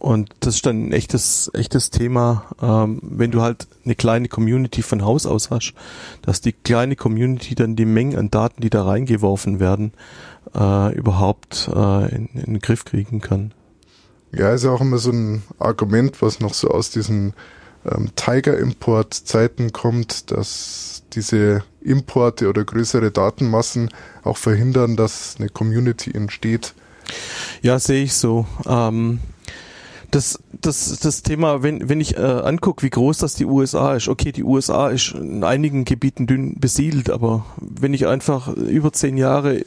Und 0.04 0.32
das 0.42 0.56
ist 0.56 0.66
dann 0.66 0.88
ein 0.88 0.92
echtes, 0.92 1.50
echtes 1.54 1.90
Thema, 1.90 2.48
ähm, 2.62 3.00
wenn 3.02 3.32
du 3.32 3.42
halt 3.42 3.68
eine 3.86 3.96
kleine 3.96 4.28
Community 4.28 4.82
von 4.82 5.06
Haus 5.06 5.26
aus 5.26 5.50
hast, 5.50 5.74
dass 6.24 6.42
die 6.42 6.52
kleine 6.52 6.98
Community 6.98 7.56
dann 7.56 7.78
die 7.78 7.86
Mengen 7.86 8.18
an 8.18 8.30
Daten, 8.30 8.62
die 8.62 8.70
da 8.70 8.84
reingeworfen 8.84 9.62
werden, 9.62 9.94
äh, 10.56 10.94
überhaupt 10.96 11.70
äh, 11.74 12.16
in, 12.16 12.28
in 12.34 12.54
den 12.54 12.60
Griff 12.60 12.86
kriegen 12.86 13.22
kann. 13.22 13.54
Ja, 14.32 14.52
ist 14.52 14.66
auch 14.66 14.82
immer 14.82 14.98
so 14.98 15.12
ein 15.12 15.44
Argument, 15.60 16.22
was 16.22 16.40
noch 16.40 16.54
so 16.54 16.70
aus 16.70 16.90
diesen 16.90 17.34
ähm, 17.86 18.10
Tiger-Import-Zeiten 18.16 19.72
kommt, 19.74 20.32
dass 20.32 21.04
diese 21.14 21.64
Importe 21.82 22.50
oder 22.50 22.64
größere 22.64 23.12
Datenmassen 23.12 23.90
auch 24.24 24.38
verhindern, 24.38 24.96
dass 24.96 25.36
eine 25.38 25.50
Community 25.50 26.12
entsteht. 26.12 26.74
Ja, 27.62 27.78
sehe 27.78 28.04
ich 28.04 28.14
so. 28.16 28.48
Ähm, 28.66 29.20
das, 30.10 30.40
das, 30.62 31.00
das 31.00 31.24
Thema, 31.24 31.64
wenn, 31.64 31.90
wenn 31.90 32.00
ich 32.00 32.18
äh, 32.18 32.22
angucke, 32.22 32.84
wie 32.84 32.90
groß 32.90 33.18
das 33.18 33.34
die 33.34 33.46
USA 33.46 33.96
ist, 33.96 34.08
okay, 34.08 34.32
die 34.32 34.44
USA 34.44 34.90
ist 34.90 35.14
in 35.14 35.44
einigen 35.44 35.86
Gebieten 35.86 36.28
dünn 36.28 36.60
besiedelt, 36.60 37.10
aber 37.10 37.46
wenn 37.60 37.94
ich 37.94 38.08
einfach 38.08 38.48
über 38.48 38.94
zehn 38.94 39.18
Jahre 39.18 39.64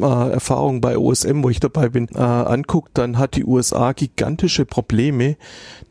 äh, 0.00 0.30
Erfahrung 0.30 0.80
bei 0.80 0.98
OSM, 0.98 1.42
wo 1.42 1.50
ich 1.50 1.60
dabei 1.60 1.88
bin, 1.88 2.08
äh, 2.14 2.18
anguckt, 2.18 2.90
dann 2.94 3.18
hat 3.18 3.36
die 3.36 3.44
USA 3.44 3.92
gigantische 3.92 4.64
Probleme, 4.64 5.36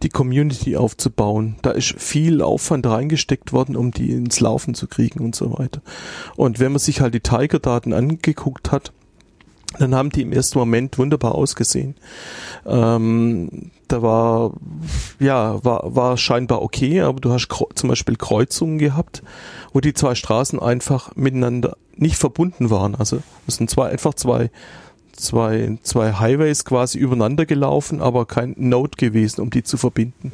die 0.04 0.10
Community 0.10 0.78
aufzubauen. 0.78 1.56
Da 1.62 1.72
ist 1.72 2.00
viel 2.00 2.42
Aufwand 2.42 2.86
reingesteckt 2.86 3.54
worden, 3.54 3.76
um 3.76 3.92
die 3.92 4.12
ins 4.12 4.40
Laufen 4.40 4.74
zu 4.74 4.88
kriegen 4.88 5.24
und 5.24 5.36
so 5.36 5.58
weiter. 5.58 5.82
Und 6.36 6.60
wenn 6.60 6.72
man 6.72 6.80
sich 6.80 7.02
halt 7.02 7.14
die 7.14 7.20
Tiger-Daten 7.20 7.94
angeguckt 7.94 8.72
hat, 8.72 8.92
dann 9.80 9.94
haben 9.94 10.10
die 10.10 10.22
im 10.22 10.32
ersten 10.32 10.58
Moment 10.58 10.98
wunderbar 10.98 11.36
ausgesehen. 11.36 11.96
Ähm, 12.66 13.72
da 13.88 14.02
war, 14.02 14.54
ja, 15.20 15.64
war, 15.64 15.96
war 15.96 16.18
scheinbar 16.18 16.62
okay, 16.62 17.02
aber 17.02 17.20
du 17.20 17.32
hast 17.32 17.48
zum 17.76 17.90
Beispiel 17.90 18.16
Kreuzungen 18.16 18.80
gehabt, 18.80 19.24
wo 19.74 19.80
die 19.80 19.94
zwei 19.94 20.16
Straßen 20.16 20.60
einfach 20.60 21.16
miteinander 21.16 21.78
nicht 21.98 22.18
verbunden 22.18 22.70
waren. 22.70 22.96
Also 22.96 23.22
es 23.48 23.56
sind 23.56 23.70
zwei, 23.70 23.90
einfach 23.90 24.14
zwei, 24.14 24.50
zwei, 25.14 25.78
zwei 25.84 26.14
Highways 26.14 26.66
quasi 26.66 26.98
übereinander 26.98 27.46
gelaufen, 27.46 28.02
aber 28.02 28.26
kein 28.26 28.56
Node 28.58 28.98
gewesen, 28.98 29.42
um 29.42 29.50
die 29.50 29.64
zu 29.64 29.78
verbinden. 29.78 30.32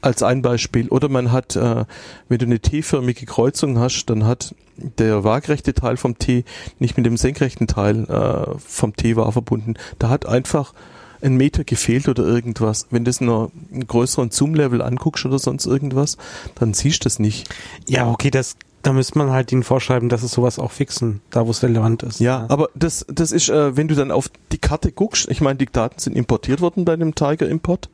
Als 0.00 0.22
ein 0.22 0.42
Beispiel. 0.42 0.88
Oder 0.88 1.08
man 1.08 1.32
hat, 1.32 1.56
äh, 1.56 1.84
wenn 2.28 2.38
du 2.38 2.46
eine 2.46 2.60
T-förmige 2.60 3.26
Kreuzung 3.26 3.78
hast, 3.78 4.06
dann 4.06 4.24
hat 4.24 4.54
der 4.76 5.24
waagrechte 5.24 5.74
Teil 5.74 5.96
vom 5.96 6.18
T 6.18 6.44
nicht 6.78 6.96
mit 6.96 7.06
dem 7.06 7.16
senkrechten 7.16 7.66
Teil 7.66 8.04
äh, 8.04 8.58
vom 8.58 8.94
T 8.94 9.16
war 9.16 9.32
verbunden. 9.32 9.74
Da 9.98 10.10
hat 10.10 10.26
einfach 10.26 10.74
ein 11.22 11.36
Meter 11.36 11.64
gefehlt 11.64 12.08
oder 12.08 12.24
irgendwas. 12.24 12.86
Wenn 12.90 13.04
du 13.04 13.08
das 13.08 13.20
nur 13.20 13.50
einen 13.72 13.86
größeren 13.86 14.30
Zoom-Level 14.30 14.82
anguckst 14.82 15.24
oder 15.24 15.38
sonst 15.38 15.66
irgendwas, 15.66 16.18
dann 16.54 16.74
siehst 16.74 17.00
du 17.00 17.04
das 17.04 17.18
nicht. 17.18 17.48
Ja, 17.88 18.10
okay, 18.10 18.30
das 18.30 18.56
da 18.86 18.92
müsste 18.92 19.18
man 19.18 19.30
halt 19.30 19.50
ihnen 19.50 19.64
vorschreiben, 19.64 20.08
dass 20.08 20.22
es 20.22 20.30
sowas 20.30 20.60
auch 20.60 20.70
fixen, 20.70 21.20
da 21.30 21.46
wo 21.46 21.50
es 21.50 21.62
relevant 21.62 22.04
ist. 22.04 22.20
Ja, 22.20 22.42
ja, 22.42 22.46
aber 22.48 22.68
das, 22.74 23.04
das 23.08 23.32
ist, 23.32 23.48
äh, 23.48 23.76
wenn 23.76 23.88
du 23.88 23.96
dann 23.96 24.12
auf 24.12 24.30
die 24.52 24.58
Karte 24.58 24.92
guckst, 24.92 25.28
ich 25.28 25.40
meine, 25.40 25.56
die 25.56 25.66
Daten 25.66 25.98
sind 25.98 26.16
importiert 26.16 26.60
worden 26.60 26.84
bei 26.84 26.94
dem 26.96 27.14
Tiger-Import 27.14 27.90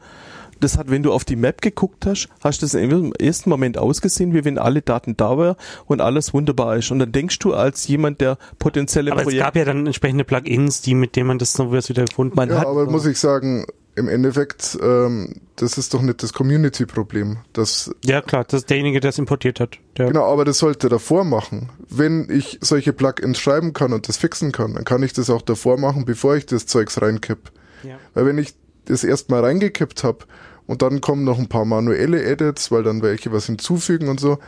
das 0.62 0.78
hat, 0.78 0.90
wenn 0.90 1.02
du 1.02 1.12
auf 1.12 1.24
die 1.24 1.36
Map 1.36 1.60
geguckt 1.60 2.06
hast, 2.06 2.28
hast 2.42 2.62
du 2.62 2.66
das 2.66 2.74
im 2.74 3.12
ersten 3.14 3.50
Moment 3.50 3.78
ausgesehen, 3.78 4.32
wie 4.32 4.44
wenn 4.44 4.58
alle 4.58 4.80
Daten 4.80 5.16
da 5.16 5.36
wären 5.36 5.56
und 5.86 6.00
alles 6.00 6.32
wunderbar 6.32 6.76
ist. 6.76 6.90
Und 6.90 7.00
dann 7.00 7.10
denkst 7.10 7.38
du 7.40 7.52
als 7.52 7.86
jemand, 7.88 8.20
der 8.20 8.38
potenzielle 8.58 9.12
aber 9.12 9.22
Projekt... 9.22 9.40
es 9.40 9.44
gab 9.44 9.56
ja 9.56 9.64
dann 9.64 9.86
entsprechende 9.86 10.24
Plugins, 10.24 10.80
die 10.80 10.94
mit 10.94 11.16
denen 11.16 11.26
man 11.26 11.38
das 11.38 11.58
noch 11.58 11.72
wieder 11.72 12.04
gefunden 12.04 12.38
ja, 12.48 12.60
hat. 12.60 12.66
aber 12.66 12.88
muss 12.88 13.06
ich 13.06 13.18
sagen, 13.18 13.66
im 13.94 14.08
Endeffekt, 14.08 14.78
ähm, 14.82 15.34
das 15.56 15.76
ist 15.76 15.92
doch 15.92 16.00
nicht 16.00 16.22
das 16.22 16.32
Community-Problem. 16.32 17.38
Das 17.52 17.94
ja, 18.04 18.22
klar, 18.22 18.44
das 18.44 18.62
ist 18.62 18.70
derjenige, 18.70 19.00
der 19.00 19.10
es 19.10 19.18
importiert 19.18 19.60
hat. 19.60 19.78
Der 19.98 20.06
genau, 20.06 20.24
aber 20.32 20.44
das 20.44 20.58
sollte 20.58 20.88
davor 20.88 21.24
machen. 21.24 21.68
Wenn 21.88 22.28
ich 22.30 22.58
solche 22.62 22.92
Plugins 22.92 23.38
schreiben 23.38 23.72
kann 23.74 23.92
und 23.92 24.08
das 24.08 24.16
fixen 24.16 24.50
kann, 24.52 24.74
dann 24.74 24.84
kann 24.84 25.02
ich 25.02 25.12
das 25.12 25.28
auch 25.28 25.42
davor 25.42 25.78
machen, 25.78 26.04
bevor 26.04 26.36
ich 26.36 26.46
das 26.46 26.66
Zeugs 26.66 27.02
reinkipp. 27.02 27.50
Ja. 27.82 27.98
Weil 28.14 28.26
wenn 28.26 28.38
ich 28.38 28.54
das 28.86 29.04
erstmal 29.04 29.40
reingekippt 29.44 30.04
habe 30.04 30.24
und 30.66 30.82
dann 30.82 31.00
kommen 31.00 31.24
noch 31.24 31.38
ein 31.38 31.48
paar 31.48 31.64
manuelle 31.64 32.22
Edits, 32.22 32.70
weil 32.70 32.82
dann 32.82 33.02
welche 33.02 33.32
was 33.32 33.46
hinzufügen 33.46 34.08
und 34.08 34.20
so. 34.20 34.38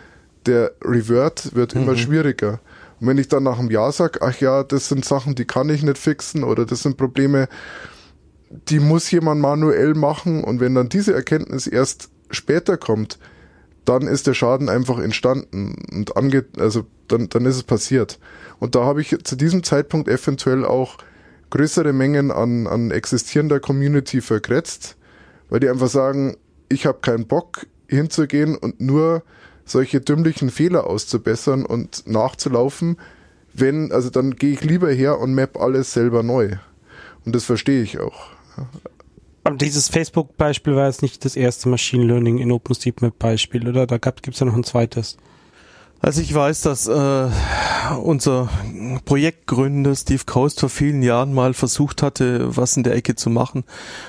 Der 0.47 0.73
Revert 0.83 1.55
wird 1.55 1.75
mhm. 1.75 1.83
immer 1.83 1.97
schwieriger. 1.97 2.61
Und 3.01 3.09
wenn 3.09 3.19
ich 3.19 3.29
dann 3.29 3.43
nach 3.43 3.59
einem 3.59 3.71
Jahr 3.71 3.93
sage, 3.93 4.21
ach 4.23 4.41
ja, 4.41 4.63
das 4.63 4.89
sind 4.89 5.05
Sachen, 5.05 5.35
die 5.35 5.45
kann 5.45 5.69
ich 5.69 5.83
nicht 5.83 5.99
fixen 5.99 6.45
oder 6.45 6.65
das 6.65 6.83
sind 6.83 6.97
Probleme, 6.97 7.49
die 8.69 8.81
muss 8.81 9.11
jemand 9.11 9.41
manuell 9.41 9.95
machen 9.95 10.45
und 10.45 10.61
wenn 10.61 10.75
dann 10.75 10.89
diese 10.89 11.15
Erkenntnis 11.15 11.67
erst 11.67 12.11
später 12.31 12.77
kommt, 12.77 13.19
dann 13.85 14.07
ist 14.07 14.27
der 14.27 14.35
Schaden 14.35 14.69
einfach 14.69 14.99
entstanden 14.99 15.77
und 15.93 16.17
ange 16.17 16.45
also 16.57 16.87
dann, 17.09 17.29
dann 17.29 17.45
ist 17.45 17.57
es 17.57 17.63
passiert. 17.63 18.19
Und 18.59 18.75
da 18.75 18.85
habe 18.85 19.01
ich 19.01 19.17
zu 19.25 19.37
diesem 19.37 19.63
Zeitpunkt 19.63 20.09
eventuell 20.09 20.65
auch 20.65 20.97
größere 21.51 21.93
Mengen 21.93 22.31
an, 22.31 22.67
an 22.67 22.91
existierender 22.91 23.61
Community 23.61 24.21
verkretzt, 24.21 24.97
weil 25.51 25.61
die 25.61 25.69
einfach 25.69 25.89
sagen, 25.89 26.37
ich 26.69 26.87
habe 26.87 26.99
keinen 27.01 27.27
Bock 27.27 27.67
hinzugehen 27.89 28.57
und 28.57 28.81
nur 28.81 29.23
solche 29.67 30.01
dümmlichen 30.01 30.51
Fehler 30.51 30.87
auszubessern 30.87 31.65
und 31.67 32.07
nachzulaufen, 32.07 32.97
wenn, 33.53 33.93
also 33.93 34.11
dann 34.11 34.37
gehe 34.37 34.53
ich 34.53 34.65
lieber 34.65 34.91
her 34.91 35.21
und 35.21 35.35
map 35.35 35.59
alles 35.61 35.93
selber 35.93 36.23
neu. 36.23 36.57
Und 37.25 37.35
das 37.35 37.45
verstehe 37.45 37.83
ich 37.83 38.01
auch. 38.01 38.34
Aber 39.45 39.57
dieses 39.57 39.89
Facebook-Beispiel 39.89 40.75
war 40.75 40.87
jetzt 40.87 41.03
nicht 41.03 41.25
das 41.25 41.37
erste 41.37 41.69
Machine 41.69 42.05
Learning 42.05 42.39
in 42.39 42.51
OpenStreetMap-Beispiel, 42.51 43.69
oder? 43.69 43.87
Da 43.87 43.99
gibt 43.99 44.29
es 44.29 44.41
ja 44.41 44.47
noch 44.47 44.55
ein 44.55 44.65
zweites. 44.65 45.19
Also 46.01 46.21
ich 46.21 46.35
weiß, 46.35 46.63
dass 46.63 46.87
äh, 46.87 47.31
unser 48.03 48.49
Projektgründer 49.05 49.95
Steve 49.95 50.25
Coast 50.27 50.61
vor 50.61 50.69
vielen 50.69 51.03
Jahren 51.03 51.33
mal 51.33 51.55
versucht 51.55 52.03
hatte, 52.03 52.57
was 52.57 52.77
in 52.77 52.83
der 52.83 52.95
Ecke 52.95 53.15
zu 53.15 53.31
machen, 53.31 53.65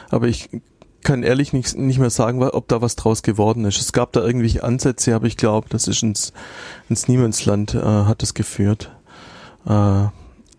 aber 0.09 0.27
ich 0.27 0.49
kann 1.03 1.23
ehrlich 1.23 1.53
nicht, 1.53 1.77
nicht 1.77 1.99
mehr 1.99 2.09
sagen, 2.09 2.43
ob 2.43 2.67
da 2.67 2.81
was 2.81 2.97
draus 2.97 3.23
geworden 3.23 3.63
ist. 3.63 3.79
Es 3.79 3.93
gab 3.93 4.11
da 4.11 4.25
irgendwelche 4.25 4.63
Ansätze, 4.63 5.15
aber 5.15 5.27
ich 5.27 5.37
glaube, 5.37 5.69
das 5.69 5.87
ist 5.87 6.03
ins, 6.03 6.33
ins 6.89 7.07
Niemandsland 7.07 7.75
äh, 7.75 7.79
hat 7.79 8.23
es 8.23 8.33
geführt. 8.33 8.91
Äh, 9.65 10.05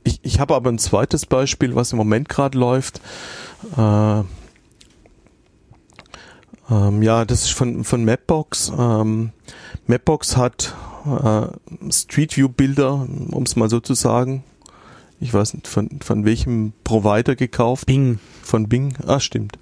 ich 0.04 0.20
ich 0.22 0.40
habe 0.40 0.54
aber 0.54 0.70
ein 0.70 0.78
zweites 0.78 1.26
Beispiel, 1.26 1.74
was 1.74 1.92
im 1.92 1.98
Moment 1.98 2.28
gerade 2.28 2.56
läuft. 2.56 3.00
Äh, 3.76 4.22
ähm, 6.70 7.02
ja, 7.02 7.24
das 7.24 7.42
ist 7.42 7.52
von, 7.52 7.84
von 7.84 8.04
Mapbox. 8.04 8.72
Ähm, 8.76 9.30
Mapbox 9.86 10.36
hat 10.36 10.74
äh, 11.06 11.46
Street 11.92 12.36
View 12.36 12.48
Bilder, 12.48 13.06
um 13.30 13.42
es 13.44 13.56
mal 13.56 13.68
so 13.68 13.80
zu 13.80 13.94
sagen. 13.94 14.44
Ich 15.20 15.32
weiß 15.32 15.54
nicht, 15.54 15.68
von, 15.68 16.00
von 16.02 16.24
welchem 16.24 16.72
Provider 16.84 17.36
gekauft. 17.36 17.86
Bing. 17.86 18.18
Von 18.42 18.68
Bing. 18.68 18.96
Ah, 19.06 19.20
stimmt 19.20 19.58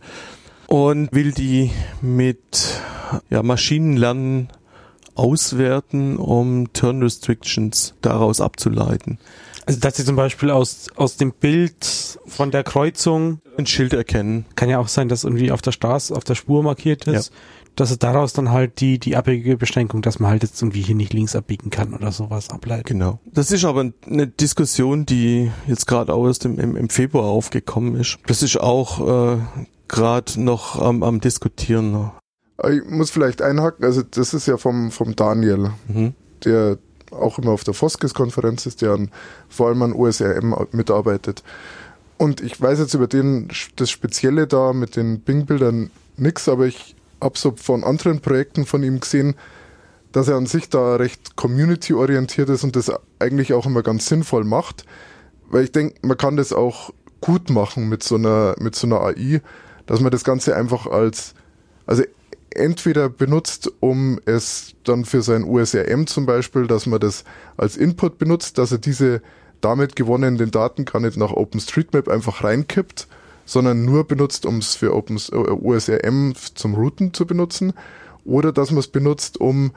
und 0.66 1.12
will 1.12 1.32
die 1.32 1.70
mit 2.00 2.80
ja, 3.30 3.42
Maschinenlernen 3.42 4.48
auswerten, 5.14 6.16
um 6.16 6.72
Turn 6.72 7.02
Restrictions 7.02 7.94
daraus 8.02 8.40
abzuleiten. 8.40 9.18
Also 9.66 9.80
dass 9.80 9.96
sie 9.96 10.04
zum 10.04 10.16
Beispiel 10.16 10.50
aus, 10.50 10.88
aus 10.96 11.16
dem 11.16 11.32
Bild 11.32 12.18
von 12.26 12.50
der 12.50 12.64
Kreuzung 12.64 13.40
ein 13.56 13.66
Schild 13.66 13.92
erkennen. 13.92 14.46
Kann 14.56 14.68
ja 14.68 14.78
auch 14.78 14.88
sein, 14.88 15.08
dass 15.08 15.24
irgendwie 15.24 15.52
auf 15.52 15.62
der 15.62 15.72
Straße, 15.72 16.14
auf 16.14 16.24
der 16.24 16.34
Spur 16.34 16.62
markiert 16.62 17.06
ist. 17.06 17.30
Ja. 17.30 17.36
dass 17.76 17.90
es 17.90 17.98
daraus 17.98 18.32
dann 18.32 18.52
halt 18.52 18.80
die, 18.80 18.98
die 19.00 19.16
abbiegige 19.16 19.56
Beschränkung, 19.56 20.00
dass 20.00 20.20
man 20.20 20.30
halt 20.30 20.42
jetzt 20.42 20.60
irgendwie 20.62 20.82
hier 20.82 20.94
nicht 20.94 21.12
links 21.12 21.34
abbiegen 21.34 21.70
kann 21.70 21.92
oder 21.92 22.12
sowas 22.12 22.50
ableitet. 22.50 22.86
Genau. 22.86 23.18
Das 23.24 23.50
ist 23.50 23.64
aber 23.64 23.90
eine 24.06 24.26
Diskussion, 24.28 25.06
die 25.06 25.50
jetzt 25.66 25.86
gerade 25.86 26.14
auch 26.14 26.26
erst 26.26 26.44
im, 26.44 26.60
im, 26.60 26.76
im 26.76 26.88
Februar 26.88 27.24
aufgekommen 27.24 27.96
ist. 27.96 28.18
Das 28.26 28.42
ist 28.42 28.60
auch 28.60 29.34
äh, 29.34 29.38
gerade 29.88 30.40
noch 30.40 30.80
am, 30.80 31.02
am 31.02 31.20
diskutieren. 31.20 32.12
Ich 32.70 32.84
muss 32.88 33.10
vielleicht 33.10 33.42
einhaken, 33.42 33.84
also 33.84 34.02
das 34.02 34.34
ist 34.34 34.46
ja 34.46 34.56
vom, 34.56 34.92
vom 34.92 35.16
Daniel, 35.16 35.72
mhm. 35.88 36.14
der 36.44 36.78
auch 37.14 37.38
immer 37.38 37.52
auf 37.52 37.64
der 37.64 37.74
Foskes-Konferenz 37.74 38.66
ist, 38.66 38.82
der 38.82 38.92
an, 38.92 39.10
vor 39.48 39.68
allem 39.68 39.82
an 39.82 39.92
OSRM 39.92 40.54
mitarbeitet. 40.72 41.42
Und 42.16 42.40
ich 42.40 42.60
weiß 42.60 42.78
jetzt 42.78 42.94
über 42.94 43.06
den, 43.06 43.48
das 43.76 43.90
Spezielle 43.90 44.46
da 44.46 44.72
mit 44.72 44.96
den 44.96 45.20
Bing-Bildern 45.20 45.90
nichts, 46.16 46.48
aber 46.48 46.66
ich 46.66 46.94
habe 47.20 47.38
so 47.38 47.54
von 47.56 47.84
anderen 47.84 48.20
Projekten 48.20 48.66
von 48.66 48.82
ihm 48.82 49.00
gesehen, 49.00 49.34
dass 50.12 50.28
er 50.28 50.36
an 50.36 50.46
sich 50.46 50.68
da 50.68 50.96
recht 50.96 51.34
community-orientiert 51.34 52.48
ist 52.48 52.62
und 52.62 52.76
das 52.76 52.92
eigentlich 53.18 53.52
auch 53.52 53.66
immer 53.66 53.82
ganz 53.82 54.06
sinnvoll 54.06 54.44
macht. 54.44 54.84
Weil 55.50 55.64
ich 55.64 55.72
denke, 55.72 55.96
man 56.06 56.16
kann 56.16 56.36
das 56.36 56.52
auch 56.52 56.92
gut 57.20 57.50
machen 57.50 57.88
mit 57.88 58.02
so 58.04 58.14
einer, 58.14 58.54
mit 58.58 58.76
so 58.76 58.86
einer 58.86 59.00
AI, 59.00 59.40
dass 59.86 60.00
man 60.00 60.12
das 60.12 60.22
Ganze 60.22 60.54
einfach 60.54 60.86
als, 60.86 61.34
also 61.86 62.04
entweder 62.56 63.08
benutzt, 63.08 63.70
um 63.80 64.20
es 64.24 64.74
dann 64.84 65.04
für 65.04 65.22
sein 65.22 65.44
USRM 65.44 66.06
zum 66.06 66.26
Beispiel, 66.26 66.66
dass 66.66 66.86
man 66.86 67.00
das 67.00 67.24
als 67.56 67.76
Input 67.76 68.18
benutzt, 68.18 68.58
dass 68.58 68.72
er 68.72 68.78
diese 68.78 69.22
damit 69.60 69.96
gewonnenen 69.96 70.50
Daten 70.50 70.84
gar 70.84 71.00
nicht 71.00 71.16
nach 71.16 71.32
OpenStreetMap 71.32 72.08
einfach 72.08 72.44
reinkippt, 72.44 73.08
sondern 73.46 73.84
nur 73.84 74.06
benutzt, 74.06 74.46
um 74.46 74.58
es 74.58 74.74
für 74.74 74.94
Open, 74.94 75.16
äh, 75.16 75.36
USRM 75.36 76.34
zum 76.54 76.74
Routen 76.74 77.14
zu 77.14 77.26
benutzen, 77.26 77.72
oder 78.24 78.52
dass 78.52 78.70
man 78.70 78.80
es 78.80 78.88
benutzt, 78.88 79.40
um 79.40 79.72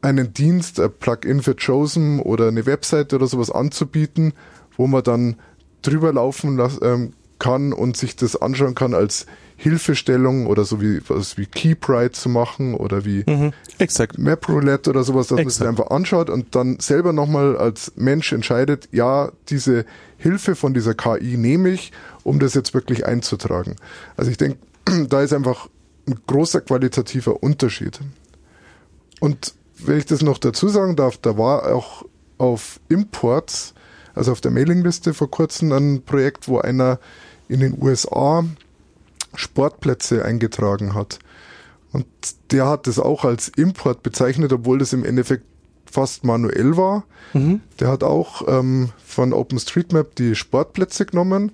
einen 0.00 0.32
Dienst, 0.32 0.80
ein 0.80 0.92
Plugin 0.98 1.42
für 1.42 1.54
Chosen 1.54 2.20
oder 2.20 2.48
eine 2.48 2.66
Webseite 2.66 3.16
oder 3.16 3.26
sowas 3.26 3.50
anzubieten, 3.50 4.32
wo 4.76 4.86
man 4.86 5.02
dann 5.02 5.36
drüber 5.82 6.12
laufen 6.12 6.60
ähm, 6.82 7.12
kann 7.38 7.72
und 7.72 7.96
sich 7.96 8.16
das 8.16 8.40
anschauen 8.40 8.74
kann 8.74 8.94
als 8.94 9.26
Hilfestellung 9.60 10.46
oder 10.46 10.64
so 10.64 10.80
wie 10.80 11.00
was 11.08 11.36
wie 11.36 11.46
KeyPride 11.46 12.12
zu 12.12 12.28
machen 12.28 12.74
oder 12.74 13.04
wie 13.04 13.24
mhm, 13.26 13.52
exakt. 13.78 14.16
MapRoulette 14.16 14.88
oder 14.88 15.02
sowas, 15.02 15.26
dass 15.26 15.38
exakt. 15.40 15.44
man 15.44 15.50
sich 15.50 15.66
einfach 15.80 15.90
anschaut 15.90 16.30
und 16.30 16.54
dann 16.54 16.78
selber 16.78 17.12
nochmal 17.12 17.56
als 17.56 17.92
Mensch 17.96 18.32
entscheidet, 18.32 18.88
ja, 18.92 19.32
diese 19.48 19.84
Hilfe 20.16 20.54
von 20.54 20.74
dieser 20.74 20.94
KI 20.94 21.36
nehme 21.36 21.70
ich, 21.70 21.90
um 22.22 22.38
das 22.38 22.54
jetzt 22.54 22.72
wirklich 22.72 23.04
einzutragen. 23.04 23.74
Also 24.16 24.30
ich 24.30 24.36
denke, 24.36 24.58
da 25.08 25.22
ist 25.22 25.32
einfach 25.32 25.68
ein 26.06 26.14
großer 26.28 26.60
qualitativer 26.60 27.42
Unterschied. 27.42 27.98
Und 29.18 29.54
wenn 29.76 29.98
ich 29.98 30.06
das 30.06 30.22
noch 30.22 30.38
dazu 30.38 30.68
sagen 30.68 30.94
darf, 30.94 31.16
da 31.16 31.36
war 31.36 31.74
auch 31.74 32.04
auf 32.38 32.78
Imports, 32.88 33.74
also 34.14 34.30
auf 34.30 34.40
der 34.40 34.52
Mailingliste 34.52 35.14
vor 35.14 35.28
kurzem 35.28 35.72
ein 35.72 36.02
Projekt, 36.04 36.46
wo 36.46 36.60
einer 36.60 37.00
in 37.48 37.58
den 37.58 37.76
USA 37.82 38.44
Sportplätze 39.34 40.24
eingetragen 40.24 40.94
hat. 40.94 41.18
Und 41.92 42.06
der 42.50 42.66
hat 42.66 42.86
das 42.86 42.98
auch 42.98 43.24
als 43.24 43.48
Import 43.48 44.02
bezeichnet, 44.02 44.52
obwohl 44.52 44.78
das 44.78 44.92
im 44.92 45.04
Endeffekt 45.04 45.44
fast 45.90 46.24
manuell 46.24 46.76
war. 46.76 47.04
Mhm. 47.32 47.60
Der 47.80 47.88
hat 47.88 48.04
auch 48.04 48.46
ähm, 48.46 48.90
von 49.04 49.32
OpenStreetMap 49.32 50.14
die 50.16 50.34
Sportplätze 50.34 51.06
genommen, 51.06 51.52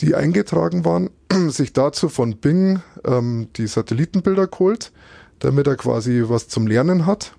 die 0.00 0.14
eingetragen 0.14 0.84
waren, 0.84 1.10
sich 1.48 1.72
dazu 1.72 2.08
von 2.08 2.36
Bing 2.36 2.80
ähm, 3.04 3.48
die 3.56 3.66
Satellitenbilder 3.66 4.46
geholt, 4.46 4.92
damit 5.38 5.66
er 5.66 5.76
quasi 5.76 6.24
was 6.26 6.48
zum 6.48 6.66
Lernen 6.66 7.06
hat. 7.06 7.34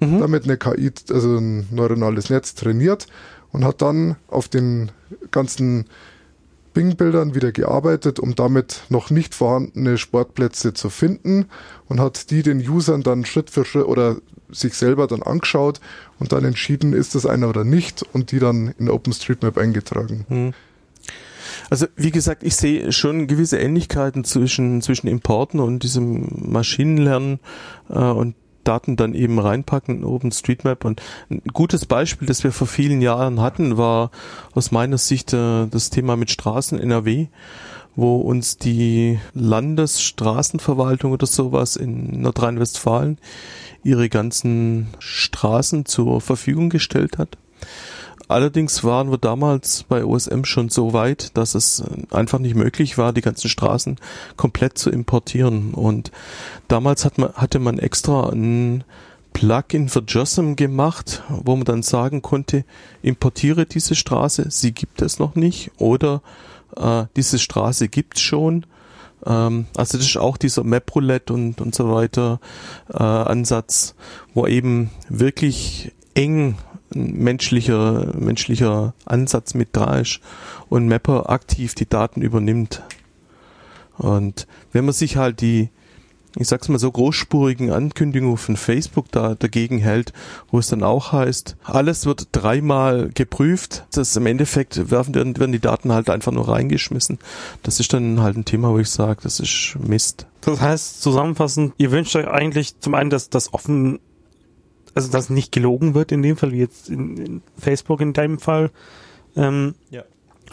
Mhm. 0.00 0.20
Damit 0.20 0.44
eine 0.44 0.56
KI, 0.56 0.92
also 1.10 1.36
ein 1.36 1.68
neuronales 1.70 2.30
Netz 2.30 2.54
trainiert 2.54 3.06
und 3.52 3.64
hat 3.64 3.80
dann 3.80 4.16
auf 4.28 4.48
den 4.48 4.90
ganzen 5.30 5.86
Bing-Bildern 6.76 7.34
wieder 7.34 7.52
gearbeitet, 7.52 8.20
um 8.20 8.34
damit 8.34 8.82
noch 8.90 9.08
nicht 9.08 9.34
vorhandene 9.34 9.96
Sportplätze 9.96 10.74
zu 10.74 10.90
finden 10.90 11.46
und 11.88 12.00
hat 12.00 12.30
die 12.30 12.42
den 12.42 12.58
Usern 12.58 13.02
dann 13.02 13.24
Schritt 13.24 13.48
für 13.48 13.64
Schritt 13.64 13.86
oder 13.86 14.16
sich 14.50 14.74
selber 14.74 15.06
dann 15.06 15.22
angeschaut 15.22 15.80
und 16.18 16.32
dann 16.32 16.44
entschieden, 16.44 16.92
ist 16.92 17.14
das 17.14 17.24
einer 17.24 17.48
oder 17.48 17.64
nicht 17.64 18.04
und 18.12 18.30
die 18.30 18.40
dann 18.40 18.74
in 18.78 18.90
OpenStreetMap 18.90 19.56
eingetragen. 19.56 20.26
Hm. 20.28 20.52
Also 21.70 21.86
wie 21.96 22.10
gesagt, 22.10 22.42
ich 22.42 22.54
sehe 22.56 22.92
schon 22.92 23.26
gewisse 23.26 23.56
Ähnlichkeiten 23.56 24.24
zwischen 24.24 24.82
zwischen 24.82 25.06
Importen 25.06 25.60
und 25.60 25.82
diesem 25.82 26.28
Maschinenlernen 26.50 27.40
äh, 27.88 27.98
und 27.98 28.34
Daten 28.66 28.96
dann 28.96 29.14
eben 29.14 29.38
reinpacken 29.38 29.98
in 29.98 30.04
OpenStreetMap. 30.04 30.84
Und 30.84 31.02
ein 31.30 31.42
gutes 31.52 31.86
Beispiel, 31.86 32.26
das 32.26 32.44
wir 32.44 32.52
vor 32.52 32.66
vielen 32.66 33.00
Jahren 33.00 33.40
hatten, 33.40 33.76
war 33.76 34.10
aus 34.54 34.70
meiner 34.70 34.98
Sicht 34.98 35.32
äh, 35.32 35.66
das 35.66 35.90
Thema 35.90 36.16
mit 36.16 36.30
Straßen 36.30 36.78
NRW 36.78 37.28
wo 37.96 38.16
uns 38.16 38.58
die 38.58 39.18
Landesstraßenverwaltung 39.32 41.12
oder 41.12 41.26
sowas 41.26 41.76
in 41.76 42.20
Nordrhein-Westfalen 42.20 43.18
ihre 43.82 44.08
ganzen 44.08 44.88
Straßen 44.98 45.86
zur 45.86 46.20
Verfügung 46.20 46.68
gestellt 46.68 47.18
hat. 47.18 47.38
Allerdings 48.28 48.82
waren 48.82 49.10
wir 49.10 49.18
damals 49.18 49.84
bei 49.84 50.04
OSM 50.04 50.44
schon 50.44 50.68
so 50.68 50.92
weit, 50.92 51.36
dass 51.36 51.54
es 51.54 51.82
einfach 52.10 52.40
nicht 52.40 52.56
möglich 52.56 52.98
war, 52.98 53.12
die 53.12 53.20
ganzen 53.20 53.48
Straßen 53.48 53.96
komplett 54.36 54.78
zu 54.78 54.90
importieren. 54.90 55.74
Und 55.74 56.10
damals 56.66 57.04
hat 57.04 57.18
man, 57.18 57.32
hatte 57.34 57.60
man 57.60 57.78
extra 57.78 58.30
ein 58.30 58.84
Plugin 59.32 59.88
für 59.88 60.00
JOSM 60.00 60.54
gemacht, 60.54 61.22
wo 61.28 61.54
man 61.54 61.66
dann 61.66 61.82
sagen 61.82 62.22
konnte, 62.22 62.64
importiere 63.02 63.66
diese 63.66 63.94
Straße, 63.94 64.46
sie 64.48 64.72
gibt 64.72 65.02
es 65.02 65.18
noch 65.18 65.34
nicht 65.34 65.70
oder 65.76 66.22
äh, 66.76 67.04
diese 67.16 67.38
Straße 67.38 67.88
gibt's 67.88 68.22
schon. 68.22 68.64
Ähm, 69.26 69.66
also 69.76 69.98
das 69.98 70.06
ist 70.06 70.16
auch 70.16 70.36
dieser 70.36 70.64
MapRoulette 70.64 71.34
und, 71.34 71.60
und 71.60 71.74
so 71.74 71.92
weiter 71.92 72.40
äh, 72.92 73.02
Ansatz, 73.02 73.94
wo 74.32 74.46
eben 74.46 74.90
wirklich 75.10 75.92
eng 76.14 76.56
menschlicher, 76.94 78.12
menschlicher 78.16 78.94
Ansatz 79.04 79.54
mit 79.54 79.70
da 79.72 79.98
ist 79.98 80.20
und 80.68 80.88
Mapper 80.88 81.30
aktiv 81.30 81.74
die 81.74 81.88
Daten 81.88 82.22
übernimmt. 82.22 82.82
Und 83.98 84.46
wenn 84.72 84.84
man 84.84 84.94
sich 84.94 85.16
halt 85.16 85.40
die, 85.40 85.70
ich 86.38 86.48
sag's 86.48 86.68
mal 86.68 86.78
so 86.78 86.90
großspurigen 86.90 87.70
Ankündigungen 87.70 88.36
von 88.36 88.56
Facebook 88.56 89.10
da 89.10 89.34
dagegen 89.34 89.78
hält, 89.78 90.12
wo 90.50 90.58
es 90.58 90.68
dann 90.68 90.82
auch 90.82 91.12
heißt, 91.12 91.56
alles 91.64 92.04
wird 92.04 92.28
dreimal 92.32 93.10
geprüft, 93.14 93.86
das 93.92 94.14
im 94.16 94.26
Endeffekt 94.26 94.90
werfen, 94.90 95.14
werden 95.14 95.52
die 95.52 95.60
Daten 95.60 95.92
halt 95.92 96.10
einfach 96.10 96.32
nur 96.32 96.48
reingeschmissen. 96.48 97.18
Das 97.62 97.80
ist 97.80 97.92
dann 97.92 98.20
halt 98.20 98.36
ein 98.36 98.44
Thema, 98.44 98.70
wo 98.70 98.78
ich 98.78 98.90
sage, 98.90 99.20
das 99.22 99.40
ist 99.40 99.76
Mist. 99.78 100.26
Das 100.42 100.60
heißt, 100.60 101.02
zusammenfassend, 101.02 101.72
ihr 101.78 101.90
wünscht 101.90 102.14
euch 102.14 102.28
eigentlich 102.28 102.78
zum 102.80 102.94
einen, 102.94 103.10
dass 103.10 103.30
das 103.30 103.52
offen 103.54 103.98
also 104.96 105.12
dass 105.12 105.30
nicht 105.30 105.52
gelogen 105.52 105.94
wird 105.94 106.10
in 106.10 106.22
dem 106.22 106.36
Fall, 106.36 106.52
wie 106.52 106.58
jetzt 106.58 106.88
in, 106.88 107.16
in 107.18 107.42
Facebook 107.58 108.00
in 108.00 108.14
deinem 108.14 108.38
Fall. 108.38 108.70
Ähm, 109.36 109.74
ja. 109.90 110.04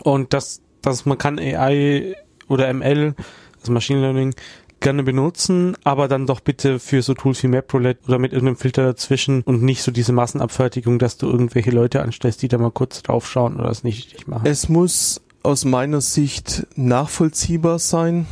Und 0.01 0.33
dass, 0.33 0.61
dass 0.81 1.05
man 1.05 1.17
kann 1.17 1.39
AI 1.39 2.15
oder 2.49 2.71
ML, 2.71 3.15
also 3.59 3.71
Machine 3.71 4.01
Learning, 4.01 4.35
gerne 4.81 5.03
benutzen, 5.03 5.77
aber 5.85 6.09
dann 6.09 6.27
doch 6.27 6.41
bitte 6.41 6.77
für 6.77 7.01
so 7.01 7.13
Tools 7.13 7.41
wie 7.41 7.47
MapRoulette 7.47 8.05
oder 8.05 8.19
mit 8.19 8.33
irgendeinem 8.33 8.57
Filter 8.57 8.83
dazwischen 8.83 9.41
und 9.43 9.63
nicht 9.63 9.81
so 9.81 9.91
diese 9.91 10.11
Massenabfertigung, 10.11 10.99
dass 10.99 11.17
du 11.17 11.27
irgendwelche 11.29 11.71
Leute 11.71 12.01
anstellst, 12.01 12.41
die 12.41 12.49
da 12.49 12.57
mal 12.57 12.69
kurz 12.69 13.01
draufschauen 13.01 13.61
oder 13.61 13.69
es 13.69 13.85
nicht 13.85 14.07
richtig 14.07 14.27
machen. 14.27 14.45
Es 14.45 14.67
muss 14.67 15.21
aus 15.41 15.63
meiner 15.63 16.01
Sicht 16.01 16.67
nachvollziehbar 16.75 17.79
sein 17.79 18.27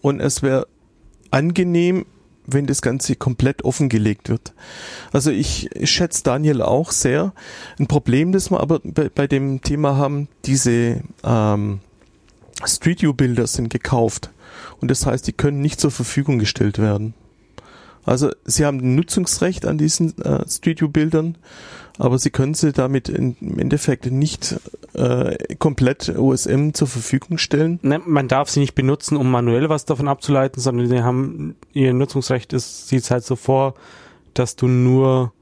und 0.00 0.20
es 0.20 0.44
wäre 0.44 0.68
angenehm, 1.32 2.06
wenn 2.46 2.66
das 2.66 2.82
Ganze 2.82 3.16
komplett 3.16 3.64
offengelegt 3.64 4.28
wird. 4.28 4.52
Also 5.12 5.30
ich, 5.30 5.68
schätze 5.84 6.22
Daniel 6.22 6.62
auch 6.62 6.92
sehr. 6.92 7.32
Ein 7.78 7.86
Problem, 7.86 8.32
das 8.32 8.50
wir 8.50 8.60
aber 8.60 8.80
bei, 8.82 9.08
bei 9.08 9.26
dem 9.26 9.62
Thema 9.62 9.96
haben, 9.96 10.28
diese 10.44 11.02
ähm, 11.24 11.80
Street 12.64 13.02
View 13.02 13.12
Bilder 13.12 13.46
sind 13.46 13.70
gekauft 13.70 14.30
und 14.80 14.90
das 14.90 15.06
heißt, 15.06 15.26
die 15.26 15.32
können 15.32 15.60
nicht 15.60 15.80
zur 15.80 15.90
Verfügung 15.90 16.38
gestellt 16.38 16.78
werden. 16.78 17.14
Also 18.04 18.30
sie 18.44 18.64
haben 18.64 18.78
ein 18.78 18.94
Nutzungsrecht 18.94 19.66
an 19.66 19.78
diesen 19.78 20.16
äh, 20.22 20.48
Street 20.48 20.80
View 20.80 20.88
Bildern 20.88 21.36
aber 21.98 22.18
sie 22.18 22.30
können 22.30 22.54
sie 22.54 22.72
damit 22.72 23.08
im 23.08 23.36
Endeffekt 23.58 24.06
nicht 24.06 24.56
äh, 24.94 25.54
komplett 25.56 26.16
OSM 26.16 26.70
zur 26.72 26.88
Verfügung 26.88 27.38
stellen. 27.38 27.78
Ne, 27.82 28.00
man 28.04 28.28
darf 28.28 28.50
sie 28.50 28.60
nicht 28.60 28.74
benutzen, 28.74 29.16
um 29.16 29.30
manuell 29.30 29.68
was 29.68 29.84
davon 29.84 30.08
abzuleiten, 30.08 30.60
sondern 30.60 30.88
sie 30.88 31.02
haben 31.02 31.56
ihr 31.72 31.92
Nutzungsrecht 31.94 32.52
ist 32.52 32.88
sieht 32.88 33.10
halt 33.10 33.24
so 33.24 33.36
vor, 33.36 33.74
dass 34.34 34.56
du 34.56 34.68
nur 34.68 35.32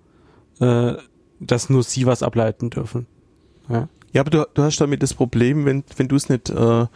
äh, 0.60 0.94
dass 1.40 1.70
nur 1.70 1.82
sie 1.82 2.06
was 2.06 2.22
ableiten 2.22 2.70
dürfen. 2.70 3.06
Ja, 3.68 3.88
ja 4.12 4.20
aber 4.20 4.30
du, 4.30 4.46
du 4.54 4.62
hast 4.62 4.80
damit 4.80 5.02
das 5.02 5.14
Problem, 5.14 5.64
wenn 5.64 5.84
wenn 5.96 6.08
du 6.08 6.16
es 6.16 6.28
nicht 6.28 6.50
äh, 6.50 6.86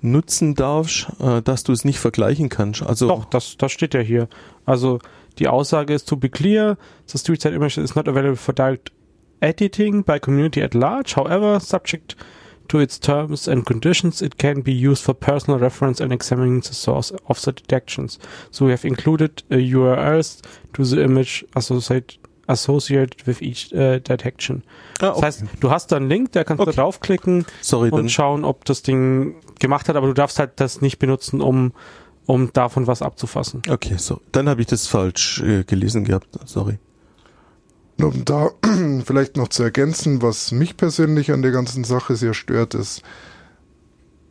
nutzen 0.00 0.54
darfst, 0.54 1.08
äh, 1.20 1.42
dass 1.42 1.64
du 1.64 1.72
es 1.72 1.84
nicht 1.84 1.98
vergleichen 1.98 2.48
kannst. 2.48 2.82
Also 2.82 3.08
Doch, 3.08 3.24
das, 3.24 3.56
das 3.56 3.72
steht 3.72 3.94
ja 3.94 4.00
hier. 4.00 4.28
Also 4.64 5.00
die 5.38 5.48
Aussage 5.48 5.92
ist 5.94 6.08
to 6.08 6.16
be 6.16 6.28
clear, 6.28 6.76
the 7.06 7.18
street 7.18 7.40
side 7.42 7.54
image 7.54 7.78
is 7.78 7.94
not 7.94 8.08
available 8.08 8.36
for 8.36 8.52
direct 8.54 8.92
editing 9.40 10.02
by 10.04 10.18
community 10.18 10.62
at 10.62 10.74
large. 10.74 11.14
However, 11.16 11.60
subject 11.60 12.16
to 12.68 12.78
its 12.80 12.98
terms 13.00 13.48
and 13.48 13.64
conditions, 13.64 14.20
it 14.20 14.36
can 14.38 14.62
be 14.62 14.72
used 14.72 15.02
for 15.02 15.14
personal 15.14 15.58
reference 15.58 16.02
and 16.02 16.12
examining 16.12 16.60
the 16.60 16.74
source 16.74 17.12
of 17.26 17.40
the 17.42 17.52
detections. 17.52 18.18
So 18.50 18.66
we 18.66 18.72
have 18.72 18.84
included 18.84 19.42
uh, 19.50 19.54
URLs 19.56 20.42
to 20.74 20.84
the 20.84 21.02
image 21.02 21.46
associated 21.54 22.18
associated 22.50 23.26
with 23.26 23.42
each 23.42 23.72
uh, 23.74 23.98
detection. 24.00 24.62
Ah, 25.02 25.10
Das 25.12 25.22
heißt, 25.22 25.44
du 25.60 25.70
hast 25.70 25.92
da 25.92 25.96
einen 25.96 26.08
Link, 26.08 26.32
da 26.32 26.44
kannst 26.44 26.62
Okay. 26.62 26.70
du 26.70 26.76
draufklicken 26.76 27.44
sorry, 27.60 27.90
und 27.90 28.10
schauen, 28.10 28.42
ob 28.44 28.64
das 28.64 28.82
Ding 28.82 29.34
gemacht 29.60 29.86
hat, 29.88 29.96
aber 29.96 30.06
du 30.06 30.14
darfst 30.14 30.38
halt 30.38 30.52
das 30.56 30.80
nicht 30.80 30.98
benutzen, 30.98 31.42
um, 31.42 31.72
um 32.28 32.52
davon 32.52 32.86
was 32.86 33.00
abzufassen. 33.00 33.62
okay, 33.70 33.96
so 33.96 34.20
dann 34.32 34.50
habe 34.50 34.60
ich 34.60 34.66
das 34.66 34.86
falsch 34.86 35.40
äh, 35.40 35.64
gelesen 35.64 36.04
gehabt. 36.04 36.28
Sorry. 36.44 36.78
Um 37.96 38.22
da 38.26 38.50
vielleicht 39.04 39.38
noch 39.38 39.48
zu 39.48 39.62
ergänzen, 39.62 40.20
was 40.20 40.52
mich 40.52 40.76
persönlich 40.76 41.32
an 41.32 41.40
der 41.40 41.52
ganzen 41.52 41.84
Sache 41.84 42.16
sehr 42.16 42.34
stört, 42.34 42.74
ist, 42.74 43.00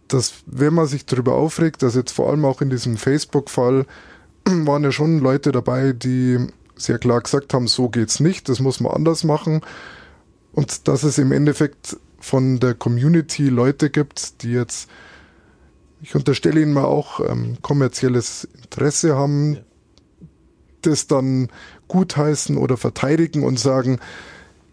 dass 0.10 0.36
wenn 0.46 0.76
man 0.76 0.86
sich 0.86 1.08
darüber 1.08 1.34
aufregt, 1.34 1.82
dass 1.82 1.96
jetzt 1.96 2.12
vor 2.12 2.30
allem 2.30 2.46
auch 2.46 2.62
in 2.62 2.70
diesem 2.70 2.98
Facebook-Fall 2.98 3.88
waren 4.46 4.84
ja 4.84 4.92
schon 4.92 5.18
Leute 5.18 5.52
dabei, 5.52 5.92
die 5.92 6.38
sehr 6.76 7.00
klar 7.00 7.22
gesagt 7.22 7.56
haben, 7.56 7.68
so 7.68 7.90
geht's 7.90 8.20
nicht, 8.20 8.48
das 8.48 8.60
muss 8.60 8.80
man 8.80 8.94
anders 8.94 9.24
machen. 9.24 9.62
Und 10.52 10.88
dass 10.88 11.02
es 11.02 11.18
im 11.18 11.32
Endeffekt 11.32 11.98
von 12.20 12.60
der 12.60 12.76
Community 12.76 13.50
Leute 13.50 13.90
gibt, 13.90 14.44
die 14.44 14.52
jetzt, 14.52 14.88
ich 16.02 16.16
unterstelle 16.16 16.62
ihnen 16.62 16.74
mal 16.74 16.86
auch 16.86 17.20
ähm, 17.20 17.58
kommerzielles 17.62 18.48
Interesse 18.64 19.16
haben, 19.16 19.56
Ja. 19.56 19.62
das 20.84 21.08
dann 21.08 21.50
gutheißen 21.88 22.58
oder 22.58 22.78
verteidigen 22.78 23.44
und 23.44 23.60
sagen, 23.60 24.00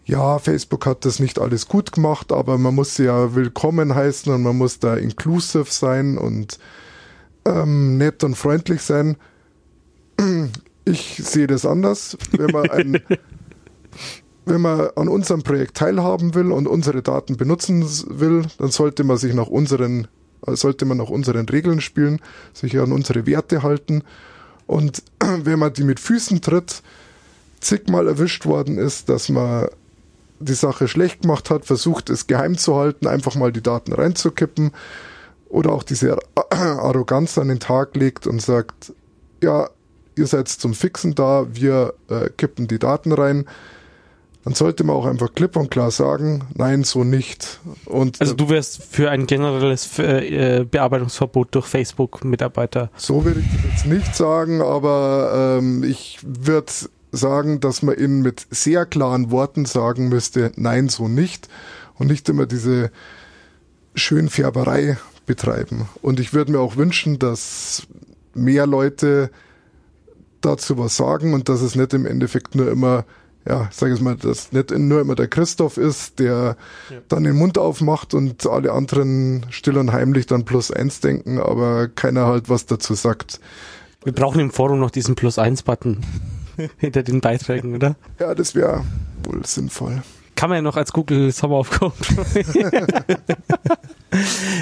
ja, 0.05 0.37
Facebook 0.37 0.85
hat 0.85 1.03
das 1.03 1.19
nicht 1.19 1.39
alles 1.39 1.67
gut 1.67 1.91
gemacht, 1.91 2.31
aber 2.31 2.57
man 2.59 2.75
muss 2.75 2.95
sie 2.95 3.05
ja 3.05 3.33
willkommen 3.33 3.95
heißen 3.95 4.31
und 4.31 4.43
man 4.43 4.55
muss 4.55 4.79
da 4.79 4.95
inclusive 4.95 5.65
sein 5.71 6.17
und 6.19 6.59
ähm, 7.45 7.97
nett 7.97 8.23
und 8.23 8.35
freundlich 8.35 8.81
sein. 8.81 9.17
Ich 10.87 11.15
sehe 11.17 11.47
das 11.47 11.65
anders. 11.65 12.15
Wenn 12.31 12.51
man, 12.51 12.69
ein, 12.69 13.01
wenn 14.45 14.61
man 14.61 14.89
an 14.95 15.07
unserem 15.07 15.41
Projekt 15.41 15.77
teilhaben 15.77 16.35
will 16.35 16.51
und 16.51 16.67
unsere 16.67 17.01
Daten 17.01 17.37
benutzen 17.37 17.83
will, 18.07 18.43
dann 18.59 18.69
sollte 18.69 19.03
man 19.03 19.17
sich 19.17 19.33
nach 19.33 19.47
unseren, 19.47 20.07
sollte 20.47 20.85
man 20.85 20.97
nach 20.97 21.09
unseren 21.09 21.47
Regeln 21.47 21.81
spielen, 21.81 22.21
sich 22.53 22.77
an 22.79 22.91
unsere 22.91 23.25
Werte 23.25 23.63
halten. 23.63 24.03
Und 24.67 25.03
wenn 25.19 25.59
man 25.59 25.73
die 25.73 25.83
mit 25.83 25.99
Füßen 25.99 26.41
tritt, 26.41 26.81
zigmal 27.59 28.07
erwischt 28.07 28.45
worden 28.45 28.77
ist, 28.77 29.09
dass 29.09 29.29
man 29.29 29.67
die 30.39 30.53
Sache 30.53 30.87
schlecht 30.87 31.21
gemacht 31.21 31.49
hat, 31.49 31.65
versucht 31.65 32.09
es 32.09 32.27
geheim 32.27 32.57
zu 32.57 32.75
halten, 32.75 33.07
einfach 33.07 33.35
mal 33.35 33.51
die 33.51 33.63
Daten 33.63 33.93
reinzukippen 33.93 34.71
oder 35.49 35.71
auch 35.71 35.83
diese 35.83 36.17
Arroganz 36.49 37.37
an 37.37 37.47
den 37.47 37.59
Tag 37.59 37.95
legt 37.95 38.27
und 38.27 38.41
sagt, 38.41 38.93
ja, 39.41 39.69
ihr 40.15 40.27
seid 40.27 40.47
zum 40.47 40.73
Fixen 40.73 41.15
da, 41.15 41.47
wir 41.51 41.93
äh, 42.09 42.29
kippen 42.37 42.67
die 42.67 42.79
Daten 42.79 43.11
rein, 43.11 43.45
dann 44.45 44.53
sollte 44.53 44.83
man 44.83 44.95
auch 44.95 45.07
einfach 45.07 45.33
klipp 45.33 45.55
und 45.55 45.71
klar 45.71 45.89
sagen, 45.89 46.43
nein, 46.53 46.83
so 46.83 47.03
nicht. 47.03 47.59
Und 47.85 48.21
Also 48.21 48.33
äh, 48.33 48.37
du 48.37 48.49
wärst 48.49 48.83
für 48.83 49.09
ein 49.09 49.25
generelles 49.25 49.97
äh, 49.97 50.59
äh, 50.59 50.63
Bearbeitungsverbot 50.63 51.55
durch 51.55 51.65
Facebook-Mitarbeiter. 51.65 52.91
So 52.95 53.25
würde 53.25 53.39
ich 53.39 53.47
das 53.51 53.71
jetzt 53.71 53.85
nicht 53.87 54.15
sagen, 54.15 54.61
aber 54.61 55.57
ähm, 55.59 55.83
ich 55.83 56.19
würde 56.21 56.71
sagen, 57.11 57.59
dass 57.59 57.81
man 57.81 57.97
ihnen 57.97 58.21
mit 58.21 58.45
sehr 58.51 58.85
klaren 58.85 59.31
Worten 59.31 59.65
sagen 59.65 60.09
müsste, 60.09 60.51
nein, 60.57 60.89
so 60.89 61.07
nicht. 61.07 61.49
Und 61.95 62.07
nicht 62.07 62.29
immer 62.29 62.45
diese 62.45 62.91
Schönfärberei 63.95 64.97
betreiben. 65.25 65.89
Und 66.03 66.19
ich 66.19 66.33
würde 66.35 66.51
mir 66.51 66.59
auch 66.59 66.75
wünschen, 66.75 67.17
dass 67.17 67.87
mehr 68.35 68.67
Leute 68.67 69.31
dazu 70.41 70.77
was 70.77 70.97
sagen 70.97 71.33
und 71.33 71.49
dass 71.49 71.61
es 71.61 71.75
nicht 71.75 71.95
im 71.95 72.05
Endeffekt 72.05 72.53
nur 72.53 72.69
immer, 72.69 73.05
ja, 73.47 73.69
sag 73.71 73.91
ich 73.93 74.01
mal, 74.01 74.15
dass 74.15 74.51
nicht 74.51 74.71
nur 74.71 75.01
immer 75.01 75.15
der 75.15 75.27
Christoph 75.27 75.77
ist, 75.77 76.19
der 76.19 76.57
Ja. 76.89 76.97
dann 77.09 77.23
den 77.23 77.35
Mund 77.35 77.57
aufmacht 77.57 78.13
und 78.13 78.45
alle 78.47 78.71
anderen 78.71 79.45
still 79.51 79.77
und 79.77 79.91
heimlich 79.91 80.25
dann 80.25 80.45
plus 80.45 80.71
eins 80.71 80.99
denken, 80.99 81.39
aber 81.39 81.87
keiner 81.87 82.25
halt 82.25 82.49
was 82.49 82.65
dazu 82.65 82.93
sagt. 82.95 83.39
Wir 84.03 84.13
brauchen 84.13 84.39
im 84.39 84.51
Forum 84.51 84.79
noch 84.79 84.91
diesen 84.91 85.15
Plus-1-Button 85.15 86.03
hinter 86.77 87.03
den 87.03 87.21
Beiträgen, 87.21 87.75
oder? 87.75 87.95
Ja, 88.19 88.33
das 88.35 88.55
wäre 88.55 88.83
wohl 89.23 89.45
sinnvoll. 89.45 90.01
Kann 90.35 90.49
man 90.49 90.57
ja 90.57 90.61
noch 90.61 90.77
als 90.77 90.93
Google 90.93 91.31
Sommeraufgabe. 91.31 91.93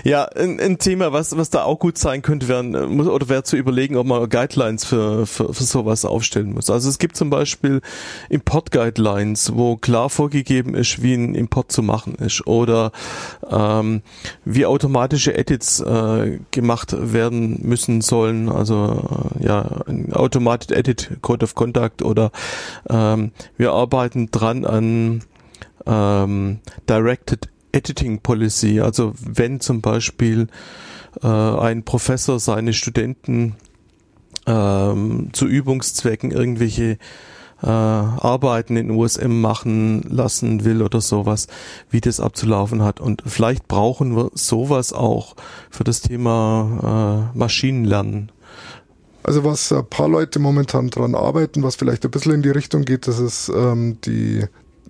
Ja, 0.03 0.25
ein, 0.25 0.59
ein 0.59 0.77
Thema, 0.77 1.13
was, 1.13 1.37
was 1.37 1.49
da 1.49 1.63
auch 1.63 1.79
gut 1.79 1.97
sein 1.97 2.21
könnte, 2.21 2.47
wären, 2.47 2.73
äh, 2.73 3.03
oder 3.03 3.29
wäre 3.29 3.43
zu 3.43 3.55
überlegen, 3.55 3.97
ob 3.97 4.07
man 4.07 4.27
Guidelines 4.29 4.85
für, 4.85 5.25
für, 5.25 5.53
für 5.53 5.63
sowas 5.63 6.05
aufstellen 6.05 6.53
muss. 6.53 6.69
Also 6.69 6.89
es 6.89 6.97
gibt 6.97 7.15
zum 7.15 7.29
Beispiel 7.29 7.81
Import-Guidelines, 8.29 9.55
wo 9.55 9.77
klar 9.77 10.09
vorgegeben 10.09 10.75
ist, 10.75 11.01
wie 11.01 11.13
ein 11.13 11.35
Import 11.35 11.71
zu 11.71 11.83
machen 11.83 12.15
ist 12.15 12.47
oder 12.47 12.91
ähm, 13.49 14.01
wie 14.45 14.65
automatische 14.65 15.35
Edits 15.35 15.79
äh, 15.79 16.39
gemacht 16.51 16.95
werden 16.99 17.59
müssen 17.61 18.01
sollen. 18.01 18.49
Also 18.49 19.29
äh, 19.39 19.45
ja, 19.45 19.81
ein 19.87 20.13
Automated 20.13 20.71
Edit 20.71 21.17
Code 21.21 21.43
of 21.43 21.55
Conduct 21.55 22.01
oder 22.01 22.31
ähm, 22.89 23.31
wir 23.57 23.73
arbeiten 23.73 24.31
dran 24.31 24.65
an 24.65 25.23
ähm, 25.85 26.59
Directed 26.89 27.49
Editing 27.71 28.19
Policy, 28.19 28.79
also 28.79 29.13
wenn 29.19 29.59
zum 29.59 29.81
Beispiel 29.81 30.47
äh, 31.21 31.27
ein 31.27 31.83
Professor 31.83 32.39
seine 32.39 32.73
Studenten 32.73 33.55
ähm, 34.45 35.29
zu 35.33 35.47
Übungszwecken 35.47 36.31
irgendwelche 36.31 36.97
äh, 37.63 37.67
Arbeiten 37.67 38.75
in 38.75 38.91
USM 38.91 39.41
machen 39.41 40.03
lassen 40.03 40.65
will 40.65 40.81
oder 40.81 41.01
sowas, 41.01 41.47
wie 41.89 42.01
das 42.01 42.19
abzulaufen 42.19 42.83
hat. 42.83 42.99
Und 42.99 43.23
vielleicht 43.25 43.67
brauchen 43.67 44.15
wir 44.15 44.31
sowas 44.33 44.93
auch 44.93 45.35
für 45.71 45.83
das 45.83 46.01
Thema 46.01 47.31
äh, 47.33 47.37
Maschinenlernen. 47.37 48.31
Also 49.23 49.45
was 49.45 49.71
ein 49.71 49.85
paar 49.89 50.09
Leute 50.09 50.39
momentan 50.39 50.89
dran 50.89 51.15
arbeiten, 51.15 51.63
was 51.63 51.77
vielleicht 51.77 52.03
ein 52.03 52.11
bisschen 52.11 52.33
in 52.33 52.41
die 52.41 52.49
Richtung 52.49 52.83
geht, 52.83 53.07
das 53.07 53.19
ist 53.19 53.49
ähm, 53.55 53.97
die 54.03 54.43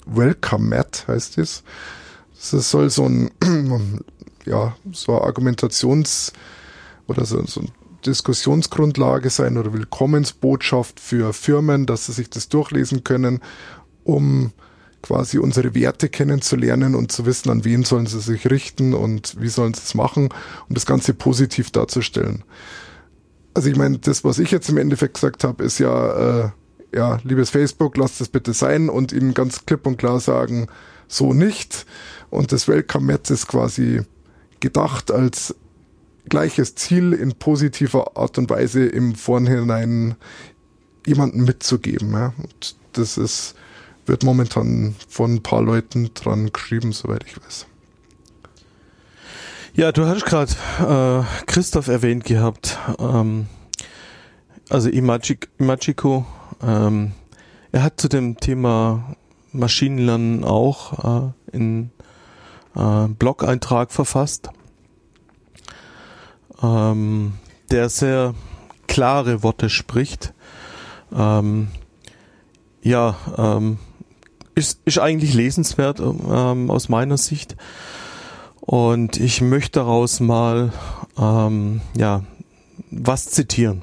Welcome 0.06 0.76
Mat, 0.76 1.06
heißt 1.08 1.38
es. 1.38 1.64
Das 2.52 2.70
soll 2.70 2.90
so 2.90 3.06
ein, 3.06 3.32
ja, 4.46 4.76
so 4.92 5.22
Argumentations- 5.22 6.34
oder 7.08 7.26
so, 7.26 7.44
so 7.46 7.62
eine 7.62 7.70
Diskussionsgrundlage 8.06 9.30
sein 9.30 9.58
oder 9.58 9.74
Willkommensbotschaft 9.74 11.00
für 11.00 11.34
Firmen, 11.34 11.86
dass 11.86 12.06
sie 12.06 12.12
sich 12.12 12.30
das 12.30 12.50
durchlesen 12.50 13.04
können, 13.04 13.40
um 14.04 14.52
quasi 15.02 15.38
unsere 15.38 15.76
Werte 15.76 16.10
kennenzulernen 16.10 16.96
und 16.96 17.12
zu 17.12 17.26
wissen, 17.26 17.50
an 17.50 17.66
wen 17.66 17.84
sollen 17.84 18.08
sie 18.08 18.20
sich 18.20 18.50
richten 18.50 18.94
und 18.94 19.40
wie 19.40 19.50
sollen 19.50 19.74
sie 19.74 19.82
es 19.84 19.96
machen, 19.96 20.30
um 20.70 20.76
das 20.76 20.86
Ganze 20.86 21.14
positiv 21.14 21.72
darzustellen. 21.72 22.44
Also 23.54 23.70
ich 23.70 23.76
meine, 23.76 24.00
das, 24.00 24.24
was 24.24 24.40
ich 24.40 24.50
jetzt 24.52 24.70
im 24.70 24.78
Endeffekt 24.78 25.16
gesagt 25.16 25.44
habe, 25.44 25.64
ist 25.64 25.78
ja, 25.78 26.46
äh, 26.46 26.50
ja, 26.94 27.20
liebes 27.24 27.50
Facebook, 27.50 27.98
lasst 27.98 28.22
es 28.22 28.30
bitte 28.30 28.54
sein 28.54 28.90
und 28.90 29.12
ihnen 29.12 29.34
ganz 29.34 29.66
klipp 29.66 29.86
und 29.86 29.98
klar 29.98 30.20
sagen, 30.20 30.68
so 31.08 31.34
nicht. 31.34 31.86
Und 32.30 32.52
das 32.52 32.68
Welcome 32.68 33.06
Mat 33.06 33.30
ist 33.30 33.48
quasi 33.48 34.02
gedacht 34.60 35.12
als 35.12 35.56
gleiches 36.30 36.76
Ziel 36.76 37.14
in 37.14 37.34
positiver 37.34 38.16
Art 38.18 38.38
und 38.38 38.50
Weise 38.50 38.86
im 38.86 39.16
Vorhinein 39.16 40.16
jemanden 41.06 41.44
mitzugeben. 41.44 42.14
Ja. 42.14 42.34
Und 42.38 42.76
das 42.94 43.18
ist, 43.18 43.56
wird 44.06 44.24
momentan 44.24 44.96
von 45.08 45.36
ein 45.36 45.44
paar 45.44 45.62
Leuten 45.62 46.14
dran 46.14 46.52
geschrieben, 46.52 46.92
soweit 46.94 47.24
ich 47.26 47.38
weiß. 47.38 47.68
Ja, 49.76 49.92
du 49.92 50.06
hast 50.06 50.26
gerade 50.26 50.52
äh, 50.80 51.46
Christoph 51.48 51.88
erwähnt 51.88 52.26
gehabt, 52.26 52.78
ähm, 53.00 53.48
also 54.70 54.90
Imagic, 54.90 55.50
Imagico. 55.58 56.28
Ähm, 56.64 57.12
er 57.72 57.84
hat 57.84 58.00
zu 58.00 58.08
dem 58.08 58.38
Thema 58.38 59.16
Maschinenlernen 59.52 60.44
auch 60.44 61.34
äh, 61.52 61.56
in 61.56 61.92
äh, 62.76 63.08
Blog-Eintrag 63.08 63.92
verfasst, 63.92 64.50
ähm, 66.62 67.34
der 67.72 67.90
sehr 67.90 68.34
klare 68.88 69.44
Worte 69.44 69.70
spricht. 69.70 70.34
Ähm, 71.16 71.70
ja, 72.82 73.16
ähm, 73.38 73.78
ist, 74.56 74.82
ist 74.86 75.00
eigentlich 75.00 75.34
lesenswert 75.34 76.00
ähm, 76.00 76.70
aus 76.70 76.90
meiner 76.90 77.18
Sicht. 77.18 77.56
Und 78.62 79.20
ich 79.20 79.42
möchte 79.42 79.80
daraus 79.80 80.20
mal 80.20 80.72
ähm, 81.18 81.82
ja, 81.98 82.24
was 82.92 83.26
zitieren. 83.26 83.82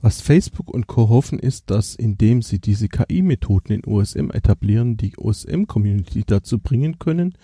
Was 0.00 0.20
Facebook 0.20 0.70
und 0.70 0.86
Co. 0.86 1.08
hoffen, 1.08 1.40
ist, 1.40 1.70
dass 1.70 1.96
indem 1.96 2.40
sie 2.40 2.60
diese 2.60 2.88
KI-Methoden 2.88 3.72
in 3.72 3.84
OSM 3.84 4.30
etablieren, 4.30 4.96
die 4.96 5.18
OSM-Community 5.18 6.22
dazu 6.24 6.60
bringen 6.60 7.00
können, 7.00 7.34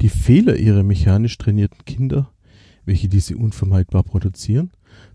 die 0.00 0.08
Fehler 0.08 0.56
ihrer 0.56 0.84
mechanisch 0.84 1.36
trainierten 1.36 1.84
Kinder, 1.84 2.30
welche 2.86 3.08
diese 3.08 3.36
unvermeidbar 3.36 4.04
produzieren, 4.04 4.70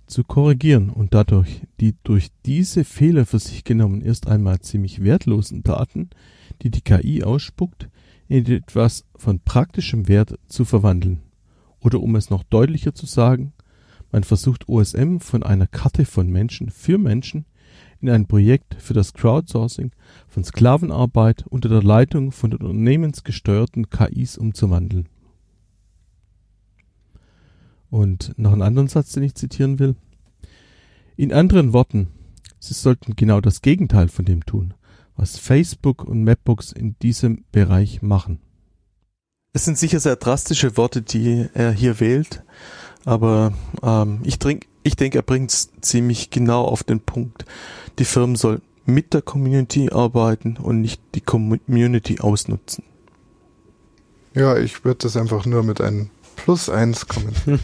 zu 0.06 0.24
korrigieren 0.24 0.90
und 0.92 1.16
dadurch 1.16 1.62
die 1.80 1.96
durch 2.04 2.30
diese 2.46 2.84
Fehler 2.84 3.26
für 3.26 3.40
sich 3.40 3.64
genommen 3.64 4.02
erst 4.02 4.28
einmal 4.28 4.60
ziemlich 4.60 5.04
wertlosen 5.04 5.64
Daten, 5.64 6.12
die 6.62 6.70
die 6.70 6.82
KI 6.82 7.24
ausspuckt, 7.24 7.90
in 8.28 8.46
etwas 8.46 9.06
von 9.16 9.40
praktischem 9.40 10.08
Wert 10.08 10.38
zu 10.48 10.64
verwandeln. 10.64 11.22
Oder 11.80 12.02
um 12.02 12.16
es 12.16 12.30
noch 12.30 12.44
deutlicher 12.44 12.94
zu 12.94 13.06
sagen, 13.06 13.54
man 14.12 14.24
versucht 14.24 14.70
OSM 14.70 15.20
von 15.20 15.44
einer 15.44 15.68
Karte 15.68 16.06
von 16.06 16.30
Menschen 16.30 16.70
für 16.70 16.98
Menschen 16.98 17.46
in 18.00 18.10
ein 18.10 18.28
Projekt 18.28 18.76
für 18.80 18.94
das 18.94 19.14
Crowdsourcing 19.14 19.92
von 20.28 20.44
Sklavenarbeit 20.44 21.46
unter 21.48 21.70
der 21.70 21.84
Leitung 21.84 22.32
von 22.32 22.54
unternehmensgesteuerten 22.54 23.90
KIs 23.90 24.38
umzuwandeln. 24.38 25.10
Und 27.90 28.38
noch 28.38 28.54
einen 28.54 28.62
anderen 28.62 28.88
Satz, 28.88 29.14
den 29.14 29.24
ich 29.24 29.36
zitieren 29.36 29.80
will. 29.80 29.96
In 31.16 31.34
anderen 31.34 31.74
Worten, 31.74 32.08
Sie 32.60 32.74
sollten 32.74 33.16
genau 33.16 33.40
das 33.40 33.62
Gegenteil 33.62 34.08
von 34.08 34.26
dem 34.26 34.46
tun, 34.46 34.74
was 35.16 35.38
Facebook 35.38 36.04
und 36.04 36.24
Mapbooks 36.24 36.72
in 36.72 36.96
diesem 37.00 37.46
Bereich 37.52 38.02
machen. 38.02 38.40
Es 39.54 39.66
sind 39.66 39.78
sicher 39.78 40.00
sehr 40.00 40.16
drastische 40.16 40.78
Worte, 40.78 41.02
die 41.02 41.48
er 41.54 41.72
hier 41.72 42.00
wählt, 42.00 42.44
aber 43.08 43.54
ähm, 43.82 44.20
ich, 44.24 44.38
trink, 44.38 44.66
ich 44.84 44.98
denke, 44.98 45.20
er 45.20 45.22
bringt 45.22 45.50
es 45.50 45.70
ziemlich 45.80 46.30
genau 46.30 46.66
auf 46.66 46.84
den 46.84 47.00
Punkt. 47.00 47.46
Die 48.00 48.06
Firmen 48.06 48.36
soll 48.36 48.62
mit 48.86 49.14
der 49.14 49.22
Community 49.22 49.90
arbeiten 49.90 50.58
und 50.58 50.82
nicht 50.82 51.02
die 51.16 51.22
Community 51.22 52.20
ausnutzen. 52.20 52.84
Ja, 54.34 54.58
ich 54.58 54.84
würde 54.84 55.00
das 55.04 55.16
einfach 55.16 55.46
nur 55.46 55.64
mit 55.64 55.80
einem 55.80 56.10
Plus 56.36 56.70
eins 56.70 57.08
kommen. 57.08 57.34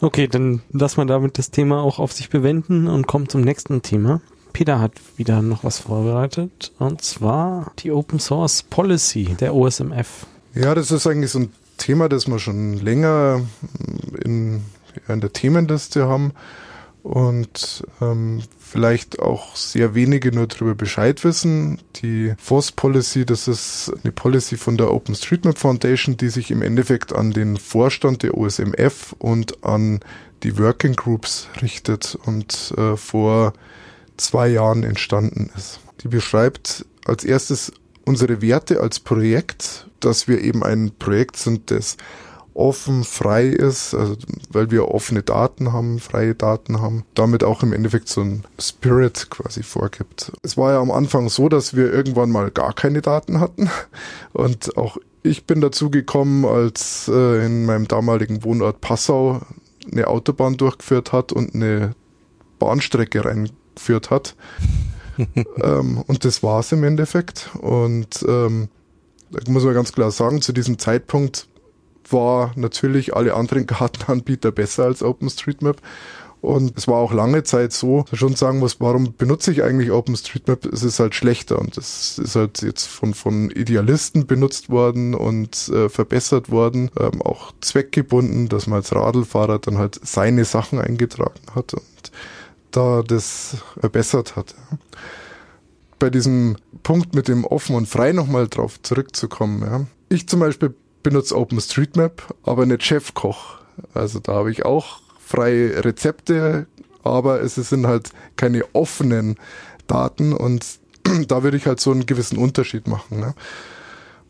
okay, 0.00 0.28
dann 0.28 0.62
lass 0.70 0.96
mal 0.96 1.06
damit 1.06 1.36
das 1.36 1.50
Thema 1.50 1.82
auch 1.82 1.98
auf 1.98 2.12
sich 2.12 2.30
bewenden 2.30 2.86
und 2.86 3.08
kommt 3.08 3.32
zum 3.32 3.40
nächsten 3.40 3.82
Thema. 3.82 4.20
Peter 4.52 4.80
hat 4.80 4.92
wieder 5.16 5.42
noch 5.42 5.64
was 5.64 5.80
vorbereitet 5.80 6.72
und 6.78 7.02
zwar 7.02 7.72
die 7.80 7.90
Open 7.90 8.20
Source 8.20 8.62
Policy 8.62 9.36
der 9.40 9.56
OSMF. 9.56 10.24
Ja, 10.54 10.74
das 10.76 10.92
ist 10.92 11.06
eigentlich 11.08 11.32
so 11.32 11.40
ein 11.40 11.52
Thema, 11.76 12.08
das 12.08 12.26
wir 12.26 12.38
schon 12.38 12.74
länger 12.74 13.42
in, 14.24 14.62
in 15.08 15.20
der 15.20 15.32
Themenliste 15.32 16.06
haben 16.06 16.32
und 17.06 17.84
ähm, 18.00 18.42
vielleicht 18.58 19.20
auch 19.20 19.54
sehr 19.54 19.94
wenige 19.94 20.34
nur 20.34 20.48
darüber 20.48 20.74
Bescheid 20.74 21.22
wissen. 21.22 21.78
Die 22.02 22.34
FOSS 22.36 22.72
Policy, 22.72 23.24
das 23.24 23.46
ist 23.46 23.92
eine 24.02 24.10
Policy 24.10 24.56
von 24.56 24.76
der 24.76 24.92
OpenStreetMap 24.92 25.56
Foundation, 25.56 26.16
die 26.16 26.28
sich 26.28 26.50
im 26.50 26.62
Endeffekt 26.62 27.14
an 27.14 27.30
den 27.30 27.58
Vorstand 27.58 28.24
der 28.24 28.36
OSMF 28.36 29.14
und 29.18 29.64
an 29.64 30.00
die 30.42 30.58
Working 30.58 30.94
Groups 30.94 31.48
richtet 31.62 32.18
und 32.26 32.74
äh, 32.76 32.96
vor 32.96 33.52
zwei 34.16 34.48
Jahren 34.48 34.82
entstanden 34.82 35.50
ist. 35.56 35.78
Die 36.02 36.08
beschreibt 36.08 36.84
als 37.04 37.22
erstes 37.22 37.72
unsere 38.04 38.42
Werte 38.42 38.80
als 38.80 38.98
Projekt, 38.98 39.85
dass 40.00 40.28
wir 40.28 40.40
eben 40.42 40.62
ein 40.62 40.92
Projekt 40.98 41.36
sind, 41.36 41.70
das 41.70 41.96
offen, 42.56 43.04
frei 43.04 43.46
ist, 43.46 43.94
also 43.94 44.16
weil 44.50 44.70
wir 44.70 44.88
offene 44.88 45.22
Daten 45.22 45.72
haben, 45.72 45.98
freie 45.98 46.34
Daten 46.34 46.80
haben, 46.80 47.04
damit 47.14 47.44
auch 47.44 47.62
im 47.62 47.72
Endeffekt 47.72 48.08
so 48.08 48.22
ein 48.22 48.44
Spirit 48.58 49.28
quasi 49.28 49.62
vorgibt. 49.62 50.32
Es 50.42 50.56
war 50.56 50.72
ja 50.72 50.80
am 50.80 50.90
Anfang 50.90 51.28
so, 51.28 51.50
dass 51.50 51.76
wir 51.76 51.92
irgendwann 51.92 52.30
mal 52.30 52.50
gar 52.50 52.72
keine 52.72 53.02
Daten 53.02 53.40
hatten 53.40 53.70
und 54.32 54.76
auch 54.76 54.96
ich 55.22 55.44
bin 55.44 55.60
dazu 55.60 55.90
gekommen, 55.90 56.44
als 56.44 57.08
äh, 57.12 57.44
in 57.44 57.66
meinem 57.66 57.88
damaligen 57.88 58.44
Wohnort 58.44 58.80
Passau 58.80 59.40
eine 59.90 60.06
Autobahn 60.06 60.56
durchgeführt 60.56 61.12
hat 61.12 61.32
und 61.32 61.54
eine 61.54 61.94
Bahnstrecke 62.58 63.24
reingeführt 63.24 64.10
hat. 64.10 64.36
ähm, 65.62 66.02
und 66.06 66.24
das 66.24 66.42
war's 66.42 66.72
im 66.72 66.84
Endeffekt. 66.84 67.50
Und 67.60 68.24
ähm, 68.28 68.68
da 69.30 69.50
muss 69.50 69.64
man 69.64 69.74
ganz 69.74 69.92
klar 69.92 70.10
sagen, 70.10 70.42
zu 70.42 70.52
diesem 70.52 70.78
Zeitpunkt 70.78 71.48
war 72.10 72.52
natürlich 72.56 73.14
alle 73.14 73.34
anderen 73.34 73.66
Kartenanbieter 73.66 74.52
besser 74.52 74.84
als 74.84 75.02
OpenStreetMap. 75.02 75.80
Und 76.42 76.76
es 76.76 76.86
war 76.86 76.96
auch 76.96 77.12
lange 77.12 77.42
Zeit 77.42 77.72
so, 77.72 78.02
dass 78.02 78.12
ich 78.12 78.18
schon 78.20 78.36
sagen 78.36 78.58
muss, 78.60 78.78
warum 78.78 79.14
benutze 79.16 79.50
ich 79.50 79.64
eigentlich 79.64 79.90
OpenStreetMap? 79.90 80.66
Es 80.66 80.84
ist 80.84 81.00
halt 81.00 81.14
schlechter 81.14 81.58
und 81.58 81.76
es 81.76 82.18
ist 82.18 82.36
halt 82.36 82.62
jetzt 82.62 82.86
von, 82.86 83.14
von 83.14 83.50
Idealisten 83.50 84.26
benutzt 84.26 84.70
worden 84.70 85.14
und 85.14 85.68
äh, 85.70 85.88
verbessert 85.88 86.50
worden, 86.50 86.90
ähm, 87.00 87.20
auch 87.22 87.52
zweckgebunden, 87.60 88.48
dass 88.48 88.66
man 88.66 88.76
als 88.76 88.94
Radlfahrer 88.94 89.58
dann 89.58 89.78
halt 89.78 89.98
seine 90.04 90.44
Sachen 90.44 90.78
eingetragen 90.78 91.40
hat 91.54 91.74
und 91.74 92.12
da 92.70 93.02
das 93.02 93.56
verbessert 93.80 94.36
hat. 94.36 94.54
Bei 95.98 96.10
diesem 96.10 96.56
Punkt 96.82 97.14
mit 97.14 97.28
dem 97.28 97.44
offen 97.44 97.74
und 97.76 97.88
frei 97.88 98.12
nochmal 98.12 98.48
drauf 98.48 98.80
zurückzukommen. 98.82 99.62
Ja. 99.62 99.86
Ich 100.08 100.28
zum 100.28 100.40
Beispiel 100.40 100.74
benutze 101.02 101.36
OpenStreetMap, 101.36 102.34
aber 102.42 102.66
nicht 102.66 102.82
Chefkoch. 102.82 103.58
Also 103.94 104.18
da 104.18 104.34
habe 104.34 104.50
ich 104.50 104.64
auch 104.64 105.00
freie 105.18 105.84
Rezepte, 105.84 106.66
aber 107.02 107.40
es 107.40 107.54
sind 107.54 107.86
halt 107.86 108.10
keine 108.36 108.64
offenen 108.74 109.36
Daten 109.86 110.32
und 110.32 110.66
da 111.28 111.42
würde 111.42 111.56
ich 111.56 111.66
halt 111.66 111.80
so 111.80 111.92
einen 111.92 112.06
gewissen 112.06 112.38
Unterschied 112.38 112.86
machen. 112.88 113.20
Ne? 113.20 113.34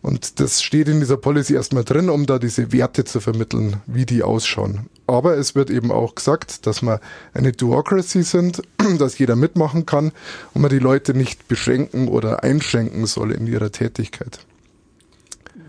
Und 0.03 0.39
das 0.41 0.63
steht 0.63 0.89
in 0.89 1.01
dieser 1.01 1.17
Policy 1.17 1.55
erstmal 1.55 1.85
drin, 1.85 2.11
um 2.11 2.27
da 2.27 2.39
diese 2.39 2.73
Werte 2.73 3.05
zu 3.05 3.21
vermitteln, 3.21 3.79
wie 3.87 4.07
die 4.07 4.23
ausschauen. 4.23 4.87
Aber 5.07 5.37
es 5.37 5.55
wird 5.55 5.71
eben 5.71 5.91
auch 5.91 6.15
gesagt, 6.15 6.67
dass 6.67 6.83
wir 6.83 7.01
eine 7.35 7.53
Duocracy 7.53 8.23
sind, 8.23 8.63
dass 8.99 9.19
jeder 9.19 9.37
mitmachen 9.37 9.87
kann 9.87 10.13
und 10.55 10.63
man 10.63 10.71
die 10.71 10.79
Leute 10.79 11.15
nicht 11.15 11.49
beschränken 11.49 12.09
oder 12.09 12.45
einschränken 12.45 13.07
soll 13.07 13.33
in 13.33 13.47
ihrer 13.47 13.73
Tätigkeit. 13.73 14.41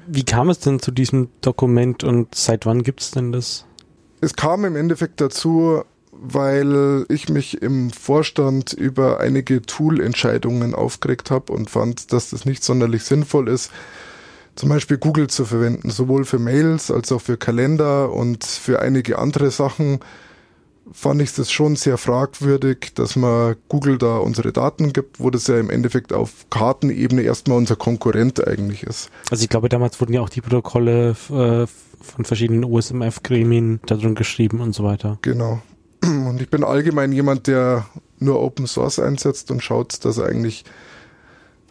Wie 0.07 0.23
kam 0.23 0.49
es 0.49 0.59
denn 0.59 0.79
zu 0.79 0.91
diesem 0.91 1.29
Dokument 1.41 2.03
und 2.03 2.33
seit 2.33 2.65
wann 2.65 2.83
gibt 2.83 3.01
es 3.01 3.11
denn 3.11 3.31
das? 3.31 3.65
Es 4.21 4.35
kam 4.35 4.65
im 4.65 4.75
Endeffekt 4.75 5.19
dazu, 5.21 5.83
weil 6.11 7.05
ich 7.09 7.29
mich 7.29 7.61
im 7.61 7.91
Vorstand 7.91 8.73
über 8.73 9.19
einige 9.19 9.61
Tool-Entscheidungen 9.61 10.73
aufgeregt 10.73 11.29
habe 11.29 11.53
und 11.53 11.69
fand, 11.69 12.11
dass 12.13 12.31
das 12.31 12.45
nicht 12.45 12.63
sonderlich 12.63 13.03
sinnvoll 13.03 13.49
ist, 13.49 13.71
zum 14.57 14.69
Beispiel 14.69 14.97
Google 14.97 15.27
zu 15.27 15.45
verwenden, 15.45 15.89
sowohl 15.89 16.25
für 16.25 16.39
Mails 16.39 16.91
als 16.91 17.11
auch 17.11 17.21
für 17.21 17.37
Kalender 17.37 18.11
und 18.11 18.43
für 18.43 18.81
einige 18.81 19.19
andere 19.19 19.51
Sachen 19.51 19.99
fand 20.91 21.21
ich 21.21 21.33
das 21.33 21.51
schon 21.51 21.75
sehr 21.75 21.97
fragwürdig, 21.97 22.93
dass 22.95 23.15
man 23.15 23.55
Google 23.67 23.97
da 23.97 24.17
unsere 24.17 24.51
Daten 24.51 24.93
gibt, 24.93 25.19
wo 25.19 25.29
das 25.29 25.47
ja 25.47 25.59
im 25.59 25.69
Endeffekt 25.69 26.13
auf 26.13 26.49
Kartenebene 26.49 27.21
erstmal 27.21 27.57
unser 27.57 27.75
Konkurrent 27.75 28.45
eigentlich 28.45 28.83
ist. 28.83 29.09
Also 29.29 29.43
ich 29.43 29.49
glaube, 29.49 29.69
damals 29.69 29.99
wurden 29.99 30.13
ja 30.13 30.21
auch 30.21 30.29
die 30.29 30.41
Protokolle 30.41 31.09
äh, 31.29 31.67
von 31.67 32.25
verschiedenen 32.25 32.63
OSMF-Gremien 32.63 33.81
darin 33.85 34.15
geschrieben 34.15 34.61
und 34.61 34.73
so 34.73 34.83
weiter. 34.83 35.17
Genau. 35.21 35.61
Und 36.03 36.41
ich 36.41 36.49
bin 36.49 36.63
allgemein 36.63 37.11
jemand, 37.11 37.47
der 37.47 37.85
nur 38.19 38.41
Open 38.41 38.65
Source 38.65 38.99
einsetzt 38.99 39.51
und 39.51 39.63
schaut, 39.63 40.05
dass 40.05 40.17
er 40.17 40.27
eigentlich 40.27 40.63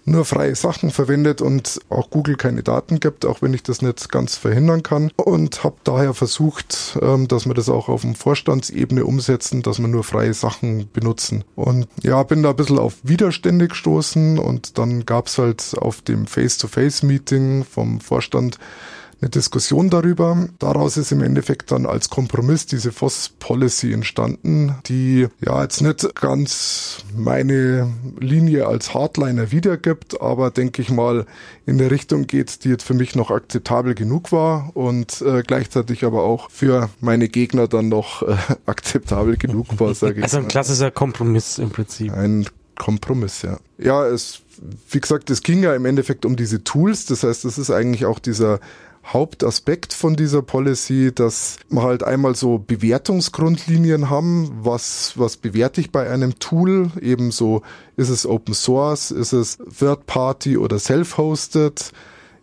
nur 0.07 0.25
freie 0.25 0.55
Sachen 0.55 0.91
verwendet 0.91 1.43
und 1.43 1.81
auch 1.91 2.11
Google 2.11 2.37
keine 2.37 2.63
Daten 2.63 3.01
gibt, 3.01 3.27
auch 3.27 3.43
wenn 3.43 3.53
ich 3.53 3.63
das 3.63 3.83
nicht 3.83 4.11
ganz 4.11 4.37
verhindern 4.37 4.83
kann. 4.83 5.11
Und 5.17 5.65
habe 5.65 5.77
daher 5.85 6.15
versucht, 6.15 6.99
ähm, 7.03 7.29
dass 7.29 7.47
wir 7.47 7.55
das 7.55 7.69
auch 7.69 7.89
auf 7.89 8.03
dem 8.03 8.15
Vorstandsebene 8.15 9.05
umsetzen, 9.05 9.63
dass 9.63 9.79
wir 9.79 9.89
nur 9.89 10.05
freie 10.05 10.33
Sachen 10.33 10.89
benutzen. 10.93 11.45
Und 11.55 11.89
ja, 12.03 12.23
bin 12.23 12.43
da 12.43 12.51
ein 12.51 12.57
bisschen 12.57 12.79
auf 12.79 12.95
Widerstände 13.03 13.69
gestoßen 13.69 14.39
und 14.39 14.79
dann 14.79 15.05
gab's 15.05 15.39
halt 15.39 15.75
auf 15.79 16.03
dem 16.03 16.27
Face-to-Face-Meeting 16.27 17.65
vom 17.65 18.01
Vorstand 18.01 18.59
eine 19.21 19.31
Diskussion 19.31 19.89
darüber. 19.89 20.49
Daraus 20.59 20.97
ist 20.97 21.11
im 21.11 21.23
Endeffekt 21.23 21.71
dann 21.73 21.87
als 21.87 22.11
Kompromiss 22.11 22.67
diese 22.67 22.93
FOSS 22.93 23.31
Policy 23.39 23.93
entstanden, 23.93 24.75
die 24.87 25.29
ja 25.41 25.63
jetzt 25.63 25.81
nicht 25.81 26.15
ganz 26.15 27.05
meine 27.17 27.93
Linie 28.21 28.67
als 28.67 28.93
Hardliner 28.93 29.53
wiedergibt, 29.53 30.21
aber 30.21 30.51
denke 30.51 30.83
ich 30.83 30.91
mal 30.91 31.27
in 31.65 31.79
der 31.79 31.91
Richtung 31.91 32.27
geht, 32.27 32.65
die 32.65 32.69
jetzt 32.69 32.85
für 32.85 32.95
mich 32.95 33.15
noch 33.15 33.31
akzeptabel 33.31 33.95
genug 33.95 34.33
war 34.33 34.71
und 34.75 35.23
äh, 35.23 35.43
gleichzeitig 35.43 36.05
aber 36.05 36.23
auch 36.23 36.51
für 36.51 36.91
meine 37.01 37.29
Gegner 37.29 37.69
dann 37.69 37.89
noch 37.89 38.23
äh, 38.23 38.37
akzeptabel 38.67 39.37
genug 39.37 39.81
war, 39.81 39.95
sage 39.95 40.19
ich. 40.19 40.25
Also 40.25 40.39
ein 40.39 40.49
klassischer 40.49 40.91
Kompromiss 40.91 41.59
im 41.59 41.71
Prinzip. 41.71 42.13
Ein 42.13 42.47
Kompromiss, 42.77 43.43
ja. 43.43 43.59
Ja, 43.79 44.07
es, 44.07 44.43
wie 44.91 45.01
gesagt, 45.01 45.31
es 45.31 45.43
ging 45.43 45.63
ja 45.63 45.75
im 45.75 45.87
Endeffekt 45.87 46.25
um 46.25 46.37
diese 46.37 46.63
Tools. 46.63 47.07
Das 47.07 47.23
heißt, 47.23 47.45
das 47.45 47.59
ist 47.59 47.71
eigentlich 47.71 48.07
auch 48.07 48.19
dieser 48.19 48.61
Hauptaspekt 49.13 49.93
von 49.93 50.17
dieser 50.17 50.43
Policy, 50.43 51.13
dass 51.15 51.59
wir 51.69 51.83
halt 51.83 52.03
einmal 52.03 52.35
so 52.35 52.59
Bewertungsgrundlinien 52.59 54.11
haben. 54.11 54.51
Was, 54.63 55.13
was 55.17 55.37
bewerte 55.37 55.81
ich 55.81 55.93
bei 55.93 56.11
einem 56.11 56.39
Tool? 56.39 56.91
Ebenso 57.01 57.63
ist 57.97 58.09
es 58.09 58.27
Open 58.27 58.55
Source, 58.55 59.13
ist 59.13 59.33
es 59.33 59.59
Third 59.79 60.07
Party 60.07 60.57
oder 60.57 60.79
Self-Hosted? 60.79 61.93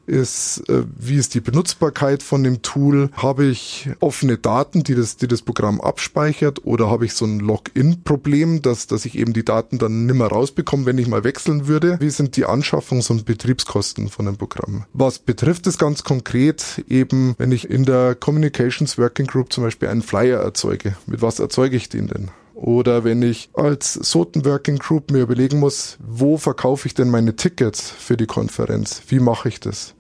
Ist, 0.06 0.64
äh, 0.70 0.84
wie 0.98 1.16
ist 1.16 1.34
die 1.34 1.42
Benutzbarkeit 1.42 2.24
von 2.24 2.44
dem 2.44 2.62
Tool? 2.62 3.10
Habe 3.14 3.46
ich 3.46 3.90
offene 4.00 4.38
Daten, 4.38 4.84
die 4.84 4.96
das, 4.96 5.18
die 5.18 5.28
das 5.28 5.42
Programm 5.42 5.82
abspeichert 5.82 6.66
oder 6.66 6.90
habe 6.90 7.06
ich 7.06 7.14
so 7.14 7.26
ein 7.26 7.40
Login-Problem, 7.40 8.62
dass, 8.62 8.88
dass 8.88 9.06
ich 9.06 9.18
eben 9.18 9.34
die 9.34 9.46
Daten 9.46 9.78
dann 9.78 10.06
nimmer 10.06 10.28
rausbekomme, 10.28 10.86
wenn 10.86 10.98
ich 10.98 11.08
mal 11.08 11.24
wechseln 11.24 11.68
würde? 11.68 11.98
Wie 12.00 12.10
sind 12.10 12.36
die 12.36 12.46
Anschaffungs- 12.46 13.12
und 13.12 13.26
Betriebskosten 13.26 14.10
von 14.10 14.26
dem 14.26 14.38
Programm? 14.38 14.86
Was 14.94 15.20
betrifft 15.20 15.68
es 15.68 15.78
ganz 15.78 16.04
konkret 16.04 16.84
eben, 16.90 17.36
wenn 17.38 17.52
ich 17.52 17.70
in 17.70 17.86
der 17.86 18.16
Communications 18.16 18.98
Working 18.98 19.28
Group 19.28 19.54
zum 19.54 19.64
Beispiel 19.64 19.90
einen 19.90 20.02
Flyer 20.02 20.40
erzeuge? 20.40 20.96
Mit 21.08 21.22
was 21.22 21.40
erzeuge 21.40 21.78
ich 21.78 21.90
den 21.90 22.08
denn? 22.08 22.32
Oder 22.64 23.04
wenn 23.04 23.22
ich 23.22 23.50
als 23.56 23.94
Soten 23.94 24.46
Working 24.46 24.78
Group 24.78 25.12
mir 25.12 25.20
überlegen 25.20 25.60
muss, 25.60 25.98
wo 26.00 26.38
verkaufe 26.38 26.88
ich 26.88 26.94
denn 26.94 27.10
meine 27.10 27.36
Tickets 27.36 27.90
für 27.90 28.16
die 28.16 28.26
Konferenz? 28.26 29.02
Wie 29.10 29.20
mache 29.20 29.50
ich 29.50 29.60
das? 29.60 29.96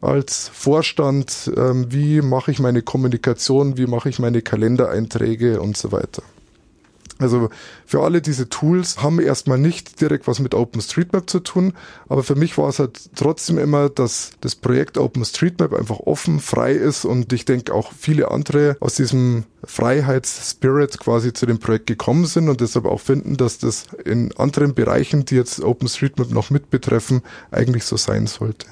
Als 0.00 0.48
Vorstand, 0.54 1.50
ähm, 1.56 1.90
wie 1.90 2.22
mache 2.22 2.52
ich 2.52 2.60
meine 2.60 2.82
Kommunikation? 2.82 3.78
Wie 3.78 3.88
mache 3.88 4.10
ich 4.10 4.20
meine 4.20 4.42
Kalendereinträge 4.42 5.60
und 5.60 5.76
so 5.76 5.90
weiter? 5.90 6.22
Also 7.18 7.50
für 7.84 8.02
alle 8.02 8.22
diese 8.22 8.48
Tools 8.48 9.02
haben 9.02 9.20
erstmal 9.20 9.58
nicht 9.58 10.00
direkt 10.00 10.28
was 10.28 10.38
mit 10.38 10.54
OpenStreetMap 10.54 11.28
zu 11.28 11.40
tun, 11.40 11.72
aber 12.08 12.22
für 12.22 12.36
mich 12.36 12.56
war 12.58 12.68
es 12.68 12.78
halt 12.78 13.10
trotzdem 13.16 13.58
immer, 13.58 13.88
dass 13.88 14.30
das 14.40 14.54
Projekt 14.54 14.98
OpenStreetMap 14.98 15.74
einfach 15.74 16.00
offen, 16.00 16.40
frei 16.40 16.72
ist 16.72 17.04
und 17.04 17.32
ich 17.32 17.44
denke 17.44 17.74
auch 17.74 17.92
viele 17.92 18.30
andere 18.30 18.76
aus 18.80 18.94
diesem 18.94 19.44
Freiheitsspirit 19.64 20.98
quasi 21.00 21.32
zu 21.32 21.46
dem 21.46 21.58
Projekt 21.58 21.88
gekommen 21.88 22.26
sind 22.26 22.48
und 22.48 22.60
deshalb 22.60 22.84
auch 22.86 23.00
finden, 23.00 23.36
dass 23.36 23.58
das 23.58 23.86
in 24.04 24.32
anderen 24.36 24.74
Bereichen, 24.74 25.24
die 25.24 25.34
jetzt 25.34 25.60
OpenStreetMap 25.60 26.30
noch 26.30 26.50
mit 26.50 26.70
betreffen, 26.70 27.22
eigentlich 27.50 27.84
so 27.84 27.96
sein 27.96 28.26
sollte. 28.26 28.66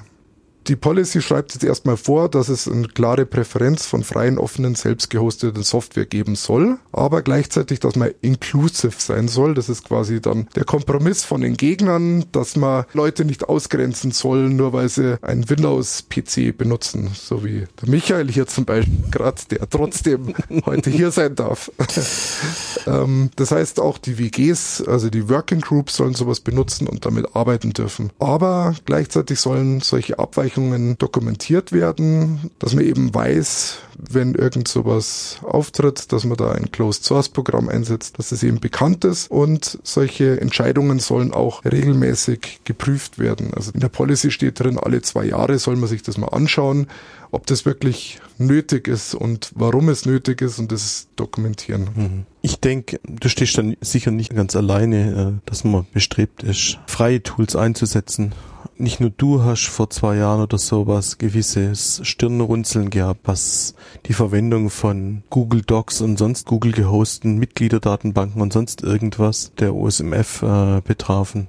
Die 0.68 0.74
Policy 0.74 1.22
schreibt 1.22 1.54
jetzt 1.54 1.62
erstmal 1.62 1.96
vor, 1.96 2.28
dass 2.28 2.48
es 2.48 2.66
eine 2.66 2.88
klare 2.88 3.24
Präferenz 3.24 3.86
von 3.86 4.02
freien, 4.02 4.36
offenen, 4.36 4.74
selbst 4.74 5.10
gehosteten 5.10 5.62
Software 5.62 6.06
geben 6.06 6.34
soll, 6.34 6.78
aber 6.90 7.22
gleichzeitig, 7.22 7.78
dass 7.78 7.94
man 7.94 8.10
inclusive 8.20 8.96
sein 8.98 9.28
soll. 9.28 9.54
Das 9.54 9.68
ist 9.68 9.84
quasi 9.84 10.20
dann 10.20 10.48
der 10.56 10.64
Kompromiss 10.64 11.22
von 11.22 11.42
den 11.42 11.56
Gegnern, 11.56 12.24
dass 12.32 12.56
man 12.56 12.84
Leute 12.94 13.24
nicht 13.24 13.48
ausgrenzen 13.48 14.10
soll, 14.10 14.48
nur 14.48 14.72
weil 14.72 14.88
sie 14.88 15.22
einen 15.22 15.48
Windows-PC 15.48 16.56
benutzen, 16.58 17.10
so 17.14 17.44
wie 17.44 17.66
der 17.80 17.88
Michael 17.88 18.28
hier 18.28 18.48
zum 18.48 18.64
Beispiel 18.64 18.98
gerade, 19.12 19.42
der 19.48 19.70
trotzdem 19.70 20.34
heute 20.64 20.90
hier 20.90 21.12
sein 21.12 21.36
darf. 21.36 21.70
ähm, 22.88 23.30
das 23.36 23.52
heißt, 23.52 23.78
auch 23.78 23.98
die 23.98 24.18
WGs, 24.18 24.82
also 24.88 25.10
die 25.10 25.28
Working 25.28 25.60
Groups, 25.60 25.96
sollen 25.96 26.14
sowas 26.14 26.40
benutzen 26.40 26.88
und 26.88 27.06
damit 27.06 27.36
arbeiten 27.36 27.72
dürfen. 27.72 28.10
Aber 28.18 28.74
gleichzeitig 28.84 29.38
sollen 29.38 29.80
solche 29.80 30.18
Abweichungen 30.18 30.55
Abweichungen 30.56 30.96
dokumentiert 30.98 31.72
werden, 31.72 32.50
dass 32.58 32.74
man 32.74 32.84
eben 32.84 33.14
weiß, 33.14 33.78
wenn 33.98 34.34
irgend 34.34 34.68
sowas 34.68 35.38
auftritt, 35.42 36.12
dass 36.12 36.24
man 36.24 36.36
da 36.36 36.52
ein 36.52 36.70
Closed 36.70 37.04
Source 37.04 37.28
Programm 37.28 37.68
einsetzt, 37.68 38.18
dass 38.18 38.32
es 38.32 38.42
eben 38.42 38.60
bekannt 38.60 39.04
ist 39.04 39.30
und 39.30 39.78
solche 39.82 40.40
Entscheidungen 40.40 40.98
sollen 40.98 41.32
auch 41.32 41.64
regelmäßig 41.64 42.60
geprüft 42.64 43.18
werden. 43.18 43.52
Also 43.54 43.72
in 43.72 43.80
der 43.80 43.88
Policy 43.88 44.30
steht 44.30 44.60
drin, 44.60 44.78
alle 44.78 45.02
zwei 45.02 45.26
Jahre 45.26 45.58
soll 45.58 45.76
man 45.76 45.88
sich 45.88 46.02
das 46.02 46.16
mal 46.16 46.28
anschauen, 46.28 46.86
ob 47.30 47.46
das 47.46 47.66
wirklich 47.66 48.18
nötig 48.38 48.88
ist 48.88 49.14
und 49.14 49.50
warum 49.54 49.88
es 49.90 50.06
nötig 50.06 50.40
ist 50.40 50.58
und 50.58 50.72
das 50.72 51.08
dokumentieren. 51.16 51.88
Mhm. 51.94 52.26
Ich 52.40 52.60
denke, 52.60 53.00
du 53.02 53.28
stehst 53.28 53.58
dann 53.58 53.76
sicher 53.80 54.10
nicht 54.10 54.34
ganz 54.34 54.56
alleine, 54.56 55.40
äh, 55.42 55.48
dass 55.48 55.64
man 55.64 55.86
bestrebt 55.92 56.42
ist, 56.42 56.78
freie 56.86 57.22
Tools 57.22 57.56
einzusetzen 57.56 58.32
nicht 58.78 59.00
nur 59.00 59.10
du 59.10 59.42
hast 59.42 59.66
vor 59.66 59.90
zwei 59.90 60.16
Jahren 60.16 60.42
oder 60.42 60.58
sowas 60.58 61.18
gewisses 61.18 62.00
Stirnrunzeln 62.02 62.90
gehabt, 62.90 63.20
was 63.24 63.74
die 64.06 64.12
Verwendung 64.12 64.70
von 64.70 65.22
Google 65.30 65.62
Docs 65.62 66.00
und 66.00 66.18
sonst 66.18 66.46
Google 66.46 66.72
gehosteten 66.72 67.38
Mitgliederdatenbanken 67.38 68.40
und 68.42 68.52
sonst 68.52 68.82
irgendwas 68.82 69.52
der 69.58 69.74
OSMF 69.74 70.42
äh, 70.42 70.80
betrafen. 70.82 71.48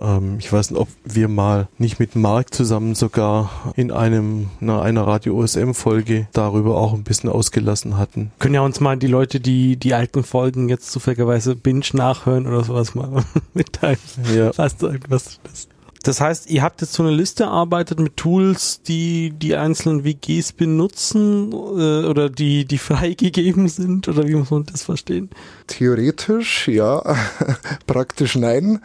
Ähm, 0.00 0.36
ich 0.38 0.52
weiß 0.52 0.70
nicht, 0.70 0.80
ob 0.80 0.88
wir 1.04 1.28
mal 1.28 1.68
nicht 1.78 1.98
mit 1.98 2.16
Mark 2.16 2.52
zusammen 2.52 2.94
sogar 2.94 3.72
in 3.76 3.90
einem 3.90 4.50
na, 4.60 4.82
einer 4.82 5.06
Radio 5.06 5.36
OSM 5.38 5.72
Folge 5.72 6.28
darüber 6.32 6.76
auch 6.76 6.92
ein 6.92 7.04
bisschen 7.04 7.30
ausgelassen 7.30 7.96
hatten. 7.96 8.30
Können 8.38 8.54
ja 8.54 8.60
uns 8.60 8.80
mal 8.80 8.96
die 8.96 9.06
Leute, 9.06 9.40
die 9.40 9.76
die 9.76 9.94
alten 9.94 10.22
Folgen 10.22 10.68
jetzt 10.68 10.90
zufälligerweise 10.90 11.56
binge 11.56 11.86
nachhören 11.92 12.46
oder 12.46 12.64
sowas 12.64 12.94
mal 12.94 13.24
mitteilen. 13.54 13.98
Ja. 14.34 14.56
Weißt 14.56 14.82
du 14.82 14.88
irgendwas? 14.88 15.40
Das 15.44 15.68
das 16.06 16.20
heißt, 16.20 16.50
ihr 16.50 16.62
habt 16.62 16.80
jetzt 16.80 16.92
so 16.92 17.02
eine 17.02 17.12
Liste 17.12 17.44
erarbeitet 17.44 17.98
mit 17.98 18.16
Tools, 18.16 18.82
die 18.82 19.30
die 19.30 19.56
einzelnen 19.56 20.04
WGs 20.04 20.52
benutzen 20.52 21.52
äh, 21.52 22.06
oder 22.06 22.30
die, 22.30 22.64
die 22.64 22.78
freigegeben 22.78 23.68
sind 23.68 24.06
oder 24.08 24.26
wie 24.28 24.34
muss 24.34 24.50
man 24.50 24.64
das 24.66 24.82
verstehen? 24.82 25.30
Theoretisch 25.66 26.68
ja, 26.68 27.02
praktisch 27.86 28.36
nein. 28.36 28.80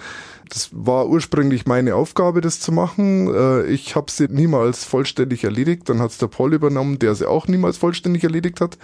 Das 0.49 0.69
war 0.73 1.07
ursprünglich 1.07 1.65
meine 1.65 1.95
Aufgabe, 1.95 2.41
das 2.41 2.59
zu 2.59 2.71
machen. 2.71 3.33
Äh, 3.33 3.67
ich 3.67 3.95
habe 3.95 4.11
sie 4.11 4.27
niemals 4.27 4.83
vollständig 4.83 5.43
erledigt. 5.43 5.87
Dann 5.87 5.99
hat 5.99 6.11
es 6.11 6.17
der 6.17 6.27
Paul 6.27 6.53
übernommen, 6.53 6.99
der 6.99 7.15
sie 7.15 7.29
auch 7.29 7.47
niemals 7.47 7.77
vollständig 7.77 8.23
erledigt 8.23 8.59
hat. 8.59 8.77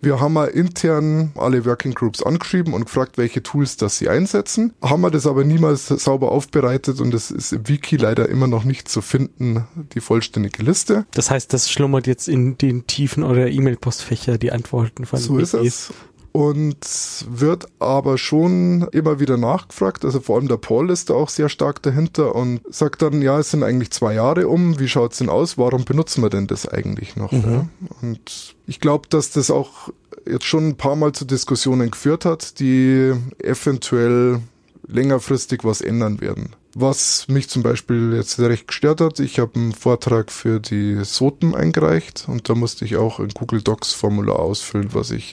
Wir 0.00 0.20
haben 0.20 0.34
mal 0.34 0.46
intern 0.46 1.32
alle 1.36 1.64
Working 1.64 1.94
Groups 1.94 2.22
angeschrieben 2.22 2.74
und 2.74 2.86
gefragt, 2.86 3.18
welche 3.18 3.42
Tools 3.42 3.76
das 3.76 3.98
sie 3.98 4.08
einsetzen. 4.08 4.74
Haben 4.82 5.02
wir 5.02 5.10
das 5.10 5.26
aber 5.26 5.44
niemals 5.44 5.88
sauber 5.88 6.32
aufbereitet 6.32 7.00
und 7.00 7.14
es 7.14 7.30
ist 7.30 7.52
im 7.52 7.68
Wiki 7.68 7.96
leider 7.96 8.28
immer 8.28 8.46
noch 8.46 8.64
nicht 8.64 8.88
zu 8.88 9.00
finden, 9.00 9.66
die 9.94 10.00
vollständige 10.00 10.62
Liste. 10.62 11.06
Das 11.12 11.30
heißt, 11.30 11.52
das 11.52 11.70
schlummert 11.70 12.06
jetzt 12.06 12.28
in 12.28 12.58
den 12.58 12.86
Tiefen 12.86 13.22
eurer 13.22 13.48
E-Mail-Postfächer, 13.48 14.38
die 14.38 14.52
Antworten 14.52 15.06
von 15.06 15.18
So 15.18 15.38
ist 15.38 15.54
es 15.54 15.92
und 16.36 17.24
wird 17.30 17.66
aber 17.78 18.18
schon 18.18 18.86
immer 18.92 19.20
wieder 19.20 19.38
nachgefragt. 19.38 20.04
Also 20.04 20.20
vor 20.20 20.36
allem 20.36 20.48
der 20.48 20.58
Paul 20.58 20.90
ist 20.90 21.08
da 21.08 21.14
auch 21.14 21.30
sehr 21.30 21.48
stark 21.48 21.80
dahinter 21.80 22.34
und 22.34 22.60
sagt 22.68 23.00
dann, 23.00 23.22
ja, 23.22 23.38
es 23.38 23.52
sind 23.52 23.62
eigentlich 23.62 23.90
zwei 23.90 24.12
Jahre 24.12 24.46
um, 24.46 24.78
wie 24.78 24.86
schaut's 24.86 25.16
denn 25.16 25.30
aus? 25.30 25.56
Warum 25.56 25.86
benutzen 25.86 26.22
wir 26.22 26.28
denn 26.28 26.46
das 26.46 26.68
eigentlich 26.68 27.16
noch? 27.16 27.32
Mhm. 27.32 27.42
Ja? 27.50 27.68
Und 28.02 28.54
ich 28.66 28.80
glaube, 28.80 29.08
dass 29.08 29.30
das 29.30 29.50
auch 29.50 29.88
jetzt 30.28 30.44
schon 30.44 30.68
ein 30.68 30.76
paar 30.76 30.94
Mal 30.94 31.12
zu 31.12 31.24
Diskussionen 31.24 31.90
geführt 31.90 32.26
hat, 32.26 32.60
die 32.60 33.14
eventuell 33.42 34.40
längerfristig 34.86 35.64
was 35.64 35.80
ändern 35.80 36.20
werden. 36.20 36.54
Was 36.74 37.28
mich 37.28 37.48
zum 37.48 37.62
Beispiel 37.62 38.12
jetzt 38.14 38.38
recht 38.38 38.68
gestört 38.68 39.00
hat, 39.00 39.20
ich 39.20 39.38
habe 39.38 39.54
einen 39.54 39.72
Vortrag 39.72 40.30
für 40.30 40.60
die 40.60 41.02
SOTEM 41.02 41.54
eingereicht 41.54 42.26
und 42.28 42.50
da 42.50 42.54
musste 42.54 42.84
ich 42.84 42.96
auch 42.96 43.20
ein 43.20 43.30
Google 43.30 43.62
Docs 43.62 43.94
Formular 43.94 44.38
ausfüllen, 44.38 44.90
was 44.92 45.12
ich 45.12 45.32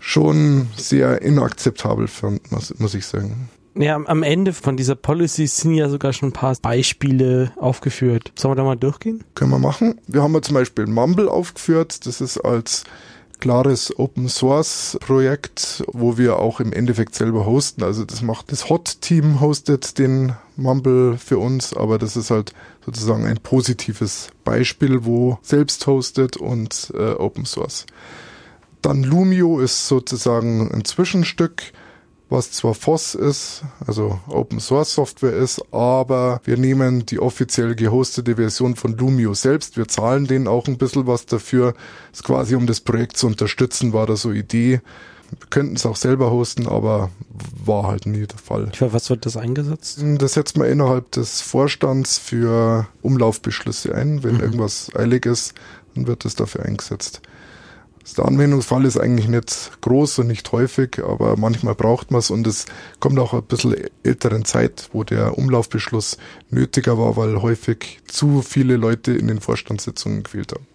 schon 0.00 0.68
sehr 0.76 1.22
inakzeptabel 1.22 2.08
fand, 2.08 2.50
muss, 2.50 2.76
muss 2.78 2.94
ich 2.94 3.06
sagen. 3.06 3.48
Ja, 3.76 3.94
am 3.94 4.22
Ende 4.24 4.52
von 4.52 4.76
dieser 4.76 4.96
Policy 4.96 5.46
sind 5.46 5.74
ja 5.74 5.88
sogar 5.88 6.12
schon 6.12 6.30
ein 6.30 6.32
paar 6.32 6.56
Beispiele 6.60 7.52
aufgeführt. 7.56 8.32
Sollen 8.36 8.52
wir 8.52 8.56
da 8.56 8.64
mal 8.64 8.76
durchgehen? 8.76 9.22
Können 9.34 9.52
wir 9.52 9.60
machen. 9.60 10.00
Wir 10.08 10.22
haben 10.22 10.34
ja 10.34 10.42
zum 10.42 10.54
Beispiel 10.54 10.86
Mumble 10.86 11.28
aufgeführt. 11.28 12.04
Das 12.06 12.20
ist 12.20 12.38
als 12.38 12.84
klares 13.38 13.98
Open 13.98 14.28
Source 14.28 14.98
Projekt, 15.00 15.82
wo 15.92 16.18
wir 16.18 16.38
auch 16.38 16.60
im 16.60 16.72
Endeffekt 16.72 17.14
selber 17.14 17.46
hosten. 17.46 17.82
Also 17.82 18.04
das 18.04 18.22
macht 18.22 18.52
das 18.52 18.68
Hot 18.68 19.00
Team 19.00 19.40
hostet 19.40 19.98
den 19.98 20.34
Mumble 20.56 21.16
für 21.16 21.38
uns, 21.38 21.72
aber 21.74 21.98
das 21.98 22.16
ist 22.16 22.30
halt 22.30 22.52
sozusagen 22.84 23.24
ein 23.26 23.38
positives 23.38 24.28
Beispiel, 24.44 25.04
wo 25.04 25.38
selbst 25.42 25.86
hostet 25.86 26.36
und 26.36 26.92
äh, 26.94 27.12
Open 27.12 27.46
Source. 27.46 27.86
Dann 28.82 29.02
Lumio 29.02 29.60
ist 29.60 29.88
sozusagen 29.88 30.70
ein 30.72 30.84
Zwischenstück, 30.84 31.72
was 32.30 32.52
zwar 32.52 32.74
FOSS 32.74 33.16
ist, 33.16 33.62
also 33.84 34.20
Open 34.28 34.60
Source 34.60 34.94
Software 34.94 35.36
ist, 35.36 35.60
aber 35.72 36.40
wir 36.44 36.56
nehmen 36.56 37.04
die 37.04 37.18
offiziell 37.18 37.74
gehostete 37.74 38.36
Version 38.36 38.76
von 38.76 38.96
Lumio 38.96 39.34
selbst. 39.34 39.76
Wir 39.76 39.88
zahlen 39.88 40.26
denen 40.28 40.46
auch 40.46 40.68
ein 40.68 40.78
bisschen 40.78 41.08
was 41.08 41.26
dafür. 41.26 41.74
Das 42.10 42.20
ist 42.20 42.24
quasi, 42.24 42.54
um 42.54 42.66
das 42.66 42.80
Projekt 42.80 43.16
zu 43.16 43.26
unterstützen, 43.26 43.92
war 43.92 44.06
da 44.06 44.14
so 44.14 44.30
Idee. 44.30 44.80
Wir 45.30 45.46
könnten 45.48 45.76
es 45.76 45.86
auch 45.86 45.96
selber 45.96 46.30
hosten, 46.30 46.66
aber 46.66 47.10
war 47.64 47.86
halt 47.86 48.06
nie 48.06 48.26
der 48.26 48.38
Fall. 48.38 48.70
Für 48.74 48.92
was 48.92 49.10
wird 49.10 49.26
das 49.26 49.36
eingesetzt? 49.36 50.02
Das 50.18 50.34
setzt 50.34 50.56
man 50.56 50.68
innerhalb 50.68 51.10
des 51.12 51.40
Vorstands 51.40 52.18
für 52.18 52.86
Umlaufbeschlüsse 53.02 53.94
ein. 53.94 54.22
Wenn 54.22 54.36
mhm. 54.36 54.40
irgendwas 54.40 54.90
eilig 54.94 55.26
ist, 55.26 55.54
dann 55.94 56.06
wird 56.06 56.24
es 56.24 56.36
dafür 56.36 56.64
eingesetzt. 56.64 57.22
Der 58.16 58.24
Anwendungsfall 58.24 58.84
ist 58.86 58.98
eigentlich 58.98 59.28
nicht 59.28 59.70
groß 59.82 60.20
und 60.20 60.26
nicht 60.26 60.50
häufig, 60.52 61.02
aber 61.04 61.36
manchmal 61.36 61.74
braucht 61.74 62.10
man 62.10 62.18
es 62.18 62.30
und 62.30 62.46
es 62.46 62.66
kommt 62.98 63.18
auch 63.18 63.34
ein 63.34 63.42
bisschen 63.42 63.76
älteren 64.02 64.44
Zeit, 64.44 64.88
wo 64.92 65.04
der 65.04 65.38
Umlaufbeschluss 65.38 66.16
nötiger 66.50 66.98
war, 66.98 67.16
weil 67.16 67.40
häufig 67.40 68.00
zu 68.06 68.42
viele 68.42 68.76
Leute 68.76 69.12
in 69.12 69.28
den 69.28 69.40
Vorstandssitzungen 69.40 70.22
gefehlt 70.22 70.52
haben. 70.52 70.66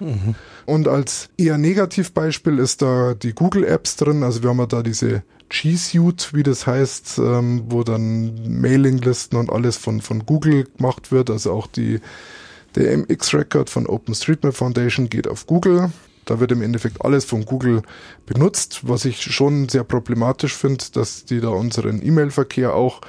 Mhm. 0.00 0.34
Und 0.66 0.88
als 0.88 1.28
eher 1.36 1.58
Negativbeispiel 1.58 2.58
ist 2.58 2.82
da 2.82 3.14
die 3.14 3.34
Google 3.34 3.64
Apps 3.64 3.96
drin. 3.96 4.22
Also 4.22 4.42
wir 4.42 4.50
haben 4.50 4.58
ja 4.58 4.66
da 4.66 4.82
diese 4.82 5.22
G 5.48 5.76
Suite, 5.76 6.30
wie 6.32 6.42
das 6.42 6.66
heißt, 6.66 7.18
ähm, 7.18 7.64
wo 7.68 7.84
dann 7.84 8.60
Mailinglisten 8.60 9.38
und 9.38 9.50
alles 9.50 9.76
von, 9.76 10.00
von 10.00 10.26
Google 10.26 10.64
gemacht 10.64 11.12
wird. 11.12 11.30
Also 11.30 11.52
auch 11.52 11.66
die, 11.66 12.00
der 12.74 12.96
MX-Record 12.96 13.70
von 13.70 13.86
OpenStreetMap 13.86 14.54
Foundation 14.54 15.08
geht 15.08 15.28
auf 15.28 15.46
Google. 15.46 15.92
Da 16.24 16.40
wird 16.40 16.52
im 16.52 16.62
Endeffekt 16.62 17.04
alles 17.04 17.24
von 17.24 17.44
Google 17.44 17.82
benutzt, 18.26 18.80
was 18.82 19.04
ich 19.04 19.22
schon 19.22 19.68
sehr 19.68 19.84
problematisch 19.84 20.54
finde, 20.54 20.84
dass 20.92 21.24
die 21.24 21.40
da 21.40 21.48
unseren 21.48 22.04
E-Mail-Verkehr 22.04 22.74
auch 22.74 23.00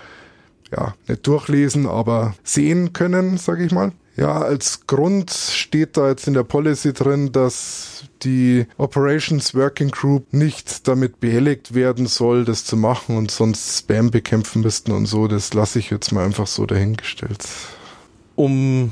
ja, 0.72 0.96
nicht 1.08 1.26
durchlesen, 1.28 1.86
aber 1.86 2.36
sehen 2.44 2.94
können, 2.94 3.38
sage 3.38 3.66
ich 3.66 3.72
mal. 3.72 3.92
Ja, 4.18 4.42
als 4.42 4.88
Grund 4.88 5.32
steht 5.32 5.98
da 5.98 6.08
jetzt 6.08 6.26
in 6.28 6.34
der 6.34 6.44
Policy 6.44 6.94
drin, 6.94 7.34
dass 7.34 8.06
die 8.24 8.66
Operations 8.78 9.54
Working 9.54 9.90
Group 9.90 10.32
nicht 10.32 10.88
damit 10.88 11.20
behelligt 11.20 11.74
werden 11.74 12.08
soll, 12.08 12.46
das 12.46 12.64
zu 12.64 12.78
machen 12.78 13.18
und 13.18 13.30
sonst 13.30 13.78
Spam 13.78 14.12
bekämpfen 14.12 14.62
müssten 14.62 14.92
und 14.92 15.06
so. 15.06 15.28
Das 15.28 15.54
lasse 15.54 15.80
ich 15.80 15.90
jetzt 15.90 16.14
mal 16.14 16.24
einfach 16.24 16.48
so 16.48 16.66
dahingestellt. 16.66 17.46
Um 18.36 18.92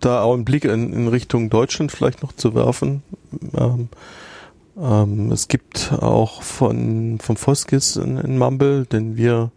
da 0.00 0.22
auch 0.22 0.34
einen 0.34 0.44
Blick 0.44 0.64
in, 0.64 0.92
in 0.92 1.08
Richtung 1.08 1.50
Deutschland 1.50 1.92
vielleicht 1.92 2.22
noch 2.22 2.32
zu 2.32 2.54
werfen. 2.54 3.02
Ähm, 3.56 3.88
ähm, 4.80 5.32
es 5.32 5.48
gibt 5.48 5.92
auch 5.92 6.42
von 6.42 7.18
vom 7.20 7.36
Foskis 7.36 7.96
einen 7.96 8.38
Mumble, 8.38 8.86
den 8.86 9.16
wir 9.16 9.50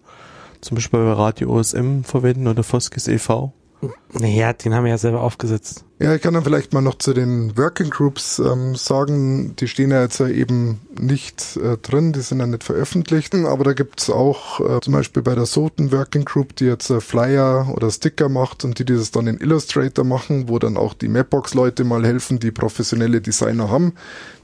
zum 0.62 0.76
Beispiel 0.76 1.00
bei 1.00 1.14
Radio 1.14 1.52
OSM 1.52 2.02
verwenden 2.04 2.48
oder 2.48 2.64
Foskis 2.64 3.08
e.V. 3.08 3.54
Naja, 4.14 4.54
den 4.54 4.74
haben 4.74 4.84
wir 4.84 4.92
ja 4.92 4.98
selber 4.98 5.22
aufgesetzt. 5.22 5.86
Ja, 6.00 6.16
ich 6.16 6.22
kann 6.24 6.34
dann 6.34 6.44
vielleicht 6.44 6.74
mal 6.74 6.82
noch 6.82 6.96
zu 6.96 7.14
den 7.14 7.56
Working 7.58 7.92
Groups 7.92 8.40
ähm, 8.40 8.76
sagen, 8.76 9.56
die 9.58 9.68
stehen 9.68 9.92
ja 9.92 10.02
jetzt 10.02 10.20
ja 10.20 10.28
eben 10.28 10.82
nicht 11.00 11.58
äh, 11.58 11.78
drin, 11.78 12.12
die 12.12 12.22
sind 12.22 12.40
ja 12.40 12.48
nicht 12.48 12.64
veröffentlicht, 12.64 13.36
aber 13.36 13.64
da 13.64 13.74
gibt's 13.74 14.10
auch 14.10 14.60
äh, 14.60 14.82
zum 14.82 14.94
Beispiel 14.94 15.22
bei 15.22 15.36
der 15.36 15.46
Soten 15.46 15.92
Working 15.92 16.26
Group, 16.26 16.56
die 16.56 16.66
jetzt 16.66 16.90
äh, 16.90 17.02
Flyer 17.02 17.72
oder 17.76 17.92
Sticker 17.92 18.30
macht 18.30 18.66
und 18.66 18.80
die 18.80 18.86
dieses 18.86 19.12
dann 19.12 19.28
in 19.28 19.40
Illustrator 19.40 20.04
machen, 20.04 20.50
wo 20.50 20.58
dann 20.58 20.76
auch 20.76 20.96
die 20.96 21.08
Mapbox-Leute 21.08 21.84
mal 21.84 22.04
helfen, 22.04 22.40
die 22.40 22.50
professionelle 22.50 23.22
Designer 23.22 23.70
haben, 23.70 23.94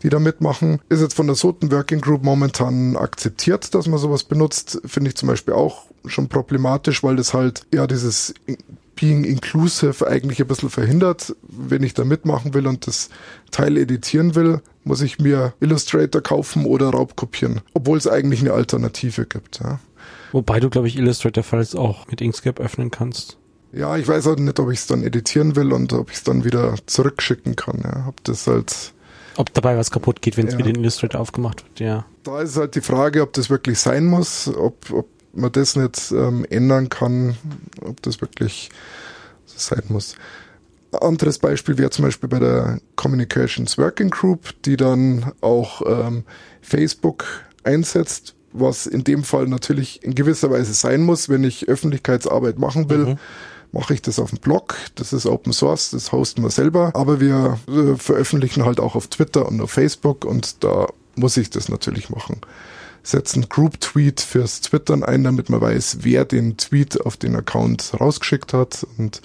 die 0.04 0.10
da 0.10 0.20
mitmachen. 0.20 0.80
Ist 0.90 1.02
jetzt 1.02 1.16
von 1.16 1.26
der 1.26 1.36
Soten 1.36 1.72
Working 1.72 2.02
Group 2.02 2.24
momentan 2.24 2.96
akzeptiert, 2.96 3.74
dass 3.74 3.88
man 3.88 3.98
sowas 3.98 4.24
benutzt, 4.24 4.80
finde 4.86 5.10
ich 5.10 5.18
zum 5.18 5.28
Beispiel 5.28 5.56
auch 5.56 5.86
schon 6.06 6.30
problematisch, 6.30 7.04
weil 7.04 7.16
das 7.16 7.34
halt 7.34 7.66
ja 7.74 7.88
dieses 7.88 8.36
Being 8.98 9.24
Inclusive 9.24 10.06
eigentlich 10.06 10.42
ein 10.42 10.48
bisschen 10.48 10.70
verhindert. 10.70 11.36
Wenn 11.44 11.84
ich 11.84 11.94
da 11.94 12.04
mitmachen 12.04 12.54
will 12.54 12.68
und 12.68 12.88
das 12.88 13.10
Teil 13.52 13.78
editieren 13.78 14.36
will, 14.36 14.62
muss 14.84 15.02
ich 15.02 15.20
mir 15.20 15.54
Illustrator 15.62 16.22
kaufen 16.22 16.66
oder 16.66 16.90
Raubkopieren, 16.90 17.62
obwohl 17.74 17.98
es 17.98 18.08
eigentlich 18.08 18.42
eine 18.42 18.54
Alternative 18.54 19.26
gibt. 19.26 19.60
Ja. 19.60 19.80
Wobei 20.32 20.60
du, 20.60 20.70
glaube 20.70 20.88
ich, 20.88 20.98
Illustrator 20.98 21.44
Files 21.44 21.76
auch 21.76 22.08
mit 22.08 22.22
Inkscape 22.22 22.62
öffnen 22.62 22.92
kannst. 22.92 23.38
Ja, 23.72 23.96
ich 23.98 24.08
weiß 24.08 24.26
halt 24.26 24.40
nicht, 24.40 24.60
ob 24.60 24.72
ich 24.72 24.80
es 24.80 24.88
dann 24.88 25.04
editieren 25.04 25.56
will 25.56 25.72
und 25.72 25.94
ob 25.94 26.10
ich 26.10 26.18
es 26.18 26.24
dann 26.24 26.44
wieder 26.44 26.76
zurückschicken 26.86 27.56
kann. 27.56 27.82
Ja. 27.84 28.06
Ob 28.08 28.24
das 28.24 28.48
halt 28.48 28.94
ob 29.38 29.54
dabei 29.54 29.78
was 29.78 29.92
kaputt 29.92 30.24
geht, 30.24 30.36
wenn 30.36 30.48
es 30.48 30.54
ja. 30.54 30.60
wieder 30.60 30.70
in 30.70 30.78
Illustrator 30.78 31.22
aufgemacht 31.22 31.64
wird, 31.64 31.80
ja. 31.80 32.06
Da 32.24 32.42
ist 32.42 32.58
halt 32.58 32.74
die 32.74 32.82
Frage, 32.82 33.22
ob 33.22 33.34
das 33.34 33.52
wirklich 33.52 33.78
sein 33.80 34.06
muss, 34.06 34.48
ob, 34.48 34.92
ob 34.92 35.08
man 35.38 35.52
das 35.52 35.76
nicht 35.76 36.12
ähm, 36.12 36.46
ändern 36.50 36.90
kann, 36.90 37.38
ob 37.82 38.02
das 38.02 38.22
wirklich 38.22 38.70
so 39.46 39.58
sein 39.58 39.84
muss. 39.90 40.16
Anderes 40.92 41.38
Beispiel 41.38 41.78
wäre 41.78 41.90
zum 41.90 42.06
Beispiel 42.06 42.30
bei 42.30 42.40
der 42.40 42.80
Communications 42.96 43.78
Working 43.78 44.10
Group, 44.10 44.54
die 44.64 44.78
dann 44.78 45.32
auch 45.42 45.82
ähm, 45.86 46.24
Facebook 46.62 47.26
einsetzt, 47.64 48.36
was 48.54 48.88
in 48.88 49.04
dem 49.04 49.24
Fall 49.24 49.48
natürlich 49.48 50.04
in 50.04 50.16
gewisser 50.16 50.50
Weise 50.50 50.74
sein 50.74 51.04
muss, 51.04 51.30
wenn 51.30 51.44
ich 51.44 51.68
Öffentlichkeitsarbeit 51.68 52.58
machen 52.58 52.90
will. 52.90 53.06
Mhm. 53.06 53.18
Mache 53.74 53.94
ich 53.94 54.02
das 54.02 54.18
auf 54.18 54.30
dem 54.30 54.40
Blog, 54.40 54.76
das 54.96 55.12
ist 55.12 55.26
Open 55.26 55.52
Source, 55.52 55.92
das 55.92 56.14
hosten 56.14 56.42
wir 56.42 56.50
selber, 56.50 56.92
aber 56.96 57.20
wir 57.20 57.60
äh, 57.68 57.96
veröffentlichen 57.98 58.64
halt 58.64 58.80
auch 58.80 58.96
auf 58.96 59.08
Twitter 59.08 59.46
und 59.46 59.60
auf 59.60 59.72
Facebook 59.72 60.24
und 60.24 60.64
da 60.64 60.88
muss 61.16 61.36
ich 61.36 61.50
das 61.50 61.68
natürlich 61.68 62.10
machen 62.10 62.40
setzen 63.08 63.48
Group-Tweet 63.48 64.20
fürs 64.20 64.62
Twittern 64.62 65.04
ein, 65.04 65.24
damit 65.24 65.50
man 65.50 65.62
weiß, 65.62 66.00
wer 66.02 66.26
den 66.26 66.58
Tweet 66.58 67.00
auf 67.06 67.16
den 67.16 67.36
Account 67.36 67.94
rausgeschickt 68.00 68.54
hat. 68.54 68.86
Und 68.98 69.22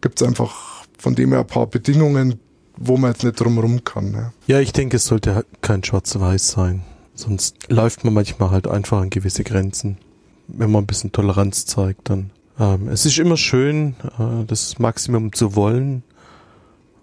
gibt 0.00 0.20
es 0.20 0.26
einfach 0.26 0.84
von 0.98 1.14
dem 1.14 1.30
her 1.30 1.40
ein 1.40 1.46
paar 1.46 1.66
Bedingungen, 1.66 2.38
wo 2.76 2.96
man 2.96 3.12
jetzt 3.12 3.24
nicht 3.24 3.40
drumherum 3.40 3.82
kann. 3.84 4.12
Ne? 4.12 4.32
Ja, 4.46 4.60
ich 4.60 4.72
denke, 4.72 4.96
es 4.96 5.06
sollte 5.06 5.44
kein 5.60 5.82
Schwarz-Weiß 5.82 6.48
sein. 6.48 6.84
Sonst 7.14 7.56
läuft 7.68 8.04
man 8.04 8.14
manchmal 8.14 8.50
halt 8.50 8.68
einfach 8.68 9.00
an 9.00 9.10
gewisse 9.10 9.44
Grenzen. 9.44 9.98
Wenn 10.46 10.70
man 10.70 10.84
ein 10.84 10.86
bisschen 10.86 11.12
Toleranz 11.12 11.66
zeigt, 11.66 12.10
dann. 12.10 12.30
Ähm, 12.58 12.88
es 12.88 13.04
ist 13.04 13.18
immer 13.18 13.36
schön, 13.36 13.96
äh, 14.18 14.44
das 14.46 14.78
Maximum 14.78 15.32
zu 15.32 15.56
wollen. 15.56 16.02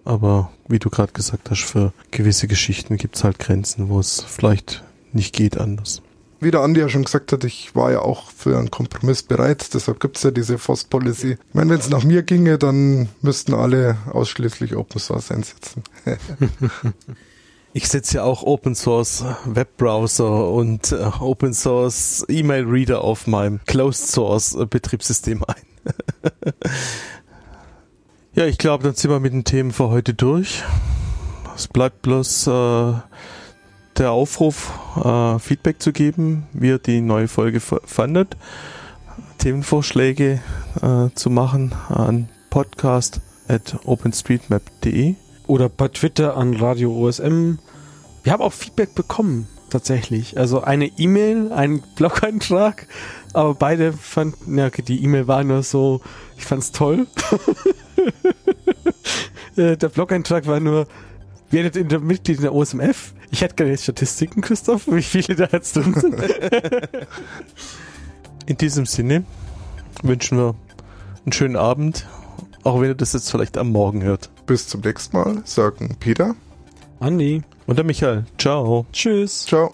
Aber 0.05 0.51
wie 0.67 0.79
du 0.79 0.89
gerade 0.89 1.11
gesagt 1.11 1.49
hast, 1.51 1.63
für 1.63 1.93
gewisse 2.09 2.47
Geschichten 2.47 2.97
gibt 2.97 3.17
es 3.17 3.23
halt 3.23 3.37
Grenzen, 3.39 3.89
wo 3.89 3.99
es 3.99 4.21
vielleicht 4.21 4.83
nicht 5.13 5.33
geht 5.33 5.57
anders 5.57 6.01
wie 6.41 6.51
der 6.51 6.61
Andi 6.61 6.79
ja 6.79 6.89
schon 6.89 7.03
gesagt 7.03 7.31
hat, 7.31 7.43
ich 7.43 7.75
war 7.75 7.91
ja 7.91 7.99
auch 7.99 8.31
für 8.31 8.57
einen 8.57 8.71
Kompromiss 8.71 9.21
bereit. 9.23 9.73
Deshalb 9.73 9.99
gibt 9.99 10.17
es 10.17 10.23
ja 10.23 10.31
diese 10.31 10.57
FOSS 10.57 10.85
Policy. 10.85 11.33
Ich 11.33 11.53
meine, 11.53 11.69
wenn 11.69 11.79
es 11.79 11.89
nach 11.89 12.03
mir 12.03 12.23
ginge, 12.23 12.57
dann 12.57 13.09
müssten 13.21 13.53
alle 13.53 13.97
ausschließlich 14.11 14.75
Open 14.75 14.99
Source 14.99 15.31
einsetzen. 15.31 15.83
ich 17.73 17.87
setze 17.87 18.17
ja 18.17 18.23
auch 18.23 18.41
Open 18.41 18.73
Source 18.73 19.23
Webbrowser 19.45 20.49
und 20.49 20.91
äh, 20.91 21.11
Open 21.19 21.53
Source 21.53 22.25
E-Mail 22.27 22.65
Reader 22.65 23.01
auf 23.01 23.27
meinem 23.27 23.59
Closed 23.67 24.07
Source 24.07 24.57
Betriebssystem 24.67 25.43
ein. 25.43 25.93
ja, 28.33 28.45
ich 28.45 28.57
glaube, 28.57 28.83
dann 28.83 28.95
sind 28.95 29.11
wir 29.11 29.19
mit 29.19 29.33
den 29.33 29.43
Themen 29.43 29.71
für 29.71 29.89
heute 29.89 30.15
durch. 30.15 30.63
Es 31.55 31.67
bleibt 31.67 32.01
bloß 32.01 32.47
äh, 32.47 32.93
der 33.97 34.11
Aufruf, 34.11 34.71
äh, 35.03 35.39
Feedback 35.39 35.81
zu 35.81 35.91
geben, 35.91 36.47
wie 36.53 36.69
ihr 36.69 36.79
die 36.79 37.01
neue 37.01 37.27
Folge 37.27 37.59
fandet, 37.59 38.37
Themenvorschläge 39.37 40.41
äh, 40.81 41.09
zu 41.15 41.29
machen 41.29 41.73
an 41.89 42.29
podcast 42.49 43.21
at 43.47 43.77
openstreetmap.de 43.85 45.15
oder 45.47 45.69
bei 45.69 45.87
Twitter 45.87 46.37
an 46.37 46.55
Radio 46.55 46.93
OSM. 46.93 47.55
Wir 48.23 48.33
haben 48.33 48.41
auch 48.41 48.53
Feedback 48.53 48.95
bekommen, 48.95 49.47
tatsächlich. 49.69 50.37
Also 50.37 50.61
eine 50.61 50.85
E-Mail, 50.97 51.51
ein 51.51 51.81
Blog-Eintrag, 51.95 52.87
aber 53.33 53.55
beide 53.55 53.93
fanden, 53.93 54.57
ja, 54.57 54.69
die 54.69 55.03
E-Mail 55.03 55.27
war 55.27 55.43
nur 55.43 55.63
so, 55.63 56.01
ich 56.37 56.45
fand's 56.45 56.71
toll. 56.71 57.07
Äh, 59.57 59.75
der 59.75 59.89
Blog-Eintrag 59.89 60.47
war 60.47 60.61
nur, 60.61 60.87
werdet 61.51 61.75
ihr 61.75 61.99
Mitglied 61.99 62.37
in 62.37 62.43
der 62.43 62.53
OSMF? 62.53 63.13
Ich 63.31 63.41
hätte 63.41 63.55
gerne 63.55 63.77
Statistiken, 63.77 64.41
Christoph, 64.41 64.87
wie 64.87 65.01
viele 65.01 65.35
da 65.35 65.47
jetzt 65.51 65.75
drin 65.75 65.93
sind. 65.93 66.15
In 68.45 68.57
diesem 68.57 68.85
Sinne 68.85 69.23
wünschen 70.03 70.37
wir 70.37 70.55
einen 71.23 71.31
schönen 71.31 71.55
Abend, 71.55 72.07
auch 72.63 72.81
wenn 72.81 72.89
ihr 72.89 72.95
das 72.95 73.13
jetzt 73.13 73.29
vielleicht 73.31 73.57
am 73.57 73.69
Morgen 73.71 74.03
hört. 74.03 74.29
Bis 74.45 74.67
zum 74.67 74.81
nächsten 74.81 75.15
Mal, 75.15 75.41
sagen 75.45 75.95
Peter, 75.99 76.35
Andi 76.99 77.43
und 77.67 77.77
der 77.77 77.85
Michael. 77.85 78.25
Ciao. 78.37 78.85
Tschüss. 78.91 79.45
Ciao. 79.45 79.73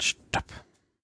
Stopp. 0.00 0.59